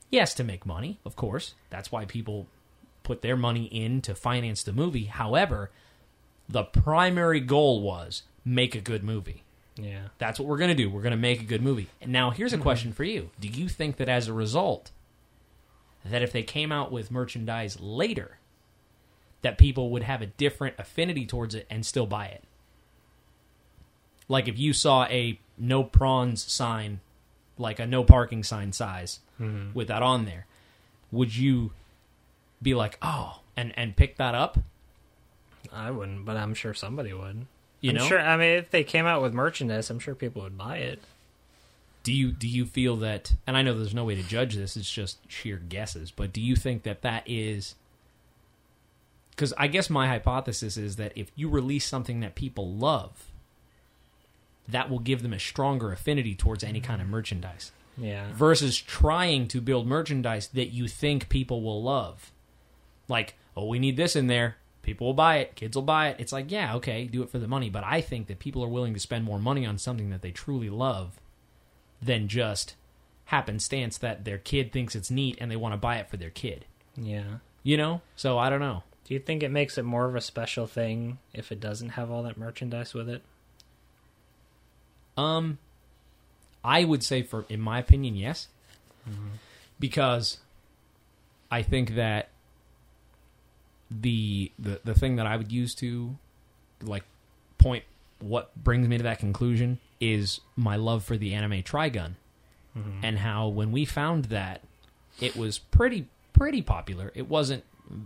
yes, 0.10 0.34
to 0.36 0.44
make 0.44 0.66
money, 0.66 1.00
of 1.06 1.16
course. 1.16 1.54
That's 1.70 1.92
why 1.92 2.06
people 2.06 2.48
put 3.04 3.22
their 3.22 3.38
money 3.38 3.66
in 3.66 4.02
to 4.02 4.16
finance 4.16 4.64
the 4.64 4.74
movie. 4.74 5.06
However, 5.06 5.70
the 6.50 6.64
primary 6.64 7.40
goal 7.40 7.82
was 7.82 8.24
make 8.44 8.74
a 8.76 8.82
good 8.82 9.04
movie. 9.04 9.44
Yeah. 9.82 10.08
That's 10.18 10.40
what 10.40 10.48
we're 10.48 10.58
going 10.58 10.70
to 10.70 10.76
do. 10.76 10.90
We're 10.90 11.02
going 11.02 11.12
to 11.12 11.18
make 11.18 11.42
a 11.42 11.46
good 11.46 11.62
movie. 11.62 11.88
And 12.02 12.12
now 12.12 12.30
here's 12.30 12.54
a 12.54 12.56
mm-hmm. 12.56 12.64
question 12.64 12.94
for 12.94 13.04
you. 13.04 13.30
Do 13.40 13.48
you 13.48 13.68
think 13.68 13.98
that 13.98 14.10
as 14.10 14.28
a 14.28 14.34
result 14.34 14.92
that 16.06 16.22
if 16.22 16.32
they 16.32 16.44
came 16.44 16.72
out 16.72 16.92
with 16.92 17.12
merchandise 17.12 17.80
later 17.80 18.38
that 19.42 19.58
people 19.58 19.90
would 19.90 20.04
have 20.04 20.22
a 20.22 20.28
different 20.28 20.76
affinity 20.78 21.26
towards 21.26 21.56
it 21.56 21.68
and 21.70 21.86
still 21.86 22.06
buy 22.06 22.28
it? 22.28 22.44
Like 24.28 24.48
if 24.48 24.58
you 24.58 24.74
saw 24.74 25.06
a 25.06 25.40
no 25.58 25.84
prawns 25.84 26.44
sign, 26.44 27.02
like 27.58 27.80
a 27.80 27.88
no 27.88 28.04
parking 28.04 28.44
sign 28.44 28.72
size 28.72 29.20
mm-hmm. 29.40 29.74
with 29.74 29.88
that 29.90 30.02
on 30.02 30.26
there, 30.26 30.46
would 31.12 31.36
you 31.36 31.72
be 32.62 32.74
like, 32.74 32.98
"Oh, 33.02 33.42
and 33.58 33.74
and 33.78 33.96
pick 33.96 34.16
that 34.18 34.34
up?" 34.34 34.58
I 35.74 35.92
wouldn't, 35.92 36.26
but 36.26 36.38
I'm 36.38 36.54
sure 36.54 36.74
somebody 36.74 37.14
would. 37.14 37.46
You 37.82 37.90
I'm 37.92 37.96
know? 37.98 38.06
sure. 38.08 38.20
I 38.20 38.38
mean, 38.38 38.58
if 38.58 38.70
they 38.72 38.84
came 38.84 39.06
out 39.06 39.22
with 39.22 39.34
merchandise, 39.34 39.90
I'm 39.90 40.00
sure 40.00 40.16
people 40.16 40.42
would 40.44 40.58
buy 40.58 40.78
it. 40.78 41.02
do 42.04 42.14
you 42.14 42.32
do 42.32 42.48
you 42.48 42.66
feel 42.66 42.96
that 42.98 43.34
and 43.46 43.56
i 43.56 43.62
know 43.62 43.78
there's 43.78 43.94
no 43.94 44.04
way 44.06 44.16
to 44.16 44.24
judge 44.24 44.56
this 44.56 44.76
it's 44.76 44.90
just 44.92 45.18
sheer 45.30 45.58
guesses 45.58 46.10
but 46.10 46.34
do 46.34 46.42
you 46.42 46.56
think 46.56 46.82
that 46.82 47.04
that 47.04 47.22
is 47.28 47.76
because 49.30 49.54
i 49.56 49.68
guess 49.68 49.88
my 49.88 50.08
hypothesis 50.08 50.78
is 50.78 50.96
that 50.96 51.12
if 51.16 51.32
you 51.36 51.48
release 51.48 51.86
something 51.86 52.20
that 52.22 52.34
people 52.34 52.72
love 52.74 53.28
that 54.68 54.90
will 54.90 54.98
give 55.00 55.22
them 55.22 55.32
a 55.34 55.40
stronger 55.40 55.92
affinity 55.92 56.34
towards 56.34 56.64
any 56.64 56.82
kind 56.82 57.02
of 57.04 57.08
merchandise 57.08 57.72
Yeah. 57.98 58.32
versus 58.34 58.80
trying 58.82 59.48
to 59.50 59.62
build 59.62 59.86
merchandise 59.86 60.48
that 60.56 60.70
you 60.74 60.88
think 60.88 61.30
people 61.30 61.62
will 61.62 61.84
love 61.84 62.32
like 63.08 63.36
oh 63.56 63.68
we 63.68 63.78
need 63.78 63.96
this 63.96 64.16
in 64.16 64.26
there 64.26 64.58
people 64.82 65.08
will 65.08 65.14
buy 65.14 65.38
it 65.38 65.56
kids 65.56 65.76
will 65.76 65.84
buy 65.84 66.10
it 66.10 66.16
it's 66.20 66.32
like 66.32 66.52
yeah 66.52 66.76
okay 66.76 67.06
do 67.06 67.22
it 67.22 67.30
for 67.30 67.40
the 67.40 67.48
money 67.48 67.70
but 67.70 67.84
i 67.84 68.02
think 68.02 68.28
that 68.28 68.40
people 68.40 68.64
are 68.64 68.70
willing 68.70 68.94
to 68.94 69.00
spend 69.00 69.24
more 69.24 69.40
money 69.40 69.66
on 69.66 69.78
something 69.78 70.10
that 70.10 70.22
they 70.22 70.32
truly 70.32 70.70
love 70.70 71.20
than 72.02 72.28
just 72.28 72.76
happenstance 73.32 73.98
that 73.98 74.26
their 74.26 74.38
kid 74.38 74.74
thinks 74.74 74.94
it's 74.94 75.10
neat 75.10 75.38
and 75.40 75.50
they 75.50 75.56
want 75.56 75.74
to 75.74 75.78
buy 75.78 75.96
it 75.96 76.10
for 76.10 76.18
their 76.18 76.30
kid. 76.30 76.66
Yeah. 76.98 77.38
You 77.64 77.78
know? 77.78 78.02
So 78.18 78.38
I 78.38 78.50
don't 78.50 78.60
know. 78.60 78.84
Do 79.06 79.14
you 79.14 79.22
think 79.22 79.42
it 79.42 79.52
makes 79.52 79.78
it 79.78 79.84
more 79.84 80.06
of 80.06 80.16
a 80.16 80.22
special 80.22 80.68
thing 80.68 81.18
if 81.34 81.50
it 81.50 81.62
doesn't 81.62 81.90
have 81.90 82.12
all 82.12 82.24
that 82.24 82.38
merchandise 82.38 82.94
with 82.94 83.08
it? 83.08 83.22
Um 85.16 85.60
I 86.62 86.84
would 86.84 87.04
say 87.04 87.24
for 87.24 87.46
in 87.48 87.62
my 87.62 87.80
opinion, 87.80 88.16
yes. 88.16 88.50
Because 89.80 90.40
I 91.50 91.62
think 91.62 91.96
that 91.96 92.31
the 93.94 94.52
the 94.58 94.80
the 94.86 94.94
thing 94.94 95.18
that 95.18 95.28
I 95.28 95.36
would 95.36 95.52
use 95.52 95.76
to 95.76 96.16
like 96.82 97.04
point 97.58 97.84
what 98.20 98.56
brings 98.64 98.88
me 98.88 98.98
to 98.98 99.04
that 99.04 99.20
conclusion 99.20 99.80
is 100.00 100.40
my 100.56 100.76
love 100.78 101.04
for 101.04 101.18
the 101.18 101.34
anime 101.34 101.62
Trigun 101.64 102.14
and 103.04 103.20
how 103.20 103.50
when 103.50 103.72
we 103.74 103.84
found 103.84 104.26
that 104.26 104.62
it 105.20 105.36
was 105.36 105.60
pretty 105.60 106.08
pretty 106.32 106.62
popular. 106.62 107.12
It 107.16 107.28
wasn't 107.28 107.66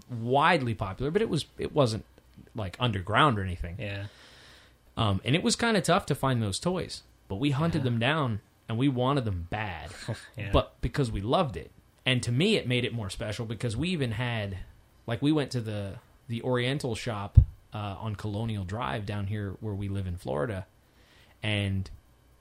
widely 0.09 0.73
popular, 0.73 1.11
but 1.11 1.21
it 1.21 1.29
was 1.29 1.45
it 1.59 1.71
wasn't 1.73 2.03
like 2.55 2.75
underground 2.79 3.38
or 3.38 3.43
anything. 3.43 3.75
Yeah. 3.77 4.05
Um, 4.97 5.21
and 5.23 5.36
it 5.36 5.43
was 5.43 5.55
kind 5.55 5.77
of 5.77 5.83
tough 5.83 6.05
to 6.07 6.15
find 6.15 6.41
those 6.41 6.57
toys, 6.57 7.03
but 7.27 7.36
we 7.36 7.51
hunted 7.51 7.83
them 7.83 7.99
down 7.99 8.39
and 8.67 8.77
we 8.79 8.88
wanted 8.88 9.25
them 9.25 9.45
bad, 9.51 9.91
Yeah. 10.38 10.49
but 10.51 10.73
because 10.81 11.11
we 11.11 11.21
loved 11.21 11.57
it. 11.57 11.69
And 12.05 12.23
to 12.23 12.31
me, 12.31 12.55
it 12.55 12.67
made 12.67 12.86
it 12.86 12.93
more 12.93 13.09
special 13.11 13.45
because 13.45 13.75
we 13.77 13.89
even 13.89 14.11
had, 14.13 14.57
like, 15.08 15.22
we 15.22 15.32
went 15.32 15.51
to 15.51 15.62
the 15.62 15.95
the 16.28 16.41
Oriental 16.41 16.95
shop 16.95 17.38
uh, 17.74 17.95
on 17.99 18.16
Colonial 18.16 18.64
Drive 18.64 19.06
down 19.06 19.28
here 19.28 19.56
where 19.60 19.74
we 19.74 19.88
live 19.89 20.08
in 20.08 20.18
Florida, 20.18 20.66
and 21.43 21.89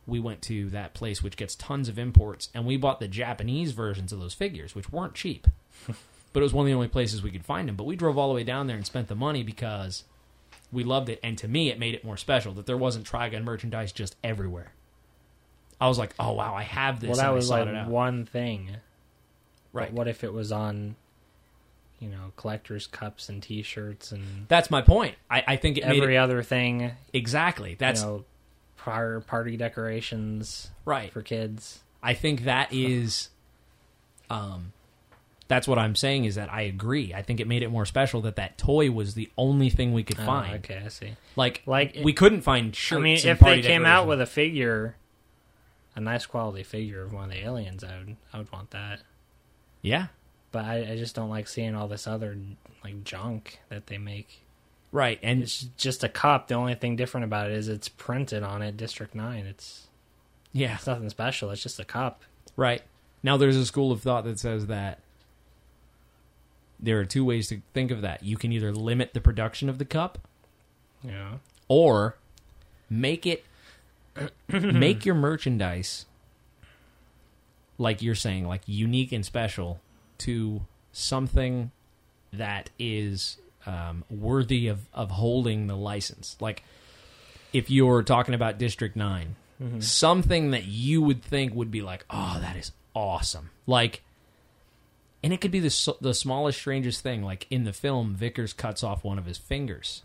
we 0.07 0.21
went 0.21 0.43
to 0.43 0.71
that 0.71 0.95
place 0.95 1.23
which 1.23 1.37
gets 1.37 1.55
tons 1.55 1.89
of 1.89 1.99
imports, 1.99 2.49
and 2.55 2.65
we 2.65 2.77
bought 2.77 3.01
the 3.01 3.09
Japanese 3.09 3.73
versions 3.73 4.13
of 4.13 4.21
those 4.21 4.35
figures, 4.35 4.75
which 4.75 4.91
weren't 4.91 5.15
cheap, 5.15 5.47
but 6.33 6.41
it 6.41 6.43
was 6.43 6.53
one 6.53 6.65
of 6.65 6.69
the 6.69 6.75
only 6.75 6.89
places 6.89 7.23
we 7.23 7.31
could 7.31 7.45
find 7.45 7.69
them. 7.69 7.77
But 7.77 7.85
we 7.85 7.97
drove 7.97 8.17
all 8.17 8.29
the 8.29 8.35
way 8.35 8.45
down 8.45 8.67
there 8.67 8.77
and 8.77 8.87
spent 8.87 9.09
the 9.09 9.15
money 9.15 9.43
because 9.43 10.05
we 10.73 10.85
loved 10.85 11.09
it, 11.09 11.21
and 11.23 11.37
to 11.39 11.49
me, 11.49 11.71
it 11.71 11.79
made 11.79 11.95
it 11.95 12.05
more 12.05 12.17
special 12.17 12.53
that 12.55 12.67
there 12.67 12.77
wasn't 12.77 13.07
Trigun 13.07 13.45
merchandise 13.45 13.93
just 13.93 14.17
everywhere. 14.25 14.73
I 15.81 15.89
was 15.89 15.99
like, 15.99 16.15
oh 16.19 16.33
wow, 16.33 16.55
I 16.55 16.63
have 16.63 17.01
this. 17.01 17.09
well, 17.09 17.19
that 17.19 17.35
was 17.35 17.51
like 17.51 17.87
one 17.89 18.25
thing. 18.25 18.77
right. 19.73 19.89
But 19.89 19.95
what 19.95 20.09
if 20.09 20.25
it 20.25 20.33
was 20.33 20.53
on, 20.53 20.97
you 22.01 22.09
know, 22.09 22.33
collectors' 22.37 22.87
cups 22.87 23.29
and 23.29 23.43
T-shirts 23.43 24.13
and 24.13 24.47
That's 24.49 24.71
my 24.71 24.83
point. 24.83 25.15
I, 25.31 25.45
I 25.49 25.57
think 25.57 25.79
it 25.79 25.87
made 25.87 26.03
every 26.03 26.17
it 26.17 26.19
other 26.19 26.43
thing? 26.43 26.93
exactly. 27.13 27.75
That's 27.79 28.03
you 28.03 28.07
know, 28.07 28.25
prior 28.77 29.21
party 29.21 29.57
decorations 29.57 30.71
right. 30.85 31.11
for 31.13 31.23
kids. 31.23 31.81
I 32.03 32.13
think 32.15 32.45
that 32.45 32.73
is, 32.73 33.31
um, 34.29 34.73
that's 35.49 35.67
what 35.69 35.79
I'm 35.79 35.95
saying 35.95 36.25
is 36.27 36.35
that 36.35 36.53
I 36.53 36.63
agree. 36.63 37.15
I 37.15 37.23
think 37.23 37.41
it 37.41 37.47
made 37.47 37.63
it 37.63 37.69
more 37.71 37.87
special 37.87 38.21
that 38.23 38.37
that 38.37 38.59
toy 38.59 38.91
was 38.91 39.15
the 39.15 39.31
only 39.39 39.71
thing 39.71 39.93
we 39.93 40.03
could 40.03 40.19
Oh, 40.21 40.27
find. 40.27 40.55
okay, 40.57 40.83
I 40.85 40.89
see. 40.89 41.17
Like, 41.37 41.63
Like 41.67 41.97
we 42.03 42.13
couldn't 42.13 42.43
find 42.43 42.75
shirts. 42.75 42.99
I 42.99 43.03
mean, 43.03 43.17
if 43.25 43.39
they 43.41 43.63
came 43.63 43.87
out 43.87 44.07
with 44.07 44.21
a 44.21 44.27
figure, 44.27 44.97
a 45.97 46.01
nice 46.01 46.27
quality 46.27 46.63
figure 46.63 47.03
of 47.03 47.13
one 47.13 47.25
of 47.25 47.31
the 47.31 47.43
aliens, 47.45 47.85
I 47.85 47.99
would 47.99 48.17
I 48.33 48.39
would 48.39 48.53
want 48.53 48.71
that. 48.73 49.01
yeah, 49.81 50.09
But 50.55 50.67
I, 50.67 50.93
I 50.93 50.97
just 50.97 51.17
don't 51.17 51.31
like 51.31 51.49
seeing 51.49 51.75
all 51.75 51.89
this 51.89 52.07
other 52.07 52.39
like 52.85 53.03
junk 53.03 53.59
that 53.71 53.89
they 53.89 53.99
make. 53.99 54.45
right, 54.93 55.19
and 55.21 55.43
It's 55.43 55.65
just 55.77 56.05
a 56.05 56.09
cup. 56.09 56.47
The 56.47 56.55
only 56.55 56.77
thing 56.77 56.95
different 56.95 57.25
about 57.25 57.51
it 57.51 57.57
is 57.57 57.67
it's 57.67 57.89
printed 57.89 58.45
on 58.45 58.63
it, 58.63 58.77
District 58.77 59.17
Nine. 59.17 59.47
It's 59.47 59.89
yeah, 60.53 60.77
it's 60.77 60.87
nothing 60.87 61.11
special. 61.11 61.51
It's 61.51 61.61
just 61.61 61.81
a 61.81 61.85
cup. 61.85 62.23
right. 62.55 62.83
Now, 63.25 63.37
there's 63.37 63.57
a 63.57 63.67
school 63.67 63.91
of 63.91 64.01
thought 64.01 64.23
that 64.25 64.39
says 64.39 64.67
that 64.67 65.01
there 66.79 67.01
are 67.01 67.05
two 67.05 67.25
ways 67.25 67.49
to 67.49 67.61
think 67.73 67.91
of 67.91 68.03
that. 68.03 68.23
You 68.23 68.37
can 68.37 68.53
either 68.53 68.73
limit 68.73 69.13
the 69.13 69.21
production 69.21 69.69
of 69.69 69.79
the 69.79 69.85
cup, 69.85 70.19
know. 71.03 71.41
or 71.67 72.17
make 72.89 73.27
it 73.27 73.45
make 74.49 75.05
your 75.05 75.17
merchandise 75.17 76.07
like 77.77 78.03
you're 78.03 78.15
saying 78.15 78.47
like 78.47 78.63
unique 78.67 79.11
and 79.11 79.25
special 79.25 79.81
to 80.19 80.65
something 80.93 81.71
that 82.33 82.71
is 82.79 83.39
um, 83.67 84.05
worthy 84.11 84.69
of, 84.69 84.87
of 84.93 85.11
holding 85.11 85.67
the 85.67 85.77
license. 85.77 86.37
Like 86.41 86.63
if 87.53 87.71
you're 87.71 88.03
talking 88.03 88.35
about 88.35 88.59
district 88.59 88.97
9 88.97 89.37
something 89.79 90.51
that 90.51 90.65
you 90.65 91.01
would 91.01 91.23
think 91.23 91.55
would 91.55 91.71
be 91.71 91.81
like 91.81 92.05
oh 92.11 92.39
that 92.41 92.57
is 92.57 92.73
awesome. 92.95 93.51
Like 93.67 94.03
and 95.23 95.33
it 95.33 95.41
could 95.41 95.51
be 95.51 95.61
the, 95.61 95.95
the 96.03 96.13
smallest 96.13 96.59
strangest 96.59 97.01
thing. 97.03 97.23
Like 97.23 97.47
in 97.51 97.65
the 97.65 97.73
film 97.73 98.17
Wikus 98.21 98.55
cuts 98.55 98.85
off 98.85 99.05
one 99.05 99.19
of 99.19 99.25
his 99.25 99.39
fingers. 99.39 100.03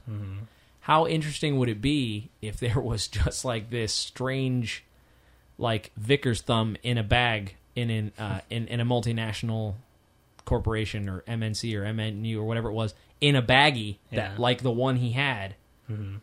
How 0.82 1.08
interesting 1.08 1.58
would 1.58 1.68
it 1.68 1.82
be 1.82 2.30
if 2.42 2.58
there 2.58 2.80
was 2.80 3.08
just 3.10 3.44
like 3.44 3.70
this 3.70 3.94
strange 3.94 4.86
like 5.58 5.92
Wikus 6.00 6.42
thumb 6.42 6.78
in 6.84 6.98
a 6.98 7.04
bag 7.04 7.56
in 7.76 7.90
an 7.90 8.12
uh, 8.18 8.40
in, 8.50 8.68
in 8.68 8.80
a 8.80 8.86
multinational 8.86 9.76
corporation 10.50 11.08
or 11.08 11.22
MNC 11.22 11.76
or 11.76 11.84
MNU 11.84 12.38
or 12.38 12.44
whatever 12.44 12.70
it 12.70 12.74
was 12.74 12.94
in 13.22 13.36
a 13.36 13.42
baggie 13.42 13.98
Yeah. 14.12 14.30
that 14.30 14.40
like 14.40 14.62
the 14.64 14.72
one 14.72 14.96
he 14.98 15.12
had 15.12 15.56
mm-hmm. 15.90 16.16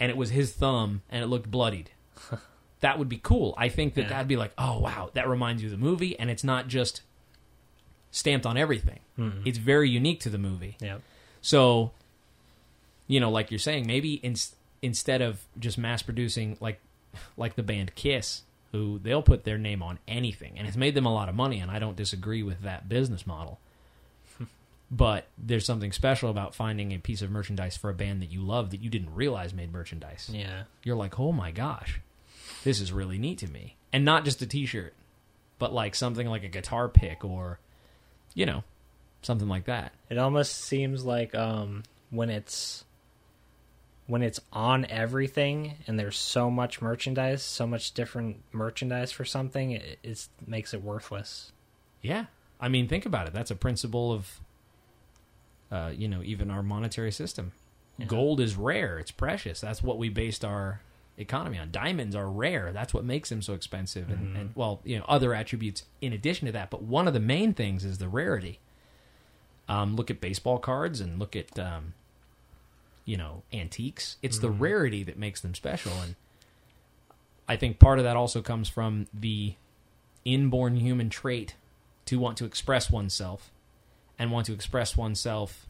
and 0.00 0.10
it 0.10 0.16
was 0.16 0.30
his 0.30 0.52
thumb 0.52 1.02
and 1.10 1.22
it 1.22 1.26
looked 1.26 1.50
bloodied. 1.50 1.90
that 2.80 2.98
would 2.98 3.08
be 3.08 3.18
cool. 3.22 3.54
I 3.58 3.68
think 3.68 3.94
that 3.94 4.02
Yeah. 4.02 4.08
that'd 4.10 4.28
be 4.28 4.36
like, 4.36 4.52
oh 4.56 4.78
wow, 4.78 5.10
that 5.14 5.28
reminds 5.28 5.62
you 5.62 5.68
of 5.68 5.72
the 5.72 5.84
movie 5.84 6.18
and 6.18 6.30
it's 6.30 6.44
not 6.44 6.68
just 6.68 7.02
stamped 8.12 8.46
on 8.46 8.56
everything. 8.56 9.00
Mm-hmm. 9.18 9.46
It's 9.46 9.58
very 9.58 9.90
unique 9.90 10.20
to 10.20 10.30
the 10.30 10.38
movie. 10.38 10.76
Yep. 10.80 11.02
So, 11.40 11.90
you 13.08 13.18
know, 13.20 13.30
like 13.30 13.50
you're 13.50 13.58
saying, 13.58 13.86
maybe 13.86 14.14
in, 14.14 14.36
instead 14.80 15.20
of 15.22 15.40
just 15.58 15.76
mass 15.76 16.02
producing 16.02 16.56
like 16.60 16.80
like 17.36 17.56
the 17.56 17.62
band 17.62 17.94
Kiss, 17.94 18.42
who 18.72 18.98
they'll 19.02 19.22
put 19.22 19.44
their 19.44 19.58
name 19.58 19.82
on 19.82 19.98
anything, 20.08 20.52
and 20.56 20.66
it's 20.66 20.76
made 20.76 20.94
them 20.94 21.04
a 21.04 21.12
lot 21.12 21.28
of 21.28 21.34
money, 21.34 21.58
and 21.60 21.70
I 21.70 21.78
don't 21.78 21.96
disagree 21.96 22.42
with 22.42 22.62
that 22.62 22.88
business 22.88 23.26
model. 23.26 23.58
But 24.92 25.26
there's 25.38 25.64
something 25.64 25.90
special 25.90 26.28
about 26.28 26.54
finding 26.54 26.92
a 26.92 26.98
piece 26.98 27.22
of 27.22 27.30
merchandise 27.30 27.78
for 27.78 27.88
a 27.88 27.94
band 27.94 28.20
that 28.20 28.30
you 28.30 28.42
love 28.42 28.70
that 28.70 28.82
you 28.82 28.90
didn't 28.90 29.14
realize 29.14 29.54
made 29.54 29.72
merchandise. 29.72 30.30
Yeah. 30.30 30.64
You're 30.84 30.96
like, 30.96 31.18
oh 31.18 31.32
my 31.32 31.50
gosh, 31.50 32.00
this 32.62 32.78
is 32.78 32.92
really 32.92 33.18
neat 33.18 33.38
to 33.38 33.48
me, 33.50 33.76
and 33.90 34.04
not 34.04 34.26
just 34.26 34.42
a 34.42 34.46
T-shirt, 34.46 34.92
but 35.58 35.72
like 35.72 35.94
something 35.94 36.26
like 36.26 36.44
a 36.44 36.48
guitar 36.48 36.88
pick 36.88 37.24
or, 37.24 37.58
you 38.34 38.44
know, 38.44 38.64
something 39.22 39.48
like 39.48 39.64
that. 39.64 39.92
It 40.10 40.18
almost 40.18 40.60
seems 40.60 41.04
like 41.04 41.34
um, 41.34 41.84
when 42.10 42.28
it's 42.28 42.84
when 44.08 44.22
it's 44.22 44.40
on 44.52 44.84
everything 44.86 45.76
and 45.86 45.98
there's 45.98 46.18
so 46.18 46.50
much 46.50 46.82
merchandise, 46.82 47.42
so 47.42 47.66
much 47.66 47.92
different 47.94 48.42
merchandise 48.52 49.10
for 49.10 49.24
something, 49.24 49.70
it 49.70 49.98
it's, 50.02 50.28
makes 50.46 50.74
it 50.74 50.82
worthless. 50.82 51.52
Yeah, 52.02 52.26
I 52.60 52.68
mean, 52.68 52.88
think 52.88 53.06
about 53.06 53.26
it. 53.26 53.32
That's 53.32 53.50
a 53.50 53.56
principle 53.56 54.12
of, 54.12 54.41
uh, 55.72 55.90
you 55.96 56.06
know, 56.06 56.22
even 56.22 56.50
our 56.50 56.62
monetary 56.62 57.10
system. 57.10 57.52
Yeah. 57.98 58.06
Gold 58.06 58.40
is 58.40 58.54
rare; 58.56 58.98
it's 58.98 59.10
precious. 59.10 59.60
That's 59.60 59.82
what 59.82 59.98
we 59.98 60.10
based 60.10 60.44
our 60.44 60.82
economy 61.16 61.58
on. 61.58 61.70
Diamonds 61.70 62.14
are 62.14 62.28
rare. 62.28 62.72
That's 62.72 62.92
what 62.92 63.04
makes 63.04 63.30
them 63.30 63.42
so 63.42 63.54
expensive. 63.54 64.10
And, 64.10 64.36
and 64.36 64.50
well, 64.54 64.80
you 64.84 64.98
know, 64.98 65.04
other 65.08 65.34
attributes 65.34 65.84
in 66.00 66.12
addition 66.12 66.46
to 66.46 66.52
that. 66.52 66.70
But 66.70 66.82
one 66.82 67.08
of 67.08 67.14
the 67.14 67.20
main 67.20 67.54
things 67.54 67.84
is 67.84 67.98
the 67.98 68.08
rarity. 68.08 68.58
Um, 69.68 69.96
look 69.96 70.10
at 70.10 70.20
baseball 70.20 70.58
cards 70.58 71.00
and 71.00 71.18
look 71.18 71.36
at, 71.36 71.58
um, 71.58 71.94
you 73.04 73.16
know, 73.16 73.42
antiques. 73.52 74.16
It's 74.20 74.38
the 74.38 74.50
rarity 74.50 75.02
that 75.04 75.16
makes 75.16 75.40
them 75.40 75.54
special, 75.54 75.92
and 76.02 76.16
I 77.48 77.56
think 77.56 77.78
part 77.78 77.98
of 77.98 78.04
that 78.04 78.16
also 78.16 78.42
comes 78.42 78.68
from 78.68 79.06
the 79.14 79.54
inborn 80.24 80.76
human 80.76 81.08
trait 81.10 81.54
to 82.06 82.18
want 82.18 82.36
to 82.38 82.44
express 82.44 82.90
oneself 82.90 83.51
and 84.22 84.30
want 84.30 84.46
to 84.46 84.52
express 84.52 84.96
oneself 84.96 85.66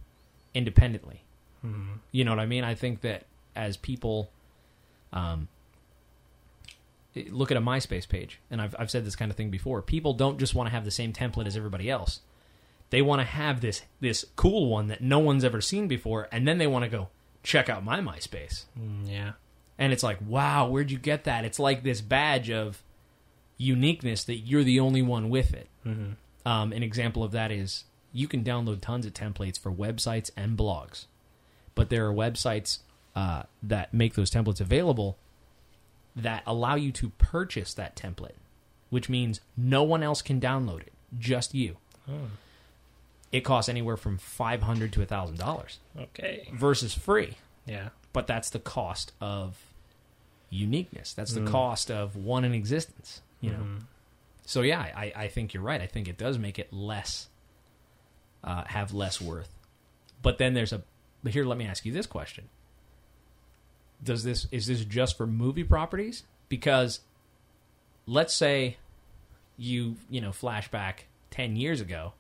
independently. 0.53 1.25
You 2.11 2.25
know 2.25 2.33
what 2.33 2.41
I 2.41 2.47
mean? 2.47 2.65
I 2.65 2.75
think 2.75 3.01
that 3.01 3.25
as 3.57 3.77
people 3.77 4.31
um, 5.13 5.49
look 7.15 7.51
at 7.51 7.57
a 7.57 7.61
MySpace 7.61 8.09
page, 8.09 8.41
and 8.51 8.61
I've, 8.61 8.75
I've 8.79 8.91
said 8.91 9.05
this 9.05 9.17
kind 9.17 9.31
of 9.31 9.37
thing 9.37 9.51
before, 9.51 9.81
people 9.81 10.13
don't 10.13 10.39
just 10.39 10.55
want 10.55 10.67
to 10.69 10.73
have 10.73 10.85
the 10.85 10.91
same 10.91 11.13
template 11.13 11.47
as 11.47 11.57
everybody 11.57 11.89
else. 11.89 12.21
They 12.91 13.01
want 13.01 13.21
to 13.21 13.25
have 13.25 13.61
this 13.61 13.83
this 14.01 14.27
cool 14.37 14.69
one 14.69 14.89
that 14.89 15.01
no 15.01 15.19
one's 15.19 15.45
ever 15.45 15.61
seen 15.63 15.89
before, 15.89 16.29
and 16.31 16.47
then 16.47 16.59
they 16.59 16.67
want 16.67 16.85
to 16.85 16.91
go 16.91 17.09
check 17.43 17.69
out 17.71 17.85
my 17.85 18.01
MySpace. 18.01 18.65
Mm, 18.79 19.09
yeah. 19.09 19.33
And 19.79 19.93
it's 19.93 20.03
like, 20.03 20.19
wow, 20.27 20.69
where'd 20.69 20.91
you 20.91 20.99
get 20.99 21.25
that? 21.25 21.45
It's 21.45 21.59
like 21.59 21.85
this 21.85 22.01
badge 22.03 22.51
of 22.51 22.83
uniqueness 23.57 24.25
that 24.25 24.39
you're 24.39 24.65
the 24.65 24.81
only 24.81 25.01
one 25.01 25.31
with 25.31 25.55
it. 25.55 25.69
hmm 25.85 26.13
Um, 26.45 26.73
an 26.73 26.83
example 26.83 27.23
of 27.23 27.33
that 27.33 27.51
is 27.53 27.85
you 28.13 28.29
can 28.29 28.45
download 28.45 28.81
tons 28.81 29.07
of 29.07 29.15
templates 29.15 29.59
for 29.59 29.73
websites 29.73 30.31
and 30.37 30.57
blogs, 30.57 31.07
but 31.75 31.89
there 31.91 32.07
are 32.09 32.13
websites 32.13 32.79
uh, 33.17 33.43
that 33.63 33.93
make 33.95 34.15
those 34.15 34.31
templates 34.31 34.61
available 34.61 35.17
that 36.15 36.43
allow 36.47 36.75
you 36.75 36.93
to 36.93 37.11
purchase 37.19 37.73
that 37.75 37.97
template, 37.97 38.37
which 38.91 39.09
means 39.09 39.41
no 39.57 39.83
one 39.83 40.03
else 40.03 40.21
can 40.23 40.41
download 40.41 40.81
it, 40.81 40.93
just 41.19 41.55
you. 41.55 41.77
Oh, 42.09 42.29
It 43.31 43.41
costs 43.43 43.69
anywhere 43.71 43.97
from 43.97 44.19
five 44.19 44.61
hundred 44.63 44.93
to 44.95 45.05
thousand 45.07 45.39
dollars 45.39 45.79
okay. 45.99 46.49
versus 46.53 46.93
free 46.93 47.37
Yeah. 47.67 47.89
but 48.13 48.27
that's 48.27 48.51
the 48.51 48.59
cost 48.59 49.13
of 49.23 49.57
uniqueness. 50.51 51.15
That's 51.15 51.33
the 51.33 51.41
Mm. 51.41 51.51
cost 51.51 51.91
of 51.91 52.15
one 52.17 52.45
in 52.45 52.53
existence. 52.53 53.23
You 53.41 53.51
know. 53.53 53.59
Mhm. 53.59 53.83
So 54.45 54.61
yeah, 54.63 54.81
I, 54.81 55.13
I 55.17 55.29
think 55.29 55.55
you're 55.55 55.63
right. 55.63 55.81
I 55.81 55.87
think 55.87 56.09
it 56.09 56.19
does 56.19 56.37
make 56.39 56.59
it 56.59 56.73
less 56.73 57.29
uh, 58.45 58.65
have 58.67 58.93
less 58.93 59.21
worth. 59.21 59.49
But 60.23 60.39
then 60.39 60.55
there's 60.55 60.73
a 60.73 60.83
but 61.23 61.33
here. 61.33 61.45
Let 61.45 61.59
me 61.59 61.67
ask 61.67 61.85
you 61.85 61.93
this 61.93 62.07
question: 62.07 62.49
Does 64.03 64.25
this 64.25 64.47
is 64.51 64.67
this 64.67 64.85
just 64.85 65.17
for 65.17 65.27
movie 65.27 65.65
properties? 65.65 66.25
Because 66.49 67.01
let's 68.07 68.35
say 68.35 68.77
you 69.57 69.97
you 70.11 70.21
know 70.21 70.31
flashback 70.31 71.05
ten 71.31 71.57
years 71.57 71.81
ago, 71.81 72.13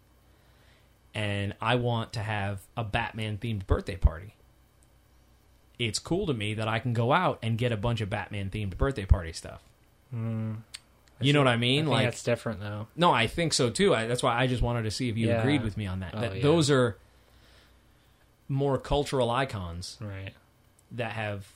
and 1.14 1.55
I 1.61 1.77
want 1.77 2.12
to 2.14 2.20
have 2.20 2.61
a 2.77 2.85
Batman 2.85 3.39
themed 3.39 3.66
birthday 3.66 3.97
party. 3.97 4.35
It's 5.79 5.99
cool 5.99 6.27
to 6.27 6.35
me 6.35 6.55
that 6.55 6.68
I 6.68 6.79
can 6.79 6.93
go 6.93 7.12
out 7.12 7.39
and 7.43 7.59
get 7.59 7.73
a 7.73 7.77
bunch 7.77 8.01
of 8.01 8.11
Batman 8.11 8.51
themed 8.51 8.77
birthday 8.77 9.05
party 9.05 9.33
stuff. 9.33 9.62
Mm. 10.14 10.59
You 11.25 11.33
know 11.33 11.41
what 11.41 11.49
I 11.49 11.57
mean? 11.57 11.87
I 11.87 11.91
like 11.91 12.07
that's 12.07 12.23
different 12.23 12.61
though. 12.61 12.87
no, 12.97 13.11
I 13.12 13.27
think 13.27 13.53
so 13.53 13.70
too. 13.70 13.95
I, 13.95 14.07
that's 14.07 14.23
why 14.23 14.39
I 14.39 14.47
just 14.47 14.62
wanted 14.62 14.83
to 14.85 14.91
see 14.91 15.09
if 15.09 15.16
you 15.16 15.29
Yeah. 15.29 15.41
agreed 15.41 15.62
with 15.62 15.77
me 15.77 15.87
on 15.87 16.01
that. 16.01 16.14
Oh, 16.16 16.20
that 16.20 16.37
yeah. 16.37 16.43
Those 16.43 16.70
are 16.70 16.97
more 18.49 18.79
cultural 18.79 19.31
icons 19.31 19.97
Right. 20.01 20.33
that 20.93 21.12
have 21.12 21.47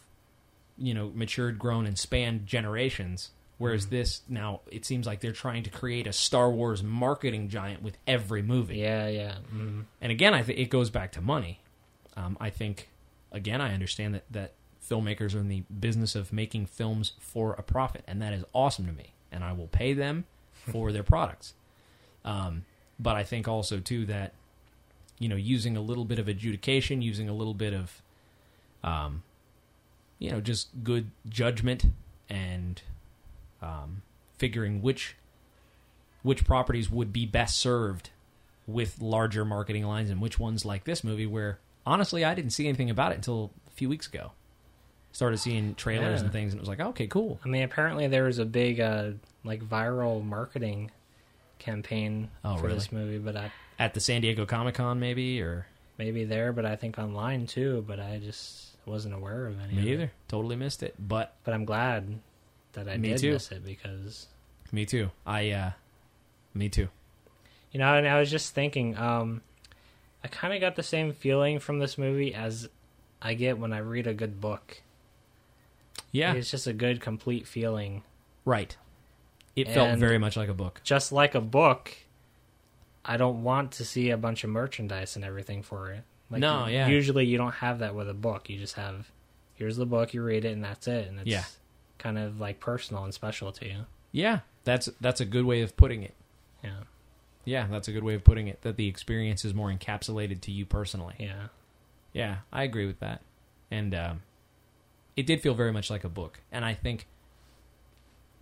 you 0.79 0.95
know 0.95 1.11
matured, 1.14 1.59
grown, 1.59 1.87
and 1.87 1.99
spanned 1.99 2.47
generations. 2.47 3.31
Whereas 3.59 3.87
this 3.87 4.21
now, 4.29 4.61
it 4.71 4.85
seems 4.85 5.07
like 5.07 5.21
they're 5.21 5.33
trying 5.33 5.62
to 5.62 5.71
create 5.71 6.07
a 6.07 6.12
Star 6.12 6.51
Wars 6.51 6.83
marketing 6.83 7.49
giant 7.49 7.83
with 7.83 7.97
every 8.07 8.43
movie. 8.43 8.77
Yeah, 8.77 9.09
yeah. 9.09 9.37
Mm. 9.55 9.85
And 10.03 10.12
again, 10.12 10.35
I 10.35 10.43
think 10.43 10.59
it 10.59 10.67
goes 10.69 10.91
back 10.91 11.12
to 11.12 11.23
money. 11.23 11.61
Um, 12.19 12.37
I 12.39 12.51
think, 12.51 12.91
again, 13.33 13.62
I 13.62 13.73
understand 13.73 14.14
that 14.14 14.25
that 14.31 14.53
filmmakers 14.87 15.35
are 15.35 15.39
in 15.39 15.49
the 15.49 15.62
business 15.81 16.14
of 16.14 16.35
making 16.35 16.67
films 16.67 17.12
for 17.19 17.55
a 17.55 17.62
profit, 17.62 18.05
and 18.07 18.21
that 18.21 18.35
is 18.35 18.45
awesome 18.53 18.87
to 18.87 18.93
me. 18.93 19.14
And 19.33 19.45
I 19.45 19.53
will 19.53 19.66
pay 19.66 19.93
them 19.93 20.24
for 20.53 20.93
their 20.93 21.03
products. 21.03 21.55
Um, 22.24 22.64
but 22.99 23.16
I 23.16 23.24
think 23.24 23.47
also 23.49 23.79
too 23.79 24.07
that 24.07 24.33
you 25.18 25.29
know 25.29 25.37
using 25.37 25.77
a 25.77 25.81
little 25.81 26.05
bit 26.05 26.18
of 26.18 26.29
adjudication, 26.29 27.03
using 27.03 27.29
a 27.29 27.35
little 27.35 27.55
bit 27.55 27.74
of, 27.74 28.03
um, 28.83 29.22
you 30.18 30.31
know, 30.31 30.41
just 30.41 30.68
good 30.83 31.11
judgment 31.29 31.87
and 32.29 32.83
um, 33.62 34.03
figuring 34.39 34.83
which 34.83 35.16
which 36.22 36.45
properties 36.45 36.91
would 36.91 37.12
be 37.12 37.24
best 37.24 37.57
served 37.57 38.11
with 38.66 39.01
larger 39.01 39.45
marketing 39.45 39.85
lines 39.85 40.11
and 40.11 40.20
which 40.20 40.39
ones 40.39 40.64
like 40.64 40.85
this 40.85 41.05
movie 41.05 41.27
where 41.27 41.59
honestly 41.87 42.24
I 42.24 42.35
didn't 42.35 42.51
see 42.51 42.66
anything 42.66 42.91
about 42.91 43.12
it 43.12 43.16
until 43.16 43.53
a 43.68 43.70
few 43.70 43.89
weeks 43.89 44.09
ago. 44.09 44.33
Started 45.17 45.39
seeing 45.39 45.75
trailers 45.77 46.21
Yeah. 46.21 46.25
and 46.25 46.33
things 46.33 46.53
and 46.53 46.61
it 46.61 46.62
was 46.62 46.69
like, 46.69 46.79
okay, 46.81 47.07
cool. 47.07 47.41
I 47.43 47.49
mean, 47.49 47.62
apparently 47.62 48.07
there 48.07 48.25
was 48.25 48.39
a 48.39 48.45
big 48.45 48.81
uh, 48.81 49.12
like 49.45 49.62
viral 49.67 50.23
marketing 50.23 50.91
campaign 51.59 52.29
Oh, 52.45 52.57
for 52.59 52.64
really? 52.64 52.75
this 52.75 52.93
movie, 52.93 53.17
but 53.17 53.35
I 53.35 53.51
At 53.79 53.95
the 53.95 54.01
San 54.01 54.21
Diego 54.21 54.45
Comic 54.45 54.75
Con 54.75 55.01
maybe 55.01 55.41
or 55.41 55.67
maybe 55.97 56.25
there, 56.25 56.53
but 56.53 56.67
I 56.67 56.77
think 56.77 56.99
online 56.99 57.47
too. 57.47 57.83
But 57.87 57.99
I 57.99 58.19
just 58.19 58.77
wasn't 58.85 59.14
aware 59.14 59.47
of 59.47 59.59
any. 59.59 59.79
of 59.79 59.85
me 59.85 59.91
it. 59.91 59.95
either. 59.95 60.12
Totally 60.29 60.55
missed 60.57 60.83
it. 60.83 60.95
But 60.99 61.35
But 61.45 61.55
I'm 61.55 61.64
glad 61.64 62.21
that 62.75 62.87
I 62.87 62.99
Me 62.99 63.09
did 63.09 63.19
too. 63.19 63.33
miss 63.33 63.51
it 63.51 63.64
because 63.64 64.27
me 64.71 64.85
too. 64.85 65.11
I 65.27 65.51
uh 65.51 65.71
me 66.53 66.69
too. 66.69 66.89
you 67.73 67.79
know, 67.81 67.95
and 67.97 68.07
I 68.07 68.21
was 68.21 68.31
just 68.31 68.55
thinking, 68.55 68.99
um, 68.99 69.41
I 70.23 70.29
kind 70.29 70.53
of 70.53 70.61
got 70.61 70.77
the 70.77 70.83
same 70.83 71.14
feeling 71.14 71.59
from 71.59 71.79
this 71.79 71.97
movie 71.97 72.35
as 72.35 72.69
I 73.23 73.33
get 73.33 73.59
when 73.59 73.73
I 73.73 73.79
read 73.79 74.07
a 74.07 74.12
good 74.12 74.43
book. 74.43 74.83
Yeah. 76.13 76.33
It's 76.35 76.51
just 76.51 76.67
a 76.67 76.73
good, 76.73 77.01
complete 77.01 77.47
feeling. 77.47 78.03
Right. 78.45 78.77
It 79.55 79.69
felt 79.69 79.89
And- 79.91 80.01
very 80.01 80.19
much 80.19 80.37
like 80.37 80.49
a 80.49 80.55
book. 80.55 80.81
Just 80.85 81.13
like 81.13 81.35
a 81.35 81.41
book, 81.41 81.93
I 83.05 83.17
don't 83.17 83.43
want 83.43 83.73
to 83.73 83.85
see 83.85 84.11
a 84.11 84.17
bunch 84.17 84.45
of 84.45 84.51
merchandise 84.51 85.17
and 85.17 85.25
everything 85.25 85.63
for 85.63 85.91
it. 85.93 86.03
Like, 86.31 86.41
No, 86.41 86.67
yeah. 86.67 86.89
Usually, 86.89 87.25
you 87.25 87.39
don't 87.39 87.55
have 87.55 87.79
that 87.79 87.95
with 87.95 88.09
a 88.11 88.15
book. 88.15 88.51
You 88.51 88.59
just 88.59 88.75
have, 88.75 89.11
here's 89.55 89.77
the 89.77 89.87
book, 89.87 90.13
you 90.13 90.23
read 90.23 90.45
it, 90.45 90.53
and 90.53 90.65
that's 90.65 90.89
it. 90.89 91.09
And 91.09 91.21
it's 91.21 91.29
Yeah. 91.29 91.45
kind 91.99 92.19
of 92.19 92.41
like 92.41 92.61
personal 92.61 93.05
and 93.05 93.15
special 93.15 93.53
to 93.53 93.67
you. 93.67 93.87
Yeah. 94.13 94.41
That's 94.65 94.87
that's 95.01 95.21
a 95.21 95.25
good 95.25 95.45
way 95.45 95.61
of 95.63 95.77
putting 95.77 96.03
it. 96.03 96.15
Yeah, 96.65 96.81
Yeah, 97.45 97.69
that's 97.71 97.87
a 97.87 97.93
good 97.93 98.03
way 98.03 98.15
of 98.15 98.25
putting 98.25 98.49
it. 98.49 98.63
That 98.63 98.77
the 98.77 98.89
experience 98.89 99.45
is 99.45 99.55
more 99.55 99.71
encapsulated 99.71 100.41
to 100.43 100.51
you 100.51 100.67
personally. 100.67 101.15
yeah, 101.21 101.49
Yeah, 102.13 102.39
I 102.53 102.65
agree 102.65 102.87
with 102.87 102.99
that. 102.99 103.21
And 103.71 103.95
um, 103.95 104.23
it 105.17 105.27
did 105.27 105.41
feel 105.41 105.55
very 105.55 105.73
much 105.73 105.91
like 105.91 106.05
a 106.05 106.09
book. 106.09 106.41
And 106.53 106.64
I 106.64 106.75
think 106.75 107.07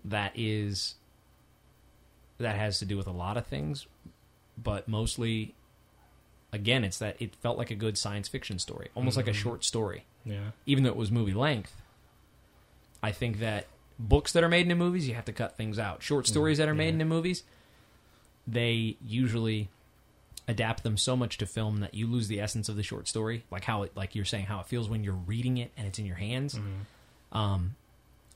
that 0.04 0.32
is 0.34 0.94
that 2.38 2.56
has 2.56 2.78
to 2.80 2.84
do 2.84 2.96
with 2.96 3.06
a 3.06 3.12
lot 3.12 3.36
of 3.36 3.46
things, 3.46 3.86
but 4.62 4.88
mostly 4.88 5.54
again, 6.52 6.84
it's 6.84 6.98
that 6.98 7.16
it 7.20 7.34
felt 7.36 7.58
like 7.58 7.70
a 7.70 7.74
good 7.74 7.96
science 7.98 8.28
fiction 8.28 8.58
story, 8.58 8.88
almost 8.94 9.16
like 9.16 9.26
a 9.28 9.32
Mhm. 9.32 9.34
short 9.34 9.64
story. 9.64 10.04
yeah. 10.26 10.52
Even 10.66 10.84
though 10.84 10.90
it 10.90 10.96
was 10.96 11.10
movie 11.10 11.34
length. 11.34 11.82
I 13.02 13.12
think 13.12 13.38
that 13.40 13.66
books 13.98 14.32
that 14.32 14.42
are 14.42 14.48
made 14.48 14.62
into 14.62 14.74
movies, 14.74 15.06
you 15.06 15.14
have 15.14 15.26
to 15.26 15.32
cut 15.34 15.56
things 15.56 15.78
out. 15.78 16.02
Short 16.02 16.26
stories 16.26 16.56
that 16.58 16.66
are 16.68 16.74
made 16.74 16.86
yeah. 16.86 16.92
into 16.92 17.04
movies, 17.04 17.42
they 18.46 18.96
usually 19.04 19.68
adapt 20.46 20.82
them 20.82 20.96
so 20.96 21.16
much 21.16 21.38
to 21.38 21.46
film 21.46 21.78
that 21.80 21.94
you 21.94 22.06
lose 22.06 22.28
the 22.28 22.40
essence 22.40 22.68
of 22.68 22.76
the 22.76 22.82
short 22.82 23.08
story, 23.08 23.44
like 23.50 23.64
how 23.64 23.82
it, 23.82 23.92
like 23.96 24.14
you're 24.14 24.24
saying, 24.24 24.46
how 24.46 24.60
it 24.60 24.66
feels 24.66 24.88
when 24.88 25.02
you're 25.02 25.14
reading 25.14 25.56
it 25.56 25.70
and 25.76 25.86
it's 25.86 25.98
in 25.98 26.04
your 26.06 26.16
hands. 26.16 26.54
Mhm. 26.54 27.36
Um, 27.36 27.76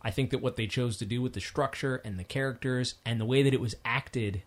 I 0.02 0.11
think 0.11 0.30
that 0.30 0.40
what 0.40 0.56
they 0.56 0.66
chose 0.66 0.96
to 0.98 1.04
do 1.06 1.20
with 1.20 1.32
the 1.34 1.40
structure 1.40 1.96
and 2.04 2.18
the 2.18 2.24
characters 2.24 2.94
and 3.04 3.20
the 3.20 3.24
way 3.26 3.42
that 3.42 3.52
it 3.52 3.61
was 3.61 3.74
acted, 3.84 4.42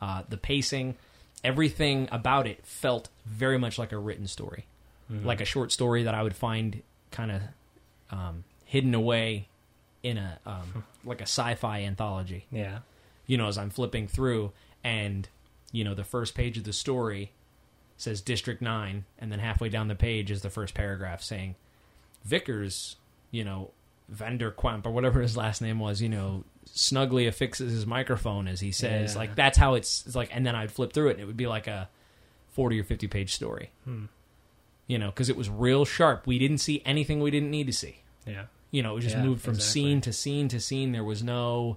uh, 0.00 0.22
the 0.28 0.36
pacing, 0.38 0.96
everything 1.44 2.08
about 2.12 2.46
it 2.46 2.64
felt 2.64 3.08
very 3.26 3.58
much 3.58 3.78
like 3.78 3.92
a 3.92 3.98
written 3.98 4.26
story, 4.26 4.64
Mhm. 5.12 5.24
like 5.24 5.40
a 5.40 5.44
short 5.44 5.72
story 5.72 6.02
that 6.04 6.14
I 6.14 6.22
would 6.22 6.36
find 6.36 6.82
kind 7.10 7.30
of 7.32 7.42
um, 8.10 8.44
hidden 8.64 8.94
away 8.94 9.48
in 10.02 10.16
a 10.18 10.38
um, 10.46 10.84
like 11.04 11.20
a 11.20 11.24
sci-fi 11.24 11.82
anthology 11.82 12.46
yeah, 12.50 12.78
you 13.26 13.36
know, 13.36 13.48
as 13.48 13.58
I'm 13.58 13.70
flipping 13.70 14.08
through, 14.08 14.52
and 14.82 15.28
you 15.72 15.84
know, 15.84 15.94
the 15.94 16.04
first 16.04 16.34
page 16.34 16.58
of 16.58 16.64
the 16.64 16.72
story 16.72 17.32
says 17.96 18.20
District 18.20 18.60
Nine, 18.62 19.04
and 19.18 19.30
then 19.30 19.38
halfway 19.38 19.68
down 19.68 19.88
the 19.88 19.94
page 19.94 20.30
is 20.30 20.42
the 20.42 20.50
first 20.50 20.74
paragraph 20.74 21.22
saying 21.22 21.54
Wikus, 22.28 22.96
you 23.30 23.44
know, 23.44 23.70
Vanderquamp 24.12 24.86
or 24.86 24.90
whatever 24.90 25.20
his 25.20 25.36
last 25.36 25.60
name 25.62 25.78
was, 25.78 26.02
you 26.02 26.08
know, 26.08 26.44
snugly 26.64 27.26
affixes 27.26 27.72
his 27.72 27.86
microphone 27.86 28.48
as 28.48 28.60
he 28.60 28.72
says, 28.72 29.12
Yeah. 29.14 29.18
like 29.18 29.34
that's 29.34 29.56
how 29.58 29.74
it's, 29.74 30.04
it's 30.06 30.16
like, 30.16 30.34
and 30.34 30.44
then 30.46 30.54
I'd 30.56 30.72
flip 30.72 30.92
through 30.92 31.08
it, 31.08 31.12
and 31.12 31.20
it 31.20 31.26
would 31.26 31.36
be 31.36 31.46
like 31.46 31.66
a 31.66 31.88
forty 32.52 32.80
or 32.80 32.84
fifty 32.84 33.06
page 33.06 33.34
story, 33.34 33.70
Hmm. 33.84 34.06
you 34.86 34.98
know, 34.98 35.06
because 35.10 35.28
it 35.28 35.36
was 35.36 35.48
real 35.48 35.84
sharp. 35.84 36.26
We 36.26 36.38
didn't 36.38 36.58
see 36.58 36.82
anything 36.84 37.20
we 37.20 37.30
didn't 37.30 37.50
need 37.50 37.66
to 37.68 37.72
see. 37.72 38.02
yeah. 38.26 38.46
You 38.72 38.82
know, 38.84 38.96
it 38.96 39.00
just 39.00 39.16
Yeah, 39.16 39.24
moved 39.24 39.42
from 39.42 39.54
exactly. 39.54 39.82
scene 39.82 40.00
to 40.02 40.12
scene 40.12 40.48
to 40.48 40.60
scene. 40.60 40.92
There 40.92 41.02
was 41.04 41.22
no 41.24 41.76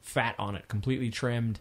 fat 0.00 0.34
on 0.38 0.56
it, 0.56 0.66
completely 0.68 1.10
trimmed. 1.10 1.60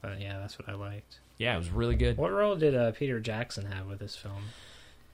But 0.00 0.20
yeah, 0.20 0.38
that's 0.38 0.58
what 0.58 0.68
I 0.68 0.74
liked. 0.74 1.18
Yeah, 1.38 1.54
it 1.54 1.58
was 1.58 1.70
really 1.70 1.96
good. 1.96 2.16
What 2.16 2.32
role 2.32 2.56
did 2.56 2.74
uh, 2.74 2.92
Peter 2.92 3.20
Jackson 3.20 3.66
have 3.66 3.86
with 3.86 3.98
this 3.98 4.16
film? 4.16 4.42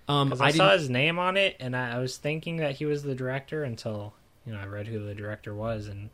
Um, 0.08 0.34
I, 0.40 0.46
I, 0.46 0.50
saw 0.50 0.72
his 0.72 0.90
name 0.90 1.18
on 1.18 1.36
it, 1.36 1.56
and 1.60 1.74
I, 1.74 1.96
I 1.96 1.98
was 1.98 2.16
thinking 2.18 2.58
that 2.58 2.76
he 2.76 2.84
was 2.84 3.02
the 3.02 3.14
director 3.14 3.64
until 3.64 4.12
you 4.46 4.52
know 4.52 4.58
I 4.58 4.66
read 4.66 4.86
who 4.86 5.04
the 5.04 5.14
director 5.14 5.54
was, 5.54 5.86
and 5.88 6.10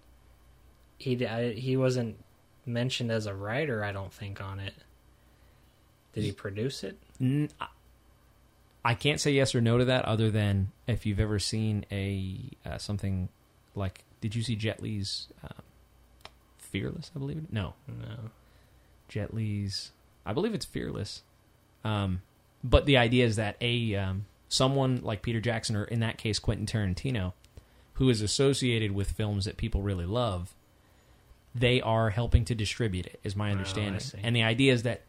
he 0.98 1.16
d- 1.16 1.26
I, 1.26 1.52
he 1.52 1.76
wasn't 1.76 2.16
mentioned 2.66 3.10
as 3.10 3.26
a 3.26 3.34
writer. 3.34 3.82
I 3.84 3.90
don't 3.92 4.12
think 4.12 4.40
on 4.40 4.60
it. 4.60 4.74
Did 6.12 6.24
he 6.24 6.32
produce 6.32 6.84
it? 6.84 6.98
n- 7.20 7.50
I- 7.60 7.66
I 8.82 8.94
can't 8.94 9.20
say 9.20 9.32
yes 9.32 9.54
or 9.54 9.60
no 9.60 9.76
to 9.76 9.84
that, 9.86 10.06
other 10.06 10.30
than 10.30 10.72
if 10.86 11.04
you've 11.04 11.20
ever 11.20 11.38
seen 11.38 11.84
a 11.92 12.40
uh, 12.64 12.78
something 12.78 13.28
like. 13.74 14.04
Did 14.20 14.34
you 14.34 14.42
see 14.42 14.54
Jet 14.56 14.82
Li's 14.82 15.28
um, 15.42 15.62
Fearless? 16.58 17.10
I 17.14 17.18
believe 17.18 17.38
it. 17.38 17.52
No, 17.52 17.74
No. 17.88 18.30
Jet 19.10 19.34
Li's. 19.34 19.90
I 20.24 20.32
believe 20.32 20.54
it's 20.54 20.64
Fearless. 20.64 21.22
Um, 21.84 22.22
but 22.64 22.86
the 22.86 22.96
idea 22.96 23.26
is 23.26 23.36
that 23.36 23.56
a 23.60 23.94
um, 23.96 24.24
someone 24.48 25.00
like 25.02 25.20
Peter 25.22 25.40
Jackson, 25.40 25.76
or 25.76 25.84
in 25.84 26.00
that 26.00 26.16
case 26.18 26.38
Quentin 26.38 26.66
Tarantino, 26.66 27.32
who 27.94 28.08
is 28.08 28.22
associated 28.22 28.92
with 28.92 29.10
films 29.10 29.44
that 29.44 29.56
people 29.56 29.82
really 29.82 30.06
love, 30.06 30.54
they 31.54 31.80
are 31.80 32.10
helping 32.10 32.44
to 32.46 32.54
distribute 32.54 33.06
it. 33.06 33.20
Is 33.24 33.34
my 33.36 33.48
Oh, 33.48 33.52
understanding. 33.52 34.00
see. 34.00 34.18
and 34.22 34.34
the 34.36 34.42
idea 34.42 34.72
is 34.72 34.82
that 34.84 35.02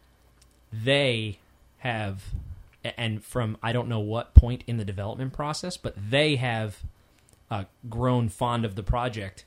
they 0.72 1.38
have, 1.78 2.24
and 2.84 3.22
from 3.22 3.56
I 3.62 3.72
don't 3.72 3.88
know 3.88 4.00
what 4.00 4.34
point 4.34 4.64
in 4.66 4.78
the 4.78 4.84
development 4.84 5.32
process, 5.32 5.76
but 5.76 5.94
they 6.10 6.36
have 6.36 6.82
uh, 7.50 7.64
grown 7.90 8.28
fond 8.30 8.64
of 8.64 8.74
the 8.76 8.82
project 8.82 9.44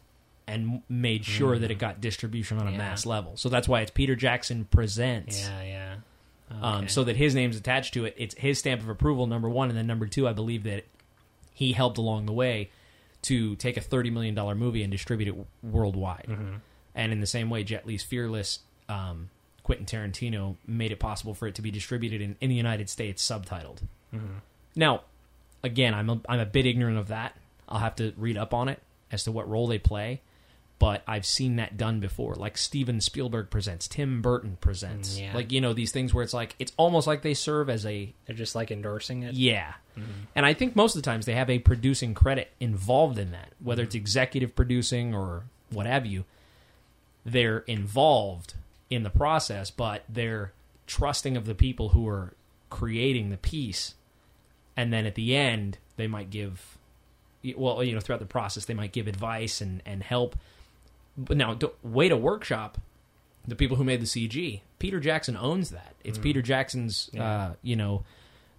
and 0.48 0.82
made 0.90 1.26
sure 1.26 1.58
that 1.58 1.72
it 1.72 1.76
got 1.80 2.00
distribution 2.02 2.58
on 2.60 2.68
a 2.68 2.70
Mm. 2.70 2.74
Yeah. 2.74 2.78
mass 2.78 3.06
level. 3.06 3.36
So 3.38 3.50
that's 3.50 3.68
why 3.68 3.82
it's 3.82 3.92
Peter 3.92 4.16
Jackson 4.16 4.66
presents. 4.66 5.42
Yeah, 5.48 5.64
yeah. 5.64 5.96
Um, 6.62 6.88
so 6.88 7.04
that 7.04 7.16
his 7.16 7.34
name's 7.34 7.58
attached 7.58 7.96
to 7.96 8.06
it. 8.06 8.14
It's 8.18 8.36
his 8.36 8.60
stamp 8.60 8.82
of 8.82 8.90
approval, 8.90 9.26
number 9.26 9.50
one, 9.50 9.70
and 9.70 9.78
then 9.78 9.88
number 9.88 10.06
two, 10.06 10.28
I 10.28 10.34
believe 10.34 10.64
that 10.64 10.86
he 11.54 11.72
helped 11.74 11.98
along 11.98 12.28
the 12.28 12.34
way 12.34 12.70
to 13.24 13.56
take 13.56 13.76
a 13.78 13.82
thirty 13.82 14.12
million 14.12 14.36
dollar 14.36 14.54
movie 14.54 14.84
and 14.84 14.92
distribute 14.92 15.28
it 15.28 15.48
worldwide. 15.64 16.28
Mhm. 16.30 16.60
And 16.94 17.12
in 17.12 17.20
the 17.20 17.26
same 17.26 17.50
way, 17.50 17.64
Jet 17.64 17.88
Li's 17.88 18.04
Fearless, 18.04 18.60
um, 18.88 19.30
Quentin 19.64 19.88
Tarantino 19.88 20.58
made 20.68 20.92
it 20.92 21.00
possible 21.00 21.34
for 21.34 21.48
it 21.48 21.56
to 21.56 21.64
be 21.64 21.72
distributed 21.72 22.22
in, 22.22 22.36
in 22.40 22.50
the 22.52 22.56
United 22.56 22.88
States 22.90 23.28
subtitled. 23.28 23.80
Mhm. 24.14 24.42
Now, 24.76 25.02
again, 25.64 25.96
I'm 25.96 26.10
a, 26.12 26.22
I'm 26.30 26.40
a 26.40 26.46
bit 26.46 26.68
ignorant 26.68 27.00
of 27.00 27.08
that. 27.08 27.36
I'll 27.68 27.80
have 27.80 27.96
to 27.96 28.14
read 28.16 28.38
up 28.38 28.54
on 28.54 28.70
it 28.70 28.80
as 29.12 29.24
to 29.24 29.32
what 29.32 29.50
role 29.50 29.66
they 29.66 29.80
play. 29.80 30.22
But 30.78 31.04
I've 31.08 31.26
seen 31.26 31.56
that 31.56 31.78
done 31.78 32.00
before. 32.02 32.36
Like 32.36 32.58
Steven 32.58 33.00
Spielberg 33.00 33.50
presents, 33.50 33.88
Tim 33.88 34.22
Burton 34.22 34.58
presents. 34.60 35.18
Mm, 35.18 35.22
yeah. 35.22 35.34
Like, 35.34 35.52
you 35.54 35.62
know, 35.62 35.72
these 35.74 35.92
things 35.94 36.14
where 36.14 36.24
it's 36.24 36.34
like, 36.34 36.54
it's 36.60 36.74
almost 36.76 37.08
like 37.08 37.22
they 37.22 37.34
serve 37.34 37.70
as 37.70 37.86
a, 37.86 38.14
They're 38.26 38.36
just 38.36 38.56
like 38.56 38.72
endorsing 38.72 39.24
it. 39.24 39.34
yeah. 39.36 39.76
Mhm. 39.98 40.04
And 40.36 40.46
I 40.46 40.54
think 40.54 40.76
most 40.76 40.94
of 40.96 41.02
the 41.02 41.10
times 41.10 41.26
they 41.26 41.34
have 41.36 41.50
a 41.50 41.60
producing 41.60 42.14
credit 42.14 42.52
involved 42.60 43.18
in 43.18 43.32
that, 43.32 43.54
whether 43.64 43.84
it's 43.84 43.96
executive 43.96 44.54
producing 44.54 45.16
or 45.16 45.44
what 45.70 45.86
have 45.86 46.06
you. 46.06 46.26
They're 47.26 47.60
involved 47.60 48.56
in 48.90 49.04
the 49.04 49.10
process, 49.10 49.72
but 49.72 50.04
they're 50.10 50.52
trusting 50.88 51.38
of 51.38 51.46
the 51.46 51.56
people 51.56 51.90
who 51.90 52.06
are 52.08 52.34
creating 52.70 53.30
the 53.30 53.38
piece 53.38 53.96
and 54.76 54.92
then 54.92 55.06
at 55.06 55.16
the 55.16 55.36
end 55.36 55.78
they 55.96 56.08
might 56.08 56.30
give, 56.30 56.78
well, 57.56 57.82
you 57.82 57.94
know, 57.96 58.02
throughout 58.02 58.20
the 58.20 58.26
process 58.26 58.66
they 58.66 58.74
might 58.74 58.92
give 58.92 59.08
advice 59.08 59.62
and 59.62 59.82
and 59.86 60.04
help. 60.04 60.36
But 61.18 61.38
now, 61.38 61.58
way 61.84 62.10
to 62.10 62.18
workshop 62.18 62.78
the 63.48 63.56
people 63.56 63.78
who 63.78 63.84
made 63.84 64.02
the 64.02 64.06
CG. 64.06 64.62
Peter 64.80 65.00
Jackson 65.00 65.38
owns 65.38 65.70
that. 65.70 65.96
It's 66.04 66.18
Peter 66.18 66.42
Jackson's, 66.42 67.10
Yeah. 67.14 67.24
uh, 67.24 67.54
you 67.62 67.76
know, 67.76 68.04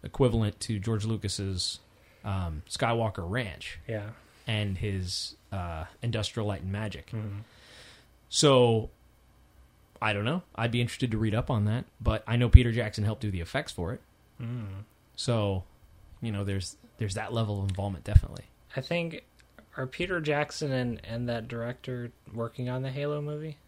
equivalent 0.02 0.58
to 0.60 0.78
George 0.78 1.04
Lucas's 1.04 1.80
um, 2.24 2.62
Skywalker 2.68 3.28
Ranch 3.28 3.78
Yeah. 3.88 4.10
and 4.46 4.78
his 4.78 5.36
uh, 5.52 5.84
Industrial 6.02 6.46
Light 6.46 6.62
and 6.62 6.72
Magic. 6.72 7.10
Mhm. 7.12 7.42
So 8.28 8.90
I 10.02 10.12
don't 10.12 10.24
know. 10.24 10.42
I'd 10.54 10.70
be 10.70 10.80
interested 10.80 11.10
to 11.12 11.18
read 11.18 11.34
up 11.34 11.50
on 11.50 11.64
that, 11.66 11.84
but 12.00 12.22
I 12.26 12.36
know 12.36 12.48
Peter 12.48 12.70
Jackson 12.72 13.04
helped 13.04 13.22
do 13.22 13.30
the 13.30 13.40
effects 13.40 13.72
for 13.72 13.92
it. 13.94 14.00
Mm. 14.40 14.84
So, 15.14 15.64
you 16.20 16.30
know, 16.32 16.44
there's 16.44 16.76
there's 16.98 17.14
that 17.14 17.32
level 17.32 17.62
of 17.62 17.68
involvement 17.68 18.04
definitely. 18.04 18.44
I 18.74 18.80
think 18.80 19.22
are 19.76 19.86
Peter 19.86 20.20
Jackson 20.20 20.72
and 20.72 21.00
and 21.04 21.28
that 21.28 21.48
director 21.48 22.10
working 22.32 22.68
on 22.68 22.82
the 22.82 22.90
Halo 22.90 23.20
movie? 23.20 23.58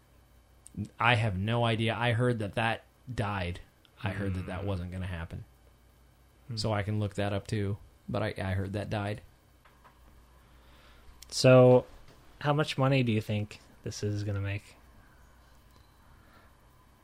I 0.99 1.15
have 1.15 1.37
no 1.37 1.65
idea. 1.65 1.95
I 1.97 2.13
heard 2.13 2.39
that 2.39 2.55
that 2.55 2.83
died. 3.13 3.59
I 4.03 4.09
heard 4.09 4.33
that 4.35 4.45
that 4.47 4.61
Hmm. 4.61 4.67
wasn't 4.67 4.91
going 4.91 5.01
to 5.01 5.07
happen. 5.07 5.43
Hmm. 6.47 6.55
So 6.57 6.71
I 6.73 6.83
can 6.83 6.99
look 6.99 7.15
that 7.15 7.33
up 7.33 7.47
too. 7.47 7.77
But 8.07 8.23
I, 8.23 8.33
I 8.37 8.51
heard 8.51 8.73
that 8.73 8.89
died. 8.89 9.21
So, 11.29 11.85
how 12.41 12.53
much 12.53 12.77
money 12.77 13.03
do 13.03 13.11
you 13.11 13.21
think 13.21 13.59
this 13.83 14.01
is 14.03 14.23
going 14.23 14.35
to 14.35 14.41
make? 14.41 14.75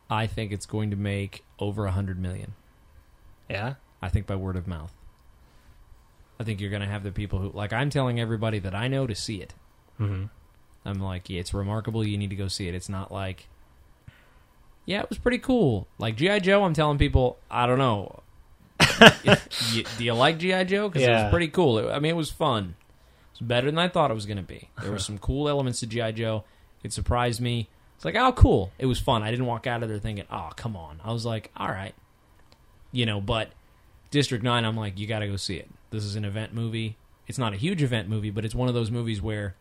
I 0.10 0.26
think 0.28 0.52
it's 0.52 0.66
going 0.66 0.90
to 0.92 0.96
make 0.96 1.44
over 1.60 1.86
a 1.86 1.92
hundred 1.92 2.20
million. 2.20 2.54
Yeah. 3.50 3.76
I 4.02 4.10
think 4.10 4.26
by 4.28 4.36
word 4.36 4.56
of 4.56 4.68
mouth. 4.68 4.94
I 6.40 6.44
think 6.44 6.60
you're 6.60 6.70
going 6.70 6.82
to 6.82 6.88
have 6.88 7.04
the 7.04 7.12
people 7.12 7.40
who 7.40 7.50
like 7.52 7.72
I'm 7.74 7.90
telling 7.90 8.20
everybody 8.20 8.60
that 8.60 8.76
I 8.76 8.88
know 8.88 9.08
to 9.08 9.16
see 9.16 9.42
it. 9.42 9.54
Mm-hmm. 10.00 10.26
I'm 10.88 11.00
like, 11.00 11.30
yeah, 11.30 11.40
it's 11.40 11.54
remarkable. 11.54 12.06
You 12.06 12.18
need 12.18 12.30
to 12.30 12.36
go 12.36 12.48
see 12.48 12.68
it. 12.68 12.76
It's 12.76 12.90
not 12.90 13.12
like, 13.12 13.48
yeah, 14.86 15.02
it 15.02 15.10
was 15.10 15.18
pretty 15.18 15.40
cool. 15.40 15.88
Like 15.98 16.16
GI 16.16 16.42
Joe, 16.42 16.64
I'm 16.64 16.74
telling 16.74 16.98
people, 16.98 17.40
I 17.50 17.66
don't 17.66 17.80
know. 17.80 18.22
you, 19.74 19.84
do 19.98 20.04
you 20.04 20.14
like 20.14 20.38
GI 20.38 20.66
Joe? 20.66 20.90
Because 20.90 21.04
it 21.20 21.24
was 21.24 21.32
pretty 21.32 21.48
cool. 21.48 21.80
It- 21.80 21.92
I 21.92 22.00
mean, 22.00 22.12
it 22.12 22.16
was 22.18 22.32
fun. 22.32 22.76
It 23.34 23.40
was 23.42 23.48
better 23.48 23.68
than 23.68 23.80
I 23.80 23.88
thought 23.88 24.12
it 24.12 24.16
was 24.16 24.26
going 24.28 24.38
to 24.38 24.44
be. 24.44 24.70
There 24.82 24.92
were 24.92 25.00
some 25.10 25.18
cool 25.18 25.50
elements 25.50 25.80
to 25.80 25.88
GI 25.88 26.12
Joe. 26.14 26.44
It 26.84 26.94
surprised 26.94 27.42
me. 27.42 27.68
It's 27.96 28.06
like, 28.06 28.16
oh, 28.16 28.32
cool. 28.34 28.72
It 28.78 28.86
was 28.86 29.00
fun. 29.00 29.24
I 29.24 29.32
didn't 29.32 29.46
walk 29.48 29.66
out 29.66 29.82
of 29.82 29.90
there 29.90 29.98
thinking, 30.00 30.26
oh, 30.30 30.52
come 30.56 30.76
on. 30.76 31.00
I 31.04 31.12
was 31.14 31.26
like, 31.26 31.50
all 31.58 31.70
right, 31.70 31.96
you 32.92 33.06
know. 33.06 33.22
But 33.22 33.50
District 34.12 34.44
Nine, 34.44 34.66
I'm 34.66 34.76
like, 34.76 35.00
you 35.00 35.08
got 35.08 35.20
to 35.20 35.28
go 35.28 35.38
see 35.38 35.56
it. 35.56 35.70
This 35.92 36.04
is 36.04 36.16
an 36.16 36.26
event 36.26 36.54
movie. 36.54 36.98
It's 37.28 37.38
not 37.38 37.54
a 37.54 37.58
huge 37.58 37.82
event 37.82 38.08
movie, 38.10 38.30
but 38.30 38.46
it's 38.46 38.56
one 38.56 38.68
of 38.68 38.74
those 38.74 38.92
movies 38.92 39.22
where 39.22 39.56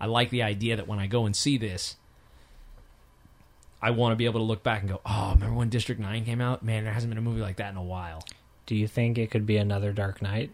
I 0.00 0.06
like 0.06 0.30
the 0.30 0.42
idea 0.42 0.76
that 0.76 0.86
when 0.88 0.98
I 0.98 1.06
go 1.06 1.24
and 1.26 1.34
see 1.34 1.56
this, 1.56 1.96
I 3.80 3.90
want 3.90 4.12
to 4.12 4.16
be 4.16 4.24
able 4.24 4.40
to 4.40 4.44
look 4.44 4.62
back 4.62 4.80
and 4.80 4.88
go, 4.88 5.00
"Oh, 5.04 5.32
remember 5.34 5.54
when 5.56 5.68
District 5.68 6.00
Nine 6.00 6.24
came 6.24 6.40
out? 6.40 6.62
Man, 6.62 6.84
there 6.84 6.92
hasn't 6.92 7.10
been 7.10 7.18
a 7.18 7.22
movie 7.22 7.40
like 7.40 7.56
that 7.56 7.70
in 7.70 7.76
a 7.76 7.82
while." 7.82 8.24
Do 8.66 8.74
you 8.74 8.88
think 8.88 9.18
it 9.18 9.30
could 9.30 9.44
be 9.46 9.58
another 9.58 9.92
Dark 9.92 10.22
Knight, 10.22 10.50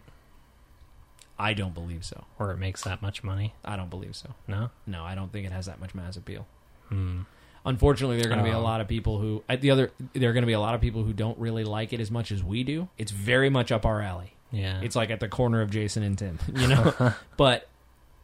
I 1.39 1.53
don't 1.53 1.73
believe 1.73 2.03
so. 2.03 2.25
or 2.37 2.51
it 2.51 2.57
makes 2.57 2.83
that 2.83 3.01
much 3.01 3.23
money? 3.23 3.53
I 3.63 3.77
don't 3.77 3.89
believe 3.89 4.15
so. 4.17 4.35
No. 4.47 4.69
No, 4.85 5.03
I 5.05 5.15
don't 5.15 5.31
think 5.31 5.45
it 5.45 5.51
has 5.53 5.65
that 5.67 5.79
much 5.79 5.95
mass 5.95 6.17
appeal. 6.17 6.45
Hmm. 6.89 7.21
Unfortunately, 7.65 8.17
there 8.17 8.25
are 8.25 8.29
going 8.33 8.43
to 8.43 8.49
be 8.49 8.53
a 8.53 8.57
Oh. 8.59 8.63
lot 8.63 8.81
of 8.81 8.87
people 8.87 9.19
who 9.19 9.43
at 9.47 9.61
the 9.61 9.71
other 9.71 9.91
there 10.13 10.29
are 10.29 10.33
going 10.33 10.41
to 10.43 10.47
be 10.47 10.51
a 10.53 10.59
lot 10.59 10.75
of 10.75 10.81
people 10.81 11.03
who 11.03 11.13
don't 11.13 11.37
really 11.39 11.63
like 11.63 11.93
it 11.93 11.99
as 12.01 12.11
much 12.11 12.31
as 12.31 12.43
we 12.43 12.63
do. 12.63 12.89
It's 12.97 13.11
very 13.11 13.49
much 13.49 13.71
up 13.71 13.85
our 13.85 14.01
alley. 14.01 14.33
Yeah. 14.51 14.81
It's 14.81 14.95
like 14.95 15.09
at 15.09 15.19
the 15.19 15.29
corner 15.29 15.61
of 15.61 15.71
Jason 15.71 16.03
and 16.03 16.17
Tim, 16.17 16.39
you 16.55 16.67
know. 16.67 17.13
but 17.37 17.67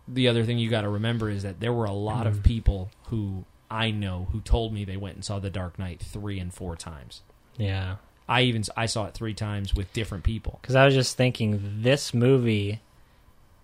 the 0.07 0.27
other 0.27 0.43
thing 0.43 0.57
you 0.57 0.69
got 0.69 0.81
to 0.81 0.89
remember 0.89 1.29
is 1.29 1.43
that 1.43 1.59
there 1.59 1.73
were 1.73 1.85
a 1.85 1.93
lot 1.93 2.27
of 2.27 2.35
mm-hmm. 2.35 2.43
people 2.43 2.91
who 3.05 3.45
I 3.69 3.91
know 3.91 4.27
who 4.31 4.41
told 4.41 4.73
me 4.73 4.85
they 4.85 4.97
went 4.97 5.15
and 5.15 5.25
saw 5.25 5.39
The 5.39 5.49
Dark 5.49 5.77
Knight 5.79 5.99
three 6.01 6.39
and 6.39 6.53
four 6.53 6.75
times. 6.75 7.21
yeah. 7.57 7.97
I 8.29 8.41
even 8.41 8.63
I 8.75 8.87
saw 8.87 9.05
it 9.05 9.13
three 9.13 9.33
times 9.33 9.73
with 9.73 9.93
different 9.93 10.25
people. 10.25 10.59
Because 10.61 10.75
I 10.75 10.83
was 10.83 10.93
just 10.93 11.15
thinking, 11.15 11.79
this 11.81 12.13
movie 12.13 12.81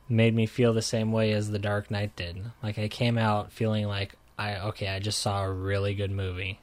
made 0.08 0.34
me 0.34 0.46
feel 0.46 0.74
the 0.74 0.82
same 0.82 1.12
way 1.12 1.34
as 1.34 1.50
The 1.50 1.60
Dark 1.60 1.92
Knight 1.92 2.16
did. 2.16 2.38
Like 2.62 2.80
I 2.80 2.88
came 2.88 3.18
out 3.18 3.52
feeling 3.52 3.88
like 3.88 4.16
I 4.38 4.56
okay, 4.68 4.88
I 4.88 5.00
just 5.00 5.20
saw 5.20 5.44
a 5.44 5.52
really 5.52 5.94
good 5.96 6.12
movie, 6.12 6.60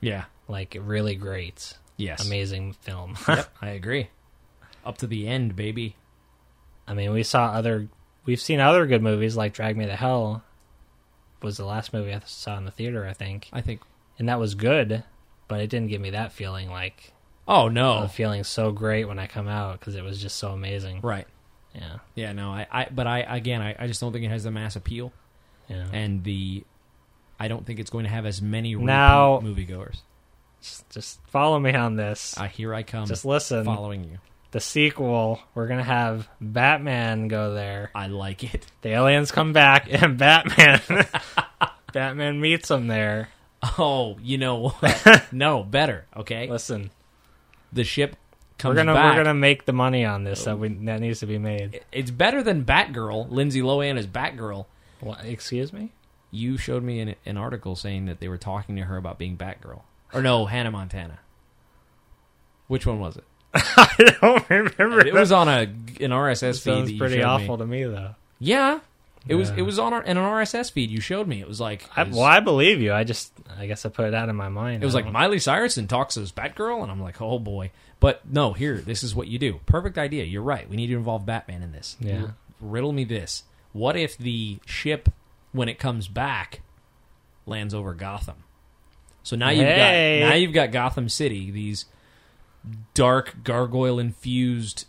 Yeah. 0.00 0.24
like 0.48 0.76
really 0.80 1.14
great, 1.14 1.74
Yes. 1.96 2.26
amazing 2.26 2.72
film. 2.72 3.16
yep. 3.28 3.48
I 3.62 3.68
agree. 3.70 4.08
Up 4.84 4.98
to 4.98 5.06
the 5.06 5.26
end, 5.26 5.56
baby. 5.56 5.96
I 6.86 6.94
mean, 6.94 7.12
we 7.12 7.22
saw 7.22 7.46
other, 7.46 7.88
we've 8.26 8.40
seen 8.40 8.60
other 8.60 8.86
good 8.86 9.02
movies 9.02 9.36
like 9.36 9.54
Drag 9.54 9.76
Me 9.76 9.86
to 9.86 9.96
Hell. 9.96 10.42
Was 11.42 11.56
the 11.58 11.64
last 11.64 11.92
movie 11.92 12.12
I 12.14 12.20
saw 12.24 12.56
in 12.56 12.64
the 12.64 12.70
theater, 12.70 13.06
I 13.06 13.12
think, 13.12 13.48
I 13.52 13.60
think. 13.60 13.80
and 14.18 14.28
that 14.30 14.38
was 14.38 14.54
good, 14.54 15.04
but 15.46 15.60
it 15.60 15.68
didn't 15.68 15.88
give 15.88 16.00
me 16.00 16.10
that 16.10 16.32
feeling 16.32 16.70
like 16.70 17.12
Oh 17.46 17.68
no. 17.68 17.98
of 17.98 18.12
feeling 18.12 18.44
so 18.44 18.72
great 18.72 19.04
when 19.06 19.18
I 19.18 19.26
come 19.26 19.46
out 19.48 19.78
because 19.78 19.94
it 19.94 20.02
was 20.02 20.22
just 20.22 20.36
so 20.38 20.52
amazing. 20.52 21.00
Right. 21.02 21.26
Yeah, 21.74 21.98
Yeah. 22.14 22.32
No. 22.32 22.50
I. 22.50 22.66
I 22.70 22.88
but 22.90 23.06
I 23.06 23.18
again. 23.20 23.60
I, 23.60 23.74
I 23.78 23.86
just 23.88 24.00
don't 24.00 24.12
think 24.12 24.24
it 24.24 24.28
has 24.30 24.44
the 24.44 24.50
mass 24.50 24.76
appeal, 24.76 25.12
yeah. 25.68 25.84
and 25.92 26.22
the. 26.24 26.64
I 27.38 27.48
don't 27.48 27.66
think 27.66 27.78
it's 27.80 27.90
going 27.90 28.04
to 28.04 28.10
have 28.10 28.24
as 28.26 28.40
many 28.40 28.74
repeat 28.76 28.86
Now- 28.86 29.40
moviegoers. 29.40 29.98
just, 30.62 30.88
just 30.90 31.20
follow 31.26 31.58
me 31.58 31.74
on 31.74 31.96
this. 31.96 32.38
Uh, 32.38 32.44
here 32.44 32.72
I 32.72 32.84
come. 32.84 33.06
just 33.06 33.24
listen. 33.26 33.64
following 33.64 34.04
you. 34.04 34.18
The 34.54 34.60
sequel, 34.60 35.40
we're 35.56 35.66
gonna 35.66 35.82
have 35.82 36.28
Batman 36.40 37.26
go 37.26 37.54
there. 37.54 37.90
I 37.92 38.06
like 38.06 38.54
it. 38.54 38.64
The 38.82 38.90
aliens 38.90 39.32
come 39.32 39.52
back, 39.52 39.88
and 39.90 40.16
Batman, 40.16 40.80
Batman 41.92 42.40
meets 42.40 42.68
them 42.68 42.86
there. 42.86 43.30
Oh, 43.76 44.16
you 44.22 44.38
know 44.38 44.68
what? 44.68 45.24
no, 45.32 45.64
better. 45.64 46.06
Okay, 46.16 46.48
Listen, 46.48 46.92
the 47.72 47.82
ship 47.82 48.14
comes 48.56 48.76
we're 48.76 48.84
gonna 48.84 48.94
back. 48.94 49.16
we're 49.16 49.24
gonna 49.24 49.34
make 49.34 49.64
the 49.64 49.72
money 49.72 50.04
on 50.04 50.22
this 50.22 50.44
that 50.44 50.56
we 50.56 50.68
that 50.68 51.00
needs 51.00 51.18
to 51.18 51.26
be 51.26 51.38
made. 51.38 51.80
It's 51.90 52.12
better 52.12 52.40
than 52.40 52.64
Batgirl. 52.64 53.32
Lindsay 53.32 53.60
Lohan 53.60 53.98
is 53.98 54.06
Batgirl. 54.06 54.66
What, 55.00 55.24
excuse 55.24 55.72
me? 55.72 55.90
You 56.30 56.58
showed 56.58 56.84
me 56.84 57.00
an, 57.00 57.16
an 57.26 57.36
article 57.36 57.74
saying 57.74 58.06
that 58.06 58.20
they 58.20 58.28
were 58.28 58.38
talking 58.38 58.76
to 58.76 58.82
her 58.82 58.96
about 58.98 59.18
being 59.18 59.36
Batgirl, 59.36 59.82
or 60.12 60.22
no, 60.22 60.46
Hannah 60.46 60.70
Montana. 60.70 61.18
Which 62.68 62.86
one 62.86 63.00
was 63.00 63.16
it? 63.16 63.24
I 63.76 64.16
don't 64.20 64.50
remember. 64.50 65.06
It 65.06 65.14
was 65.14 65.32
on 65.32 65.48
a 65.48 65.60
an 66.00 66.10
RSS 66.10 66.54
feed. 66.54 66.54
sounds 66.56 66.86
that 66.88 66.92
you 66.92 66.98
pretty 66.98 67.16
showed 67.16 67.24
awful 67.24 67.56
Me. 67.58 67.62
to 67.62 67.66
me, 67.66 67.84
though. 67.84 68.14
Yeah, 68.40 68.80
it 69.28 69.36
was. 69.36 69.50
Yeah. 69.50 69.56
It 69.58 69.62
was 69.62 69.78
on 69.78 69.92
our, 69.92 70.02
in 70.02 70.16
an 70.16 70.24
RSS 70.24 70.72
feed. 70.72 70.90
You 70.90 71.00
showed 71.00 71.28
me. 71.28 71.40
It 71.40 71.46
was 71.48 71.60
like. 71.60 71.88
I, 71.96 72.02
It 72.02 72.08
was, 72.08 72.16
well, 72.16 72.26
I 72.26 72.40
believe 72.40 72.80
you. 72.80 72.92
I 72.92 73.04
just, 73.04 73.32
I 73.58 73.66
guess 73.66 73.86
I 73.86 73.88
put 73.90 74.06
it 74.06 74.14
out 74.14 74.28
of 74.28 74.34
my 74.34 74.48
mind. 74.48 74.82
it 74.82 74.86
was 74.86 74.94
I 74.94 74.98
like 74.98 75.04
don't- 75.04 75.12
Miley 75.12 75.38
Cyrus 75.38 75.76
and 75.76 75.88
talks 75.88 76.16
as 76.16 76.32
Batgirl, 76.32 76.82
and 76.82 76.90
I'm 76.90 77.00
like, 77.00 77.20
oh 77.22 77.38
boy. 77.38 77.70
But 78.00 78.22
no, 78.30 78.52
here, 78.52 78.78
this 78.78 79.02
is 79.02 79.14
what 79.14 79.28
you 79.28 79.38
do. 79.38 79.60
Perfect 79.66 79.96
idea. 79.98 80.24
You're 80.24 80.42
right. 80.42 80.68
We 80.68 80.76
need 80.76 80.88
to 80.88 80.94
involve 80.96 81.24
Batman 81.24 81.62
in 81.62 81.72
this. 81.72 81.96
Yeah. 82.00 82.22
R- 82.22 82.34
riddle 82.60 82.92
me 82.92 83.04
this: 83.04 83.44
What 83.72 83.96
if 83.96 84.18
the 84.18 84.58
ship, 84.66 85.08
when 85.52 85.68
it 85.68 85.78
comes 85.78 86.08
back, 86.08 86.60
lands 87.46 87.72
over 87.72 87.94
Gotham? 87.94 88.36
So 89.22 89.36
now 89.36 89.48
you've 89.50 89.64
Hey. 89.66 90.20
got 90.20 90.28
now 90.28 90.34
you've 90.34 90.52
got 90.52 90.70
Gotham 90.72 91.08
City, 91.08 91.50
these 91.50 91.86
dark 92.94 93.42
gargoyle 93.44 93.98
infused 93.98 94.86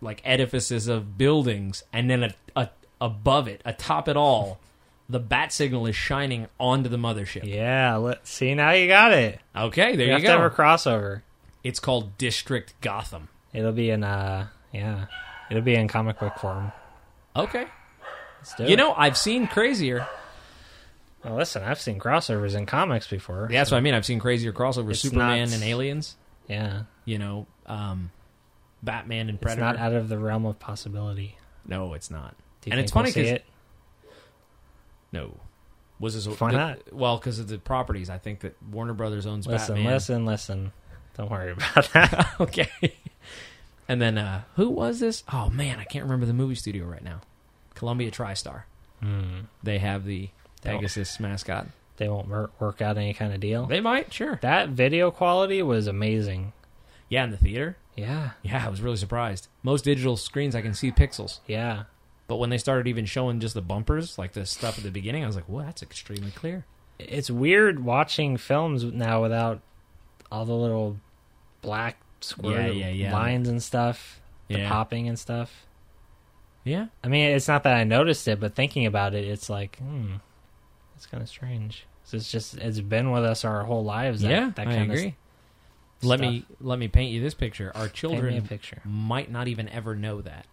like 0.00 0.20
edifices 0.24 0.86
of 0.88 1.16
buildings, 1.16 1.82
and 1.92 2.10
then 2.10 2.22
a, 2.24 2.34
a, 2.56 2.68
above 3.00 3.48
it, 3.48 3.62
atop 3.64 4.06
it 4.08 4.16
all, 4.16 4.58
the 5.08 5.18
bat 5.18 5.52
signal 5.52 5.86
is 5.86 5.96
shining 5.96 6.46
onto 6.60 6.88
the 6.90 6.96
mothership. 6.98 7.44
Yeah, 7.44 7.96
let's 7.96 8.30
see 8.30 8.54
now 8.54 8.72
you 8.72 8.86
got 8.88 9.12
it. 9.12 9.40
Okay, 9.56 9.96
there 9.96 10.06
you 10.06 10.12
you, 10.12 10.12
have 10.12 10.22
go. 10.22 10.34
to 10.36 10.42
have 10.42 10.52
a 10.52 10.54
crossover. 10.54 11.22
It's 11.62 11.80
called 11.80 12.18
District 12.18 12.74
Gotham. 12.82 13.28
It'll 13.54 13.72
be 13.72 13.88
in 13.90 14.04
uh, 14.04 14.48
yeah, 14.72 15.06
it'll 15.50 15.62
be 15.62 15.74
in 15.74 15.88
comic 15.88 16.18
book 16.18 16.36
form. 16.38 16.72
Okay. 17.36 17.66
Let's 18.40 18.54
do 18.56 18.64
You 18.64 18.74
it. 18.74 18.76
know, 18.76 18.92
I've 18.94 19.16
seen 19.16 19.46
crazier. 19.46 20.06
well, 21.24 21.36
listen, 21.36 21.62
I've 21.62 21.80
seen 21.80 21.98
crossovers 21.98 22.54
in 22.54 22.66
comics 22.66 23.06
before. 23.06 23.48
Yeah, 23.50 23.60
That's 23.60 23.70
what 23.70 23.78
I 23.78 23.80
mean. 23.80 23.94
I've 23.94 24.04
seen 24.04 24.18
crazier 24.18 24.52
crossovers. 24.52 24.90
It's 24.90 25.00
Superman 25.00 25.48
not- 25.48 25.54
and 25.54 25.64
aliens. 25.64 26.16
Yeah. 26.48 26.82
You 27.04 27.18
know, 27.18 27.46
um, 27.66 28.10
Batman 28.82 29.28
and 29.28 29.38
It's 29.42 29.56
not 29.56 29.76
out 29.78 29.92
of 29.92 30.08
the 30.08 30.18
realm 30.18 30.44
of 30.46 30.58
possibility. 30.58 31.36
no, 31.66 31.94
it's 31.94 32.10
not. 32.10 32.34
Do 32.60 32.70
you 32.70 32.72
And 32.72 32.78
think 32.78 32.84
it's 32.84 32.92
funny 32.92 33.06
we'll 33.08 33.12
see 33.14 33.22
'cause- 33.22 33.30
it? 33.32 33.44
No. 35.12 35.36
Was 36.00 36.14
this 36.24 36.40
Why 36.40 36.50
the- 36.50 36.56
not? 36.56 36.92
Well, 36.92 37.16
because 37.18 37.38
of 37.38 37.48
the 37.48 37.58
properties. 37.58 38.10
I 38.10 38.18
think 38.18 38.40
that 38.40 38.60
Warner 38.70 38.94
Brothers 38.94 39.26
owns 39.26 39.46
Listen, 39.46 39.76
Batman. 39.76 39.92
listen, 39.92 40.26
listen. 40.26 40.72
Don't 41.16 41.30
worry 41.30 41.52
about 41.52 41.92
that. 41.92 42.34
okay. 42.40 42.68
And 43.88 44.00
then 44.02 44.18
uh 44.18 44.42
who 44.56 44.70
was 44.70 44.98
this? 45.00 45.22
Oh 45.32 45.50
man, 45.50 45.78
I 45.78 45.84
can't 45.84 46.04
remember 46.04 46.26
the 46.26 46.32
movie 46.32 46.56
studio 46.56 46.84
right 46.86 47.04
now. 47.04 47.20
Columbia 47.74 48.10
TriStar. 48.10 48.62
Hmm. 49.00 49.42
They 49.62 49.78
have 49.78 50.04
the 50.04 50.30
They 50.62 50.70
don't- 50.72 51.20
mascot. 51.20 51.68
They 51.96 52.08
won't 52.08 52.28
work 52.28 52.82
out 52.82 52.96
any 52.98 53.14
kind 53.14 53.32
of 53.32 53.40
deal. 53.40 53.66
They 53.66 53.80
might, 53.80 54.12
sure. 54.12 54.38
That 54.42 54.70
video 54.70 55.10
quality 55.10 55.62
was 55.62 55.86
amazing. 55.86 56.52
Yeah, 57.08 57.24
in 57.24 57.30
the 57.30 57.36
theater. 57.36 57.76
Yeah. 57.96 58.30
Yeah, 58.42 58.66
I 58.66 58.68
was 58.68 58.80
really 58.82 58.96
surprised. 58.96 59.46
Most 59.62 59.84
digital 59.84 60.16
screens 60.16 60.56
I 60.56 60.62
can 60.62 60.74
see 60.74 60.90
pixels, 60.90 61.38
Yeah. 61.46 61.84
but 62.26 62.36
when 62.36 62.50
they 62.50 62.58
started 62.58 62.88
even 62.88 63.06
showing 63.06 63.38
just 63.38 63.54
the 63.54 63.62
bumpers, 63.62 64.18
like 64.18 64.32
the 64.32 64.44
stuff 64.46 64.76
at 64.78 64.82
the 64.84 64.90
beginning, 64.90 65.22
I 65.22 65.26
was 65.28 65.36
like, 65.36 65.44
"Whoa, 65.48 65.62
that's 65.62 65.82
extremely 65.82 66.32
clear." 66.32 66.64
It's 66.98 67.30
weird 67.30 67.84
watching 67.84 68.36
films 68.36 68.82
now 68.84 69.22
without 69.22 69.60
all 70.32 70.44
the 70.44 70.54
little 70.54 70.96
black 71.62 71.98
square 72.20 72.68
Yeah, 72.72 72.86
yeah, 72.86 72.90
yeah. 72.90 73.12
lines 73.12 73.48
and 73.48 73.62
stuff, 73.62 74.20
the 74.48 74.58
Yeah. 74.58 74.68
popping 74.68 75.08
and 75.08 75.18
stuff. 75.18 75.66
Yeah, 76.64 76.86
I 77.04 77.08
mean, 77.08 77.30
it's 77.30 77.46
not 77.46 77.62
that 77.64 77.74
I 77.76 77.84
noticed 77.84 78.26
it, 78.26 78.40
but 78.40 78.54
thinking 78.54 78.86
about 78.86 79.14
it, 79.14 79.24
it's 79.26 79.50
like, 79.50 79.76
hmm, 79.78 80.14
it's 81.04 81.10
kind 81.10 81.22
of 81.22 81.28
strange. 81.28 81.84
'Cause 82.04 82.14
It's 82.14 82.32
just 82.32 82.56
it's 82.56 82.80
been 82.80 83.10
with 83.12 83.24
us 83.24 83.44
our 83.44 83.64
whole 83.64 83.84
lives. 83.84 84.22
That, 84.22 84.30
yeah, 84.30 84.50
that 84.54 84.66
I 84.68 84.74
kind 84.74 84.90
agree. 84.90 85.06
Of 86.02 86.04
Let 86.08 86.18
stuff. 86.20 86.30
me 86.30 86.44
let 86.60 86.78
me 86.78 86.88
paint 86.88 87.12
you 87.12 87.20
this 87.22 87.34
picture. 87.34 87.72
Our 87.74 87.82
Paint 87.82 87.84
me 87.84 87.88
a 87.88 87.90
children 87.92 88.46
picture. 88.46 88.80
might 88.84 89.30
not 89.30 89.48
even 89.48 89.68
ever 89.68 89.94
know 89.94 90.20
that. 90.22 90.46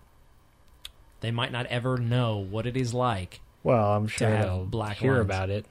They 1.21 1.31
might 1.31 1.51
not 1.51 1.65
ever 1.67 1.97
know 1.97 2.37
what 2.37 2.65
it 2.65 2.75
is 2.75 2.93
like. 2.93 3.39
Well, 3.63 3.93
I'm 3.93 4.07
sure 4.07 4.27
have 4.29 4.45
they'll 4.45 4.65
black 4.65 4.97
hear 4.97 5.13
lines. 5.13 5.25
about 5.25 5.49
it. 5.49 5.65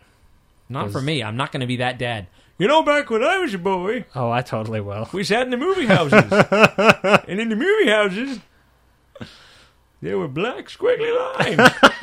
Not 0.69 0.93
for 0.93 1.01
me. 1.01 1.23
I'm 1.25 1.37
not 1.37 1.51
going 1.51 1.61
to 1.63 1.67
be 1.67 1.77
that 1.79 1.99
dad. 1.99 2.29
You 2.57 2.69
know, 2.69 2.83
back 2.83 3.11
when 3.11 3.25
I 3.25 3.39
was 3.39 3.53
a 3.55 3.59
boy, 3.59 4.05
Oh, 4.15 4.31
I 4.31 4.43
totally 4.43 4.81
will. 4.81 5.09
we 5.13 5.25
sat 5.25 5.43
in 5.43 5.51
the 5.51 5.57
movie 5.57 5.87
houses, 5.87 6.23
and 7.29 7.41
in 7.41 7.49
the 7.49 7.57
movie 7.57 7.91
houses, 7.91 8.39
there 10.03 10.19
were 10.19 10.29
black 10.29 10.67
squiggly 10.69 11.11
lines. 11.39 11.73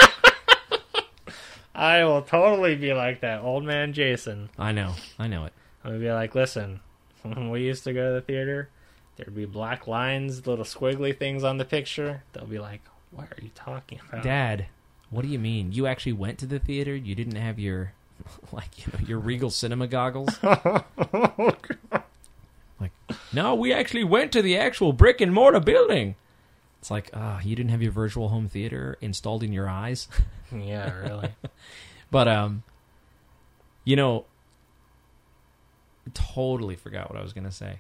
I 1.78 2.04
will 2.06 2.24
totally 2.24 2.76
be 2.76 2.92
like 2.92 3.22
that 3.22 3.42
old 3.42 3.64
man 3.64 3.94
Jason. 3.94 4.50
I 4.58 4.72
know, 4.72 4.96
I 5.20 5.28
know 5.28 5.46
it. 5.46 5.54
I'm 5.84 5.92
gonna 5.92 6.04
be 6.04 6.12
like, 6.12 6.34
listen, 6.34 6.80
when 7.22 7.50
we 7.52 7.62
used 7.62 7.84
to 7.84 7.94
go 7.94 8.08
to 8.08 8.14
the 8.16 8.22
theater, 8.22 8.70
there'd 9.16 9.36
be 9.36 9.46
black 9.46 9.86
lines, 9.86 10.48
little 10.48 10.66
squiggly 10.66 11.16
things 11.16 11.44
on 11.44 11.60
the 11.60 11.66
picture. 11.66 12.24
They'll 12.34 12.46
be 12.46 12.58
like, 12.58 12.82
what 13.12 13.26
are 13.26 13.44
you 13.44 13.52
talking 13.54 14.00
about? 14.10 14.24
Dad, 14.24 14.66
what 15.12 15.22
do 15.22 15.28
you 15.28 15.38
mean? 15.38 15.72
You 15.72 15.86
actually 15.86 16.14
went 16.14 16.40
to 16.40 16.48
the 16.48 16.58
theater? 16.58 16.96
You 16.96 17.14
didn't 17.14 17.36
have 17.36 17.60
your, 17.60 17.94
like, 18.52 18.80
you 18.80 18.92
know, 18.92 19.08
your 19.08 19.20
Regal 19.20 19.52
Cinema 19.52 19.86
goggles? 19.86 20.36
like, 20.44 20.84
no, 23.32 23.54
we 23.54 23.72
actually 23.72 24.04
went 24.04 24.32
to 24.32 24.42
the 24.42 24.58
actual 24.58 24.94
brick 24.94 25.22
and 25.22 25.32
mortar 25.32 25.60
building. 25.60 26.16
It's 26.80 26.92
like, 26.92 27.10
ah, 27.14 27.40
you 27.44 27.56
didn't 27.56 27.72
have 27.72 27.82
your 27.82 27.92
virtual 27.92 28.30
home 28.30 28.48
theater 28.48 28.98
installed 29.02 29.44
in 29.44 29.52
your 29.52 29.68
eyes? 29.70 30.08
yeah, 30.56 30.94
really. 31.00 31.30
But 32.10 32.30
um, 32.30 32.64
you 33.84 33.98
know, 33.98 34.24
totally 36.14 36.76
forgot 36.76 37.10
what 37.10 37.20
I 37.20 37.22
was 37.22 37.34
gonna 37.34 37.52
say. 37.52 37.80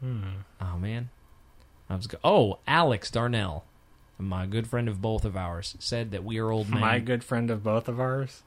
Hmm. 0.00 0.22
Oh 0.60 0.76
man, 0.78 1.10
I 1.88 1.94
was 1.96 2.06
go- 2.08 2.18
oh 2.24 2.58
Alex 2.66 3.10
Darnell, 3.10 3.64
my 4.18 4.46
good 4.46 4.66
friend 4.66 4.88
of 4.88 5.00
both 5.00 5.24
of 5.24 5.36
ours, 5.36 5.76
said 5.78 6.10
that 6.10 6.24
we 6.24 6.38
are 6.38 6.50
old 6.50 6.68
men. 6.68 6.80
My 6.80 6.98
good 6.98 7.22
friend 7.22 7.50
of 7.50 7.62
both 7.62 7.88
of 7.88 8.00
ours. 8.00 8.42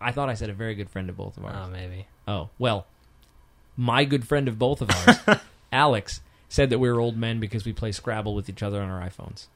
I 0.00 0.12
thought 0.12 0.28
I 0.28 0.34
said 0.34 0.50
a 0.50 0.54
very 0.54 0.74
good 0.74 0.90
friend 0.90 1.08
of 1.08 1.16
both 1.16 1.38
of 1.38 1.44
ours. 1.46 1.56
Oh, 1.58 1.70
maybe. 1.70 2.06
Oh 2.28 2.50
well, 2.58 2.86
my 3.76 4.04
good 4.04 4.26
friend 4.28 4.48
of 4.48 4.58
both 4.58 4.82
of 4.82 4.90
ours, 4.90 5.40
Alex, 5.72 6.20
said 6.48 6.70
that 6.70 6.78
we 6.78 6.90
were 6.90 7.00
old 7.00 7.16
men 7.16 7.40
because 7.40 7.64
we 7.64 7.72
play 7.72 7.92
Scrabble 7.92 8.34
with 8.34 8.48
each 8.48 8.62
other 8.62 8.80
on 8.80 8.88
our 8.90 9.00
iPhones. 9.06 9.46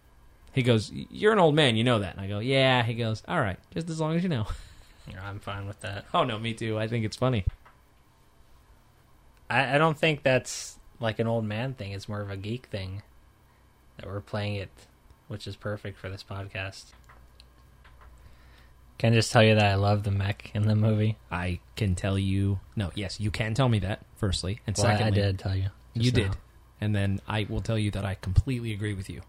He 0.53 0.63
goes, 0.63 0.91
"You're 0.93 1.33
an 1.33 1.39
old 1.39 1.55
man, 1.55 1.77
you 1.77 1.85
know 1.85 2.01
that." 2.01 2.15
And 2.17 2.21
I 2.25 2.27
go, 2.29 2.41
"Yeah." 2.41 2.83
He 2.83 2.95
goes, 2.95 3.23
"All 3.29 3.41
right, 3.41 3.59
just 3.73 3.89
as 3.89 4.01
long 4.01 4.17
as 4.17 4.23
you 4.23 4.29
know." 4.29 4.47
Yeah, 5.11 5.27
I'm 5.27 5.41
fine 5.41 5.67
with 5.67 5.81
that. 5.81 6.05
Oh 6.15 6.23
no, 6.23 6.39
me 6.39 6.55
too. 6.55 6.79
I 6.79 6.87
think 6.87 7.05
it's 7.05 7.17
funny. 7.17 7.45
I, 9.49 9.75
I 9.75 9.79
don't 9.79 9.99
think 9.99 10.23
that's 10.23 10.79
like 11.01 11.19
an 11.19 11.27
old 11.27 11.45
man 11.45 11.75
thing. 11.75 11.93
It's 11.93 12.09
more 12.09 12.21
of 12.21 12.31
a 12.31 12.37
geek 12.37 12.67
thing 12.67 13.03
that 13.97 14.07
we're 14.07 14.21
playing 14.21 14.57
it, 14.57 14.69
which 15.27 15.47
is 15.49 15.57
perfect 15.57 15.99
for 15.99 16.09
this 16.09 16.23
podcast. 16.23 16.93
Can 18.99 19.13
I 19.15 19.17
just 19.17 19.33
tell 19.33 19.43
you 19.43 19.55
that 19.55 19.65
I 19.65 19.75
love 19.77 20.03
the 20.05 20.11
mech 20.11 20.51
in 20.55 20.69
the 20.69 20.77
movie? 20.77 21.17
I 21.33 21.59
can 21.75 21.95
tell 21.95 22.19
you. 22.19 22.61
No, 22.77 22.91
yes, 22.95 23.19
you 23.19 23.31
can 23.31 23.55
tell 23.55 23.69
me 23.69 23.79
that. 23.81 24.01
Firstly, 24.17 24.61
and 24.67 24.77
Well, 24.77 24.87
secondly, 24.87 25.23
I 25.23 25.25
did 25.27 25.39
tell 25.39 25.57
you. 25.57 25.71
you 25.95 26.13
now. 26.13 26.19
did, 26.29 26.37
and 26.81 26.95
then 26.95 27.21
I 27.29 27.47
will 27.49 27.61
tell 27.61 27.79
you 27.79 27.91
that 27.93 28.05
I 28.05 28.15
completely 28.15 28.73
agree 28.73 28.95
with 28.95 29.09
you. 29.11 29.21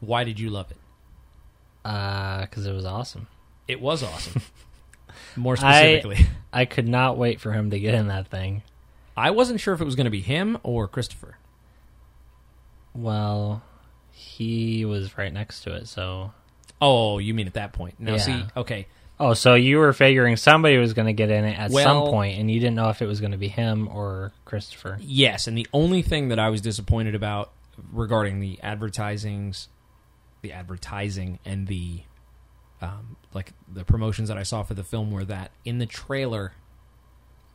Why 0.00 0.24
did 0.24 0.38
you 0.40 0.50
love 0.50 0.70
it? 0.70 0.76
because 1.82 2.66
Uh, 2.66 2.70
it 2.70 2.74
was 2.74 2.84
awesome. 2.86 3.26
It 3.68 3.80
was 3.80 4.02
awesome. 4.02 4.42
More 5.36 5.54
I- 5.54 5.56
specifically, 6.00 6.26
I 6.52 6.64
could 6.64 6.88
not 6.88 7.16
wait 7.18 7.40
for 7.40 7.52
him 7.52 7.70
to 7.70 7.78
get 7.78 7.94
in 7.94 8.08
that 8.08 8.28
thing. 8.28 8.62
I, 9.16 9.30
wasn't 9.30 9.60
sure 9.60 9.74
if 9.74 9.80
it 9.80 9.84
was 9.84 9.94
going 9.94 10.06
to 10.06 10.10
be 10.10 10.20
him 10.22 10.58
or 10.64 10.88
Christopher. 10.88 11.36
Well, 12.94 13.62
he 14.12 14.84
was 14.84 15.16
right 15.16 15.32
next 15.32 15.62
to 15.62 15.74
it, 15.74 15.88
so. 15.88 16.32
Oh, 16.80 17.18
you 17.18 17.34
mean 17.34 17.46
at 17.46 17.54
that 17.54 17.72
point? 17.72 17.94
Now, 17.98 18.12
Yeah. 18.12 18.18
see, 18.18 18.44
okay, 18.56 18.86
Oh, 19.20 19.34
so 19.34 19.54
you 19.54 19.78
were 19.78 19.92
figuring 19.92 20.36
somebody 20.36 20.76
was 20.76 20.92
going 20.92 21.06
to 21.06 21.12
get 21.12 21.30
in 21.30 21.44
it 21.44 21.58
at 21.58 21.70
Well- 21.70 21.84
some 21.84 22.10
point, 22.12 22.38
and 22.38 22.50
you 22.50 22.58
didn't 22.58 22.74
know 22.74 22.88
if 22.88 23.00
it 23.00 23.06
was 23.06 23.20
going 23.20 23.32
to 23.32 23.38
be 23.38 23.48
him 23.48 23.88
or 23.88 24.32
Christopher. 24.44 24.98
yes, 25.00 25.46
and 25.46 25.56
the 25.56 25.66
only 25.72 26.02
thing 26.02 26.28
that 26.28 26.38
I 26.38 26.50
was 26.50 26.60
disappointed 26.60 27.14
about 27.14 27.52
regarding 27.92 28.40
the 28.40 28.58
advertisings, 28.62 29.68
the 30.42 30.52
advertising, 30.52 31.38
and 31.44 31.66
the 31.68 32.02
um, 32.82 33.16
like 33.32 33.52
the 33.72 33.84
promotions 33.84 34.28
that 34.28 34.36
I 34.36 34.42
saw 34.42 34.62
for 34.62 34.74
the 34.74 34.84
film 34.84 35.10
were 35.10 35.24
that 35.24 35.52
in 35.64 35.78
the 35.78 35.86
trailer, 35.86 36.52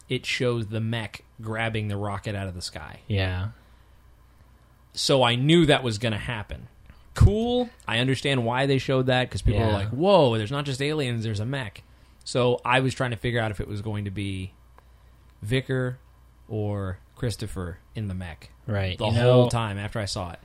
it 0.07 0.25
shows 0.25 0.67
the 0.67 0.79
mech 0.79 1.23
grabbing 1.41 1.87
the 1.87 1.97
rocket 1.97 2.35
out 2.35 2.47
of 2.47 2.55
the 2.55 2.61
sky. 2.61 3.01
Yeah. 3.07 3.49
So 4.93 5.21
I 5.21 5.35
knew 5.35 5.65
that 5.67 5.83
was 5.83 5.97
going 5.99 6.13
to 6.13 6.17
happen. 6.17 6.67
Cool. 7.19 7.69
I 7.87 7.99
understand 7.99 8.45
why 8.45 8.65
they 8.65 8.77
showed 8.77 9.07
that 9.07 9.27
because 9.29 9.41
people 9.41 9.59
Yeah. 9.61 9.67
were 9.67 9.73
like, 9.73 9.89
"Whoa, 9.89 10.37
there's 10.37 10.51
not 10.51 10.65
just 10.65 10.81
aliens, 10.81 11.23
there's 11.23 11.39
a 11.41 11.45
mech." 11.45 11.83
So 12.23 12.61
I 12.63 12.79
was 12.79 12.93
trying 12.93 13.11
to 13.11 13.17
figure 13.17 13.41
out 13.41 13.51
if 13.51 13.59
it 13.59 13.67
was 13.67 13.81
going 13.81 14.05
to 14.05 14.11
be 14.11 14.53
Wikus 15.45 15.95
or 16.47 16.99
Christopher 17.15 17.79
in 17.95 18.07
the 18.07 18.13
mech 18.13 18.49
Right. 18.67 18.97
the 18.97 19.05
you 19.07 19.11
whole 19.13 19.43
know, 19.45 19.49
time 19.49 19.77
after 19.77 19.99
I 19.99 20.05
saw 20.05 20.31
it. 20.31 20.39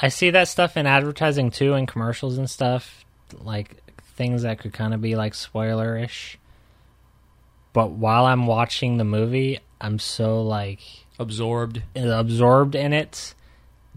I 0.00 0.08
see 0.08 0.30
that 0.30 0.48
stuff 0.48 0.76
in 0.76 0.86
advertising 0.86 1.50
too, 1.50 1.74
in 1.74 1.86
commercials 1.86 2.38
and 2.38 2.48
stuff, 2.50 3.04
like 3.40 3.76
things 4.16 4.42
that 4.42 4.58
could 4.58 4.72
kind 4.72 4.92
of 4.94 5.00
be 5.00 5.14
like 5.16 5.34
spoilerish. 5.34 6.36
But 7.72 7.92
while 7.92 8.26
I'm 8.26 8.46
watching 8.46 8.96
the 8.96 9.04
movie, 9.04 9.60
I'm 9.80 9.98
so 9.98 10.42
like 10.42 10.80
Absorbed. 11.18 11.82
absorbed 11.94 12.74
in 12.74 12.92
it 12.92 13.34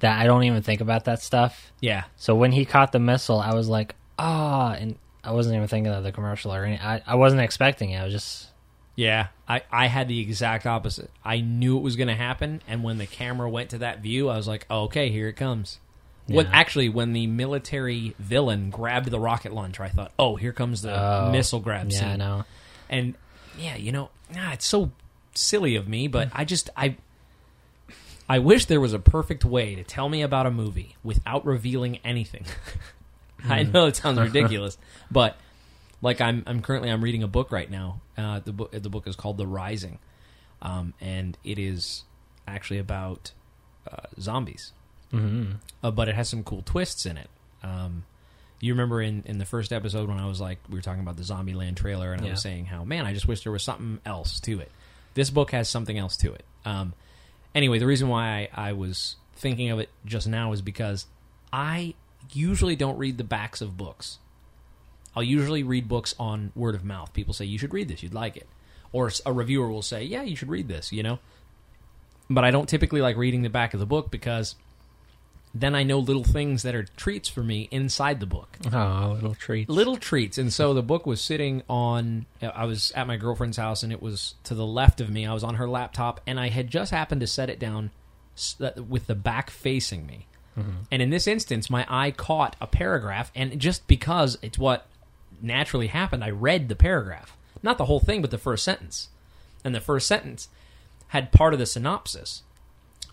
that 0.04 0.20
I 0.20 0.26
don't 0.26 0.44
even 0.44 0.62
think 0.62 0.80
about 0.82 1.06
that 1.06 1.22
stuff. 1.22 1.72
Yeah. 1.82 2.04
So 2.16 2.36
when 2.36 2.52
he 2.52 2.66
caught 2.66 2.92
the 2.92 3.00
missile, 3.00 3.40
I 3.40 3.54
was 3.54 3.68
like, 3.68 3.96
ah, 4.20 4.74
and 4.74 4.96
I 5.24 5.32
wasn't 5.32 5.56
even 5.56 5.68
thinking 5.68 5.92
of 5.92 6.04
the 6.04 6.12
commercial 6.12 6.54
or 6.54 6.64
any. 6.64 6.78
I, 6.78 7.02
I 7.08 7.16
wasn't 7.16 7.42
expecting 7.42 7.90
it. 7.92 8.00
I 8.00 8.04
was 8.04 8.14
just 8.14 8.48
Yeah. 8.96 9.28
I, 9.48 9.62
I 9.72 9.88
had 9.88 10.08
the 10.08 10.20
exact 10.20 10.66
opposite. 10.66 11.10
I 11.26 11.40
knew 11.42 11.78
it 11.78 11.82
was 11.82 11.96
going 11.96 12.10
to 12.10 12.16
happen. 12.16 12.62
And 12.68 12.84
when 12.84 12.98
the 12.98 13.06
camera 13.08 13.50
went 13.50 13.70
to 13.72 13.78
that 13.80 14.00
view, 14.02 14.30
I 14.30 14.38
was 14.38 14.48
like, 14.48 14.66
oh, 14.70 14.84
okay, 14.84 15.10
here 15.10 15.28
it 15.30 15.34
comes. 15.34 15.80
What 16.28 16.46
Yeah. 16.48 16.52
actually, 16.54 16.90
when 16.90 17.14
the 17.14 17.28
military 17.28 18.14
villain 18.20 18.70
grabbed 18.70 19.10
the 19.12 19.20
rocket 19.20 19.54
launcher, 19.54 19.84
I 19.84 19.90
thought, 19.90 20.12
"Oh, 20.18 20.36
here 20.38 20.54
comes 20.54 20.82
the 20.82 20.94
Oh, 20.98 21.32
missile 21.32 21.60
grab 21.60 21.92
yeah, 21.92 22.00
scene." 22.00 22.08
I 22.08 22.16
know. 22.16 22.46
And 22.90 23.16
yeah, 23.58 23.76
you 23.76 23.92
know, 23.92 24.10
ah, 24.38 24.54
it's 24.54 24.66
so 24.66 24.92
silly 25.34 25.76
of 25.76 25.88
me, 25.90 26.08
but 26.08 26.30
I 26.32 26.46
just 26.46 26.70
I 26.78 26.96
I 28.34 28.40
wish 28.40 28.66
there 28.66 28.82
was 28.82 28.94
a 28.94 29.00
perfect 29.00 29.46
way 29.46 29.76
to 29.76 29.84
tell 29.84 30.10
me 30.10 30.24
about 30.24 30.48
a 30.48 30.50
movie 30.50 30.96
without 31.04 31.46
revealing 31.46 32.00
anything. 32.04 32.46
I 33.48 33.62
know 33.62 33.86
it 33.86 33.96
sounds 33.96 34.20
ridiculous, 34.34 34.76
but 35.12 35.38
like 36.02 36.20
I'm 36.20 36.42
I'm 36.48 36.64
currently 36.64 36.90
I'm 36.90 37.04
reading 37.04 37.22
a 37.22 37.28
book 37.28 37.52
right 37.52 37.70
now. 37.70 38.02
Uh, 38.18 38.40
the 38.40 38.52
book 38.52 38.72
the 38.72 38.90
book 38.90 39.06
is 39.06 39.16
called 39.16 39.38
The 39.38 39.46
Rising, 39.46 40.00
um, 40.64 40.96
and 41.00 41.38
it 41.44 41.60
is 41.60 42.06
actually 42.48 42.80
about 42.80 43.34
uh, 43.88 44.08
zombies 44.20 44.72
hmm 45.12 45.52
uh, 45.84 45.92
but 45.92 46.10
it 46.10 46.16
has 46.16 46.28
some 46.28 46.44
cool 46.44 46.64
twists 46.66 47.06
in 47.06 47.18
it. 47.18 47.30
Um, 47.62 48.04
you 48.60 48.74
remember 48.74 49.00
in, 49.00 49.22
in 49.28 49.38
the 49.38 49.46
first 49.46 49.72
episode 49.72 50.10
when 50.10 50.18
I 50.18 50.26
was 50.26 50.42
like, 50.42 50.58
we 50.68 50.76
were 50.76 50.82
talking 50.82 51.02
about 51.02 51.18
the 51.18 51.24
Zombieland 51.24 51.76
trailer, 51.76 52.14
and 52.14 52.26
I 52.26 52.32
was 52.32 52.42
saying 52.42 52.66
how, 52.66 52.84
man, 52.84 53.06
I 53.06 53.14
just 53.14 53.28
wish 53.28 53.44
there 53.44 53.52
was 53.52 53.62
something 53.62 54.00
else 54.08 54.40
to 54.40 54.60
it. 54.60 54.72
This 55.14 55.30
book 55.30 55.52
has 55.52 55.70
something 55.70 56.00
else 56.00 56.18
to 56.18 56.34
it. 56.34 56.44
Um, 56.66 56.94
anyway, 57.56 57.80
the 57.80 57.86
reason 57.86 58.08
why 58.10 58.50
I, 58.54 58.70
I 58.70 58.74
was 58.74 59.16
thinking 59.36 59.70
of 59.70 59.80
it 59.80 59.90
just 60.06 60.28
now 60.28 60.52
is 60.54 60.62
because 60.62 61.06
I 61.52 61.96
usually 62.32 62.76
don't 62.76 62.98
read 62.98 63.18
the 63.18 63.24
backs 63.24 63.62
of 63.62 63.78
books. 63.78 64.20
I'll 65.16 65.24
usually 65.24 65.64
read 65.64 65.88
books 65.88 66.16
on 66.18 66.52
word 66.56 66.76
of 66.76 66.84
mouth. 66.84 67.14
People 67.14 67.34
say, 67.34 67.46
you 67.46 67.58
should 67.58 67.74
read 67.74 67.88
this, 67.88 68.02
you'd 68.02 68.14
like 68.14 68.36
it. 68.36 68.48
Or 68.92 69.12
a 69.26 69.34
reviewer 69.34 69.70
will 69.70 69.82
say, 69.82 70.04
yeah, 70.04 70.24
you 70.24 70.36
should 70.36 70.50
read 70.50 70.68
this, 70.68 70.92
you 70.92 71.04
know? 71.04 71.20
But 72.30 72.44
I 72.44 72.52
don't 72.52 72.70
typically 72.70 73.02
like 73.02 73.18
reading 73.18 73.42
the 73.42 73.50
back 73.50 73.74
of 73.74 73.80
the 73.80 73.86
book 73.86 74.10
because 74.10 74.56
then 75.54 75.76
I 75.76 75.84
know 75.84 76.00
little 76.00 76.24
things 76.24 76.64
that 76.64 76.74
are 76.74 76.84
treats 76.84 77.30
for 77.30 77.44
me 77.44 77.68
inside 77.70 78.20
the 78.20 78.26
book. 78.26 78.58
Oh, 78.72 79.12
little 79.14 79.36
treats. 79.36 79.70
Little 79.70 79.98
treats. 79.98 80.38
And 80.38 80.52
so 80.52 80.74
the 80.74 80.82
book 80.82 81.06
was 81.06 81.22
sitting 81.22 81.62
on, 81.70 82.26
uh, 82.42 82.48
I 82.48 82.66
was 82.66 82.92
at 82.92 83.06
my 83.06 83.18
girlfriend's 83.18 83.58
house 83.58 83.84
and 83.84 83.92
it 83.92 84.02
was 84.02 84.34
to 84.46 84.56
the 84.56 84.66
left 84.66 85.00
of 85.00 85.10
me. 85.12 85.28
I 85.28 85.34
was 85.34 85.44
on 85.44 85.56
her 85.56 85.70
laptop 85.70 86.22
and 86.26 86.40
I 86.40 86.50
had 86.50 86.70
just 86.70 86.92
happened 86.92 87.22
to 87.22 87.28
set 87.28 87.52
it 87.52 87.60
down 87.60 87.92
uh, 88.60 88.72
with 88.88 89.06
the 89.06 89.16
back 89.16 89.52
facing 89.52 90.08
me. 90.08 90.26
Mm-hmm. 90.58 90.72
And 90.92 91.02
in 91.02 91.10
this 91.10 91.28
instance, 91.28 91.70
my 91.70 91.86
eye 91.90 92.12
caught 92.12 92.56
a 92.62 92.68
paragraph, 92.68 93.32
and 93.36 93.60
just 93.60 93.88
because 93.88 94.38
it's 94.42 94.58
what 94.58 94.86
naturally 95.42 95.88
happened, 95.88 96.24
I 96.24 96.30
read 96.30 96.70
the 96.70 96.76
paragraph. 96.76 97.36
Not 97.64 97.78
the 97.78 97.86
whole 97.86 98.00
thing, 98.00 98.22
but 98.22 98.32
the 98.32 98.38
first 98.38 98.64
sentence. 98.64 99.10
And 99.64 99.74
the 99.74 99.82
first 99.82 100.08
sentence 100.08 100.50
had 101.08 101.32
part 101.32 101.54
of 101.54 101.60
the 101.60 101.66
synopsis. 101.66 102.44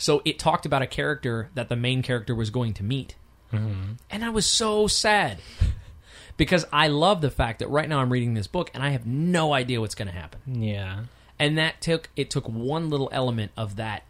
So 0.00 0.22
it 0.24 0.38
talked 0.38 0.64
about 0.64 0.80
a 0.80 0.86
character 0.86 1.50
that 1.54 1.68
the 1.68 1.76
main 1.76 2.00
character 2.02 2.34
was 2.34 2.48
going 2.48 2.72
to 2.74 2.82
meet. 2.82 3.16
Mm-hmm. 3.52 3.92
And 4.08 4.24
I 4.24 4.30
was 4.30 4.46
so 4.46 4.86
sad 4.86 5.40
because 6.38 6.64
I 6.72 6.88
love 6.88 7.20
the 7.20 7.30
fact 7.30 7.58
that 7.58 7.68
right 7.68 7.86
now 7.86 7.98
I'm 7.98 8.10
reading 8.10 8.32
this 8.32 8.46
book 8.46 8.70
and 8.72 8.82
I 8.82 8.90
have 8.90 9.06
no 9.06 9.52
idea 9.52 9.78
what's 9.78 9.94
going 9.94 10.08
to 10.08 10.14
happen. 10.14 10.62
Yeah. 10.62 11.00
And 11.38 11.58
that 11.58 11.82
took 11.82 12.08
it 12.16 12.30
took 12.30 12.48
one 12.48 12.88
little 12.88 13.10
element 13.12 13.52
of 13.58 13.76
that 13.76 14.04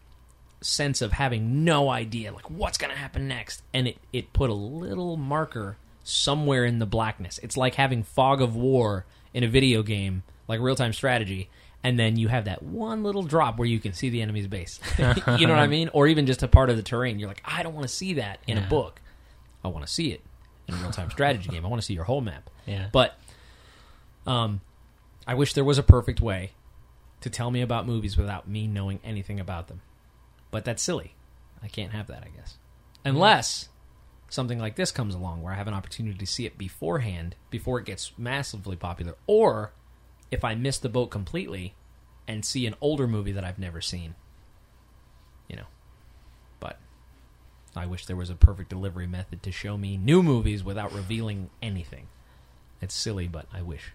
sense 0.61 1.01
of 1.01 1.11
having 1.11 1.65
no 1.65 1.89
idea 1.89 2.31
like 2.31 2.49
what's 2.49 2.77
going 2.77 2.91
to 2.91 2.97
happen 2.97 3.27
next 3.27 3.63
and 3.73 3.87
it 3.87 3.97
it 4.13 4.31
put 4.31 4.51
a 4.51 4.53
little 4.53 5.17
marker 5.17 5.75
somewhere 6.03 6.63
in 6.63 6.79
the 6.79 6.85
blackness. 6.85 7.37
It's 7.39 7.57
like 7.57 7.75
having 7.75 8.03
fog 8.03 8.41
of 8.41 8.55
war 8.55 9.05
in 9.33 9.43
a 9.43 9.47
video 9.47 9.83
game 9.83 10.23
like 10.47 10.61
real-time 10.61 10.93
strategy 10.93 11.49
and 11.83 11.99
then 11.99 12.15
you 12.15 12.27
have 12.27 12.45
that 12.45 12.61
one 12.61 13.03
little 13.03 13.23
drop 13.23 13.57
where 13.57 13.67
you 13.67 13.79
can 13.79 13.93
see 13.93 14.09
the 14.09 14.21
enemy's 14.21 14.47
base. 14.47 14.79
you 14.97 15.47
know 15.47 15.53
what 15.53 15.59
I 15.59 15.67
mean? 15.67 15.89
Or 15.93 16.07
even 16.07 16.25
just 16.25 16.43
a 16.43 16.47
part 16.47 16.69
of 16.69 16.77
the 16.77 16.83
terrain. 16.83 17.19
You're 17.19 17.27
like, 17.27 17.41
I 17.45 17.63
don't 17.63 17.73
want 17.73 17.87
to 17.87 17.93
see 17.93 18.13
that 18.13 18.39
in 18.47 18.57
a 18.57 18.67
book. 18.67 19.01
I 19.63 19.67
want 19.67 19.85
to 19.85 19.91
see 19.91 20.11
it 20.11 20.21
in 20.67 20.75
a 20.75 20.77
real-time 20.77 21.09
strategy 21.11 21.49
game. 21.49 21.65
I 21.65 21.69
want 21.69 21.81
to 21.81 21.85
see 21.85 21.93
your 21.93 22.03
whole 22.03 22.21
map. 22.21 22.49
Yeah. 22.65 22.87
But 22.91 23.17
um, 24.25 24.61
I 25.25 25.33
wish 25.33 25.53
there 25.53 25.63
was 25.63 25.77
a 25.77 25.83
perfect 25.83 26.21
way 26.21 26.51
to 27.21 27.29
tell 27.29 27.51
me 27.51 27.61
about 27.61 27.85
movies 27.85 28.17
without 28.17 28.47
me 28.47 28.67
knowing 28.67 28.99
anything 29.03 29.39
about 29.39 29.67
them. 29.67 29.81
But 30.49 30.65
that's 30.65 30.81
silly. 30.81 31.15
I 31.63 31.67
can't 31.67 31.91
have 31.91 32.07
that, 32.07 32.23
I 32.23 32.29
guess. 32.35 32.57
Unless 33.05 33.69
something 34.29 34.59
like 34.59 34.75
this 34.75 34.91
comes 34.91 35.13
along 35.13 35.41
where 35.41 35.53
I 35.53 35.57
have 35.57 35.67
an 35.67 35.73
opportunity 35.73 36.17
to 36.17 36.25
see 36.25 36.45
it 36.45 36.57
beforehand, 36.57 37.35
before 37.49 37.79
it 37.79 37.85
gets 37.85 38.11
massively 38.17 38.75
popular, 38.75 39.15
or 39.27 39.73
if 40.31 40.43
I 40.43 40.55
miss 40.55 40.79
the 40.79 40.89
boat 40.89 41.07
completely 41.11 41.75
and 42.27 42.43
see 42.45 42.65
an 42.65 42.75
older 42.81 43.07
movie 43.07 43.33
that 43.33 43.43
I've 43.43 43.59
never 43.59 43.81
seen. 43.81 44.15
You 45.47 45.57
know. 45.57 45.67
But 46.59 46.77
I 47.75 47.85
wish 47.85 48.05
there 48.05 48.15
was 48.15 48.29
a 48.29 48.35
perfect 48.35 48.69
delivery 48.69 49.07
method 49.07 49.43
to 49.43 49.51
show 49.51 49.77
me 49.77 49.97
new 49.97 50.23
movies 50.23 50.63
without 50.63 50.93
revealing 50.93 51.49
anything. 51.61 52.07
It's 52.81 52.95
silly, 52.95 53.27
but 53.27 53.45
I 53.53 53.61
wish. 53.61 53.91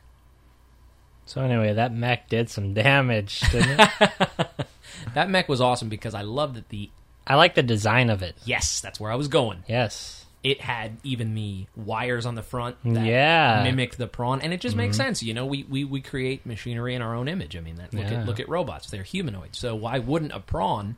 So 1.25 1.41
anyway, 1.41 1.73
that 1.73 1.93
mech 1.93 2.29
did 2.29 2.51
some 2.51 2.75
damage, 2.75 3.41
didn't 3.51 3.81
it? 3.81 4.67
That 5.15 5.31
mech 5.31 5.49
was 5.49 5.61
awesome 5.61 5.89
because 5.89 6.15
I 6.15 6.23
love 6.23 6.55
that 6.55 6.69
the 6.69 6.91
I 7.27 7.35
like 7.35 7.55
the 7.55 7.63
design 7.63 8.11
of 8.11 8.23
it. 8.23 8.37
yes, 8.45 8.81
that's 8.81 9.01
where 9.01 9.11
I 9.11 9.17
was 9.17 9.29
going. 9.29 9.65
Yes. 9.69 10.26
It 10.47 10.61
had 10.61 10.99
even 11.03 11.35
the 11.35 11.67
wires 11.75 12.25
on 12.25 12.37
the 12.37 12.43
front 12.43 12.77
that 12.85 13.05
Yeah. 13.05 13.65
mimicked 13.65 13.99
the 13.99 14.07
prawn, 14.07 14.41
and 14.41 14.53
it 14.53 14.61
just 14.61 14.77
makes 14.77 14.97
mm-hmm. 14.97 15.07
sense. 15.07 15.23
You 15.25 15.35
know, 15.35 15.45
we, 15.45 15.65
we, 15.65 15.83
we 15.83 16.01
create 16.01 16.47
machinery 16.47 16.95
in 16.95 17.03
our 17.03 17.17
own 17.17 17.27
image. 17.27 17.57
I 17.57 17.61
mean, 17.61 17.75
that, 17.77 17.93
look 17.93 18.05
Yeah. 18.09 18.21
at 18.21 18.27
look 18.27 18.39
at 18.39 18.49
robots; 18.49 18.89
they're 18.89 19.03
humanoid. 19.03 19.57
So 19.57 19.75
why 19.75 19.99
wouldn't 19.99 20.31
a 20.31 20.39
prawn 20.39 20.95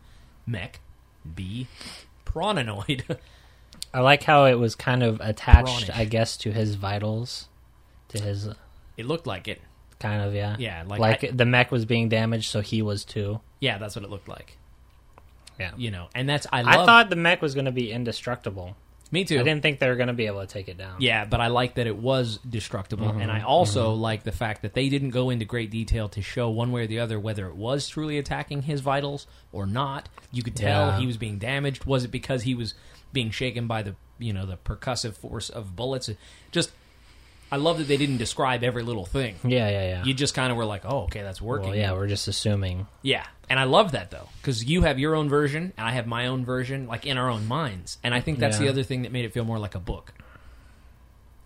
mech 0.46 0.80
be 1.34 1.66
prawnoid? 2.26 3.16
I 3.94 4.00
like 4.00 4.22
how 4.22 4.44
it 4.44 4.56
was 4.56 4.74
kind 4.74 5.02
of 5.02 5.18
attached, 5.22 5.86
Prawnish. 5.86 5.96
I 5.96 6.04
guess, 6.04 6.36
to 6.38 6.52
his 6.52 6.74
vitals, 6.74 7.48
to 8.08 8.20
his 8.20 8.50
it 8.98 9.06
looked 9.06 9.26
like 9.26 9.48
it. 9.48 9.62
kind 9.98 10.20
of 10.20 10.34
yeah. 10.34 10.56
Yeah, 10.58 10.84
like 10.86 11.00
Like, 11.00 11.24
I- 11.24 11.30
the 11.30 11.46
mech 11.46 11.70
was 11.70 11.86
being 11.86 12.10
damaged, 12.10 12.50
so 12.50 12.60
he 12.60 12.82
was 12.82 13.02
too. 13.02 13.40
Yeah, 13.60 13.78
that's 13.78 13.96
what 13.96 14.04
it 14.04 14.10
looked 14.10 14.28
like. 14.28 14.58
Yeah. 15.58 15.70
You 15.78 15.90
know, 15.90 16.08
and 16.14 16.28
that's 16.28 16.46
I 16.52 16.60
I 16.60 16.84
thought 16.84 17.08
the 17.08 17.16
mech 17.16 17.40
was 17.40 17.54
going 17.54 17.64
to 17.64 17.72
be 17.72 17.90
indestructible. 17.90 18.76
Me 19.10 19.24
too. 19.24 19.40
I 19.40 19.42
didn't 19.42 19.62
think 19.62 19.78
they 19.78 19.88
were 19.88 19.96
going 19.96 20.08
to 20.08 20.14
be 20.14 20.26
able 20.26 20.40
to 20.40 20.46
take 20.46 20.68
it 20.68 20.76
down. 20.76 20.96
Yeah, 21.00 21.24
but 21.24 21.40
I 21.40 21.46
like 21.46 21.74
that 21.74 21.86
it 21.86 21.96
was 21.96 22.38
destructible, 22.38 23.06
mm-hmm. 23.06 23.20
and 23.22 23.30
I 23.30 23.40
also 23.40 23.92
mm-hmm. 23.92 24.00
like 24.00 24.22
the 24.22 24.32
fact 24.32 24.62
that 24.62 24.74
they 24.74 24.88
didn't 24.88 25.10
go 25.10 25.30
into 25.30 25.44
great 25.44 25.70
detail 25.70 26.08
to 26.10 26.22
show 26.22 26.50
one 26.50 26.72
way 26.72 26.84
or 26.84 26.86
the 26.86 27.00
other 27.00 27.18
whether 27.18 27.46
it 27.46 27.56
was 27.56 27.88
truly 27.88 28.18
attacking 28.18 28.62
his 28.62 28.80
vitals 28.80 29.26
or 29.52 29.66
not. 29.66 30.08
You 30.30 30.42
could 30.42 30.56
tell 30.56 30.88
Yeah. 30.88 30.98
he 30.98 31.06
was 31.06 31.16
being 31.16 31.38
damaged. 31.38 31.84
Was 31.84 32.04
it 32.04 32.08
because 32.08 32.42
he 32.42 32.54
was 32.54 32.74
being 33.12 33.30
shaken 33.30 33.66
by 33.66 33.82
the 33.82 33.94
you 34.18 34.32
know 34.32 34.44
the 34.44 34.56
percussive 34.56 35.14
force 35.14 35.48
of 35.48 35.74
bullets? 35.74 36.10
Just, 36.50 36.72
I 37.50 37.56
love 37.56 37.78
that 37.78 37.88
they 37.88 37.96
didn't 37.96 38.18
describe 38.18 38.62
every 38.62 38.82
little 38.82 39.06
thing. 39.06 39.36
Yeah, 39.42 39.68
yeah, 39.70 39.88
yeah. 39.88 40.04
You 40.04 40.12
just 40.14 40.34
kind 40.34 40.50
of 40.50 40.58
were 40.58 40.66
like, 40.66 40.82
oh, 40.84 41.04
okay, 41.04 41.22
that's 41.22 41.40
working. 41.40 41.70
well, 41.70 41.76
yeah, 41.78 41.92
we're 41.92 42.06
just 42.06 42.28
assuming. 42.28 42.86
Yeah, 43.02 43.24
and 43.48 43.58
I 43.58 43.64
love 43.64 43.92
that 43.92 44.10
though 44.10 44.28
because 44.42 44.64
you 44.64 44.82
have 44.82 44.98
your 44.98 45.14
own 45.14 45.28
version 45.28 45.72
and 45.76 45.86
I 45.86 45.92
have 45.92 46.06
my 46.06 46.26
own 46.26 46.44
version, 46.44 46.86
like 46.86 47.06
in 47.06 47.16
our 47.16 47.30
own 47.30 47.46
minds, 47.46 47.98
and 48.04 48.14
I 48.14 48.20
think 48.20 48.38
that's 48.38 48.58
the 48.58 48.68
other 48.68 48.82
thing 48.82 49.02
that 49.02 49.12
made 49.12 49.24
it 49.24 49.32
feel 49.32 49.44
more 49.44 49.58
like 49.58 49.74
a 49.74 49.80
book. 49.80 50.12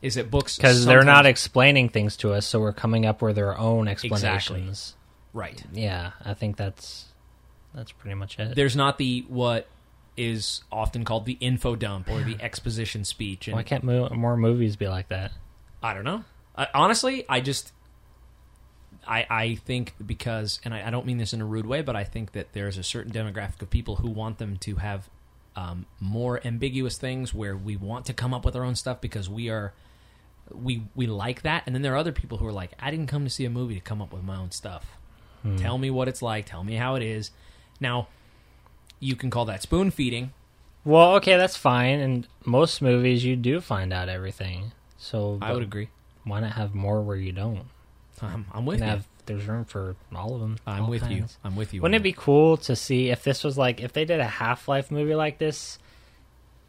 Is 0.00 0.16
that 0.16 0.30
books 0.32 0.56
Because 0.56 0.84
they're 0.84 1.04
not 1.04 1.26
explaining 1.26 1.88
things 1.88 2.16
to 2.18 2.32
us, 2.32 2.44
so 2.44 2.58
we're 2.58 2.72
coming 2.72 3.06
up 3.06 3.22
with 3.22 3.38
our 3.38 3.56
own 3.56 3.86
explanations. 3.86 4.96
right? 5.32 5.62
Yeah, 5.72 6.10
I 6.24 6.34
think 6.34 6.56
that's 6.56 7.06
that's 7.72 7.92
pretty 7.92 8.16
much 8.16 8.38
it. 8.40 8.56
There's 8.56 8.74
not 8.74 8.98
the 8.98 9.24
what 9.28 9.68
is 10.16 10.62
often 10.72 11.04
called 11.04 11.24
the 11.24 11.38
info 11.40 11.76
dump 11.76 12.10
or 12.10 12.20
the 12.22 12.36
exposition 12.42 13.04
speech, 13.04 13.46
and 13.46 13.54
Why 13.56 13.62
can't 13.62 13.84
mo- 13.84 14.08
more 14.10 14.36
movies 14.36 14.74
be 14.74 14.88
like 14.88 15.08
that? 15.08 15.30
I 15.82 15.94
don't 15.94 16.04
know. 16.04 16.24
I, 16.56 16.68
honestly, 16.74 17.24
I 17.28 17.40
just. 17.40 17.72
I, 19.04 19.26
I 19.28 19.54
think 19.56 19.94
because, 20.04 20.60
and 20.64 20.72
I, 20.72 20.86
I 20.86 20.90
don't 20.90 21.06
mean 21.06 21.18
this 21.18 21.32
in 21.32 21.40
a 21.40 21.44
rude 21.44 21.66
way, 21.66 21.82
but 21.82 21.96
I 21.96 22.04
think 22.04 22.32
that 22.32 22.52
there's 22.52 22.78
a 22.78 22.84
certain 22.84 23.10
demographic 23.10 23.60
of 23.60 23.68
people 23.68 23.96
who 23.96 24.08
want 24.08 24.38
them 24.38 24.58
to 24.58 24.76
have 24.76 25.10
um, 25.56 25.86
more 25.98 26.40
ambiguous 26.46 26.98
things 26.98 27.34
where 27.34 27.56
we 27.56 27.76
want 27.76 28.06
to 28.06 28.12
come 28.12 28.32
up 28.32 28.44
with 28.44 28.54
our 28.54 28.62
own 28.62 28.76
stuff 28.76 29.00
because 29.00 29.28
we 29.28 29.50
are 29.50 29.72
we 30.54 30.84
we 30.94 31.06
like 31.06 31.42
that, 31.42 31.64
and 31.66 31.74
then 31.74 31.82
there 31.82 31.94
are 31.94 31.96
other 31.96 32.12
people 32.12 32.38
who 32.38 32.46
are 32.46 32.52
like, 32.52 32.72
I 32.78 32.90
didn't 32.92 33.08
come 33.08 33.24
to 33.24 33.30
see 33.30 33.44
a 33.44 33.50
movie 33.50 33.74
to 33.74 33.80
come 33.80 34.00
up 34.00 34.12
with 34.12 34.22
my 34.22 34.36
own 34.36 34.52
stuff. 34.52 34.96
Tell 35.56 35.76
me 35.78 35.90
what 35.90 36.06
it's 36.06 36.22
like. 36.22 36.46
Tell 36.46 36.62
me 36.62 36.76
how 36.76 36.94
it 36.94 37.02
is. 37.02 37.32
Now, 37.80 38.06
you 39.00 39.16
can 39.16 39.28
call 39.28 39.46
that 39.46 39.62
spoon 39.62 39.90
feeding. 39.90 40.32
Well, 40.84 41.14
okay, 41.16 41.36
that's 41.36 41.56
fine. 41.56 41.98
And 41.98 42.28
most 42.44 42.80
movies, 42.80 43.24
you 43.24 43.34
do 43.34 43.60
find 43.60 43.92
out 43.92 44.08
everything. 44.08 44.70
So 45.02 45.38
I 45.42 45.52
would 45.52 45.64
agree. 45.64 45.88
why 46.24 46.38
not 46.40 46.52
have 46.52 46.74
more 46.76 47.02
where 47.02 47.16
you 47.16 47.32
don't? 47.32 47.64
Um, 48.20 48.46
I'm 48.52 48.64
with 48.64 48.78
you. 48.78 48.86
have 48.86 49.04
there's 49.26 49.46
room 49.46 49.64
for 49.64 49.96
all 50.14 50.34
of 50.34 50.40
them. 50.40 50.58
I'm 50.64 50.88
with 50.88 51.10
you. 51.10 51.24
I'm 51.42 51.56
with 51.56 51.74
you. 51.74 51.82
Wouldn't 51.82 52.00
it 52.00 52.04
be 52.04 52.12
cool 52.12 52.56
to 52.58 52.76
see 52.76 53.10
if 53.10 53.24
this 53.24 53.42
was 53.42 53.58
like 53.58 53.80
if 53.80 53.92
they 53.92 54.04
did 54.04 54.20
a 54.20 54.24
Half 54.26 54.68
Life 54.68 54.90
movie 54.92 55.16
like 55.16 55.38
this? 55.38 55.78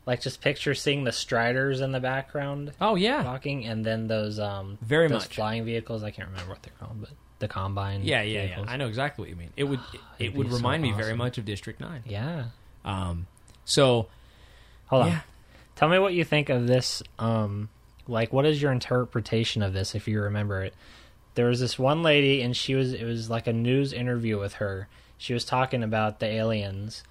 Like 0.07 0.19
just 0.19 0.41
picture 0.41 0.73
seeing 0.73 1.03
the 1.03 1.11
Striders 1.11 1.79
in 1.79 1.91
the 1.91 1.99
background. 1.99 2.71
Oh 2.81 2.95
yeah, 2.95 3.23
walking, 3.23 3.65
and 3.65 3.85
then 3.85 4.07
those 4.07 4.39
um 4.39 4.77
Very 4.81 5.07
those 5.07 5.21
much. 5.23 5.35
flying 5.35 5.63
vehicles. 5.63 6.03
I 6.03 6.09
can't 6.11 6.27
remember 6.29 6.51
what 6.51 6.63
they're 6.63 6.73
called, 6.79 7.01
but 7.01 7.11
the 7.39 7.47
combine. 7.47 8.03
Yeah, 8.03 8.23
yeah, 8.23 8.43
yeah. 8.45 8.65
I 8.67 8.77
know 8.77 8.87
exactly 8.87 9.21
what 9.23 9.29
you 9.29 9.35
mean. 9.35 9.51
It 9.55 9.65
would 9.65 9.79
it, 9.93 9.99
It'd 10.19 10.37
would 10.37 10.47
be 10.47 10.51
so 10.51 10.57
remind 10.57 10.81
me 10.81 10.91
very 10.91 11.15
much 11.15 11.37
of 11.37 11.45
District 11.45 11.79
Nine. 11.79 12.01
Yeah. 12.05 12.45
Um, 12.83 13.27
so 13.63 14.07
Hold 14.87 15.03
on. 15.03 15.07
yeah, 15.09 15.19
Tell 15.75 15.87
me 15.87 15.99
what 15.99 16.13
you 16.13 16.23
think 16.25 16.49
of 16.49 16.65
this. 16.67 17.01
Um, 17.19 17.69
like, 18.07 18.33
what 18.33 18.45
is 18.45 18.61
your 18.61 18.71
interpretation 18.71 19.61
of 19.61 19.73
this, 19.73 19.95
if 19.95 20.07
you 20.07 20.21
remember 20.21 20.61
it? 20.63 20.73
There 21.35 21.47
was 21.47 21.59
this 21.59 21.79
one 21.79 22.03
lady, 22.03 22.41
and 22.41 22.55
she 22.55 22.75
was. 22.75 22.93
It 22.93 23.05
was 23.05 23.29
like 23.29 23.47
a 23.47 23.53
news 23.53 23.91
interview 23.93 24.39
with 24.39 24.53
her. 24.55 24.87
She 25.17 25.33
was 25.33 25.45
talking 25.45 25.81
about 25.83 26.19
the 26.19 26.27
aliens, 26.27 27.03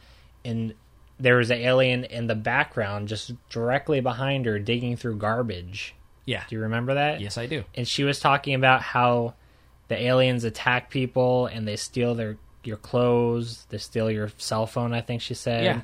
and 0.45 0.75
there 1.19 1.37
was 1.37 1.51
an 1.51 1.59
alien 1.59 2.05
in 2.05 2.27
the 2.27 2.35
background, 2.35 3.09
just 3.09 3.33
directly 3.49 4.01
behind 4.01 4.47
her, 4.47 4.59
digging 4.59 4.97
through 4.97 5.17
garbage. 5.17 5.95
yeah, 6.25 6.45
Do 6.49 6.57
you 6.57 6.63
remember 6.63 6.95
that? 6.95 7.21
yes, 7.21 7.37
I 7.39 7.47
do. 7.47 7.65
And 7.75 7.87
she 7.87 8.05
was 8.05 8.21
talking 8.21 8.55
about 8.55 8.83
how 8.83 9.35
the 9.89 10.01
aliens 10.01 10.45
attack 10.45 10.91
people 10.91 11.47
and 11.47 11.67
they 11.67 11.77
steal 11.77 12.15
their 12.15 12.39
your 12.65 12.77
clothes, 12.77 13.67
they 13.71 13.79
steal 13.79 14.09
your 14.11 14.31
cell 14.39 14.67
phone. 14.67 14.93
I 14.93 15.01
think 15.01 15.21
she 15.21 15.35
said 15.35 15.65
Yeah. 15.65 15.81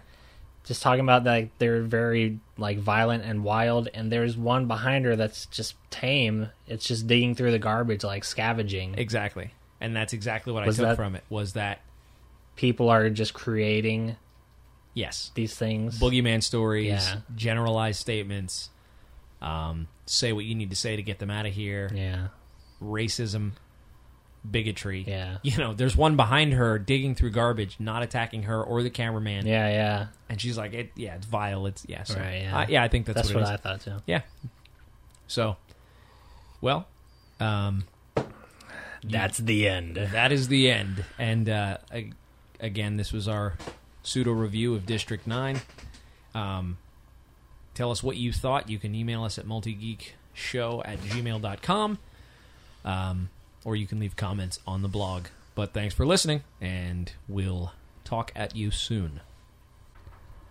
Just 0.69 0.83
talking 0.83 1.01
about 1.01 1.25
like 1.25 1.57
they're 1.59 1.83
very 1.83 2.39
like 2.57 2.79
violent 2.79 3.25
and 3.25 3.43
wild 3.43 3.89
and 3.93 4.13
there's 4.13 4.37
one 4.37 4.67
behind 4.69 5.05
her 5.07 5.17
that's 5.17 5.47
just 5.47 5.75
tame. 5.91 6.51
It's 6.67 6.87
just 6.87 7.07
digging 7.07 7.35
through 7.35 7.51
the 7.51 7.59
garbage 7.59 8.05
like 8.05 8.23
scavenging. 8.23 8.95
Exactly, 8.97 9.51
and 9.81 9.97
that's 9.97 10.13
exactly 10.13 10.53
what 10.53 10.65
Was 10.67 10.79
I 10.79 10.91
took 10.91 10.97
from 10.97 11.17
it. 11.17 11.25
Was 11.31 11.55
that 11.55 11.81
people 12.55 12.91
are 12.91 13.09
just 13.11 13.35
creating 13.35 14.17
yes, 14.95 15.31
these 15.35 15.57
things. 15.57 15.99
Boogeyman 15.99 16.43
stories, 16.43 16.87
Yeah. 16.89 17.17
generalized 17.35 18.01
statements, 18.01 18.69
um, 19.41 19.89
say 20.07 20.33
what 20.33 20.45
you 20.45 20.55
need 20.55 20.71
to 20.71 20.77
say 20.77 20.97
to 20.97 21.03
get 21.03 21.19
them 21.19 21.31
out 21.31 21.47
of 21.47 21.55
here, 21.55 21.91
yeah. 21.95 22.29
Racism, 22.83 23.53
bigotry. 24.51 25.05
yeah 25.07 25.39
You 25.43 25.57
know, 25.59 25.75
there's 25.75 25.97
one 25.97 26.17
behind 26.17 26.55
her 26.55 26.79
digging 26.79 27.15
through 27.15 27.31
garbage, 27.31 27.77
not 27.79 28.03
attacking 28.03 28.45
her 28.45 28.63
or 28.63 28.83
the 28.83 28.91
cameraman, 28.91 29.47
yeah 29.47 29.69
yeah 29.69 30.07
and 30.29 30.41
she's 30.41 30.59
like, 30.59 30.75
"It, 30.75 30.91
yeah, 30.95 31.17
it's 31.17 31.27
vile. 31.27 31.67
It's 31.67 31.85
yeah, 31.89 32.03
so, 32.03 32.19
Right, 32.19 32.43
yeah. 32.43 32.57
I, 32.57 32.67
yeah, 32.69 32.83
I 32.83 32.89
think 32.89 33.07
that's, 33.07 33.17
that's, 33.17 33.35
what, 33.35 33.45
what, 33.45 33.51
it 33.51 33.55
i 33.55 33.57
thought 33.57 33.81
too 33.81 33.97
Yeah. 34.07 34.23
So, 35.27 35.57
well, 36.61 36.87
um, 37.41 37.85
that's 39.03 39.39
the 39.39 39.69
end 39.69 39.97
that 40.13 40.33
is 40.33 40.49
the 40.49 40.71
end. 40.71 41.05
And 41.19 41.49
uh, 41.49 41.79
ag- 41.91 42.15
again, 42.61 42.97
this 42.97 43.13
was 43.13 43.29
our 43.29 43.57
pseudo 44.03 44.33
review 44.33 44.75
of 44.75 44.87
District 44.87 45.27
9. 45.27 45.61
Um, 46.35 46.79
tell 47.75 47.91
us 47.91 48.03
what 48.03 48.17
you 48.17 48.33
thought. 48.33 48.69
You 48.69 48.79
can 48.79 48.95
email 48.95 49.25
us 49.25 49.39
at 49.39 49.47
multigeekshow 49.47 50.83
at 50.85 50.99
gmail.com. 51.01 51.99
Um, 52.85 53.31
or 53.69 53.77
you 53.77 53.87
can 53.87 54.01
leave 54.01 54.17
comments 54.17 54.61
on 54.67 54.81
the 54.81 54.89
blog. 54.89 55.27
But 55.55 55.75
thanks 55.75 55.95
for 55.95 56.07
listening, 56.07 56.43
and 56.59 57.13
we'll 57.29 57.73
talk 58.03 58.33
at 58.35 58.57
you 58.57 58.71
soon. 58.71 59.21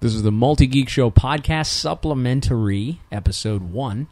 This 0.01 0.13
is 0.13 0.21
the 0.21 0.31
Multi 0.31 0.67
Geek 0.67 0.87
Show 0.87 1.09
podcast 1.09 1.65
supplementary 1.65 3.01
episode 3.11 3.71
one. 3.71 4.05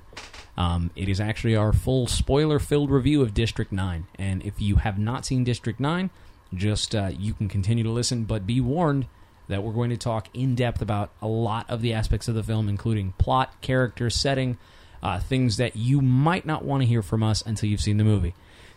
Um, 0.57 0.89
it 0.95 1.07
is 1.07 1.21
actually 1.21 1.55
our 1.55 1.71
full 1.71 2.07
spoiler 2.07 2.57
filled 2.57 2.89
review 2.89 3.21
of 3.21 3.35
District 3.35 3.71
9. 3.71 4.07
And 4.17 4.43
if 4.43 4.59
you 4.59 4.77
have 4.77 4.97
not 4.97 5.23
seen 5.23 5.43
District 5.43 5.79
9, 5.79 6.09
just 6.55 6.95
uh, 6.95 7.11
you 7.15 7.35
can 7.35 7.47
continue 7.47 7.83
to 7.83 7.91
listen, 7.91 8.23
but 8.23 8.47
be 8.47 8.59
warned 8.59 9.05
that 9.49 9.61
we're 9.61 9.73
going 9.73 9.91
to 9.91 9.97
talk 9.97 10.29
in 10.33 10.55
depth 10.55 10.81
about 10.81 11.11
a 11.21 11.27
lot 11.27 11.69
of 11.69 11.83
the 11.83 11.93
aspects 11.93 12.27
of 12.27 12.33
the 12.33 12.41
film, 12.41 12.67
including 12.67 13.13
plot, 13.19 13.61
character, 13.61 14.09
setting, 14.09 14.57
uh, 15.03 15.19
things 15.19 15.57
that 15.57 15.75
you 15.75 16.01
might 16.01 16.47
not 16.47 16.65
want 16.65 16.81
to 16.81 16.87
hear 16.87 17.03
from 17.03 17.21
us 17.21 17.43
until 17.43 17.69
you've 17.69 17.81
seen 17.81 17.97
the 17.97 18.03
movie. 18.03 18.33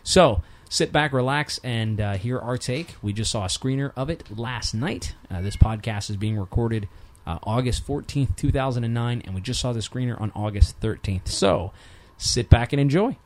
So 0.09 0.41
sit 0.69 0.91
back, 0.91 1.13
relax, 1.13 1.59
and 1.63 2.01
uh, 2.01 2.13
hear 2.13 2.39
our 2.39 2.57
take. 2.57 2.95
We 3.03 3.13
just 3.13 3.29
saw 3.29 3.43
a 3.43 3.47
screener 3.47 3.91
of 3.95 4.09
it 4.09 4.23
last 4.35 4.73
night. 4.73 5.13
Uh, 5.29 5.41
this 5.41 5.55
podcast 5.55 6.09
is 6.09 6.17
being 6.17 6.35
recorded 6.35 6.87
uh, 7.27 7.37
August 7.43 7.85
14th, 7.85 8.35
2009, 8.35 9.21
and 9.23 9.35
we 9.35 9.41
just 9.41 9.59
saw 9.59 9.71
the 9.71 9.81
screener 9.81 10.19
on 10.19 10.31
August 10.33 10.79
13th. 10.79 11.27
So 11.27 11.73
sit 12.17 12.49
back 12.49 12.73
and 12.73 12.79
enjoy. 12.79 13.17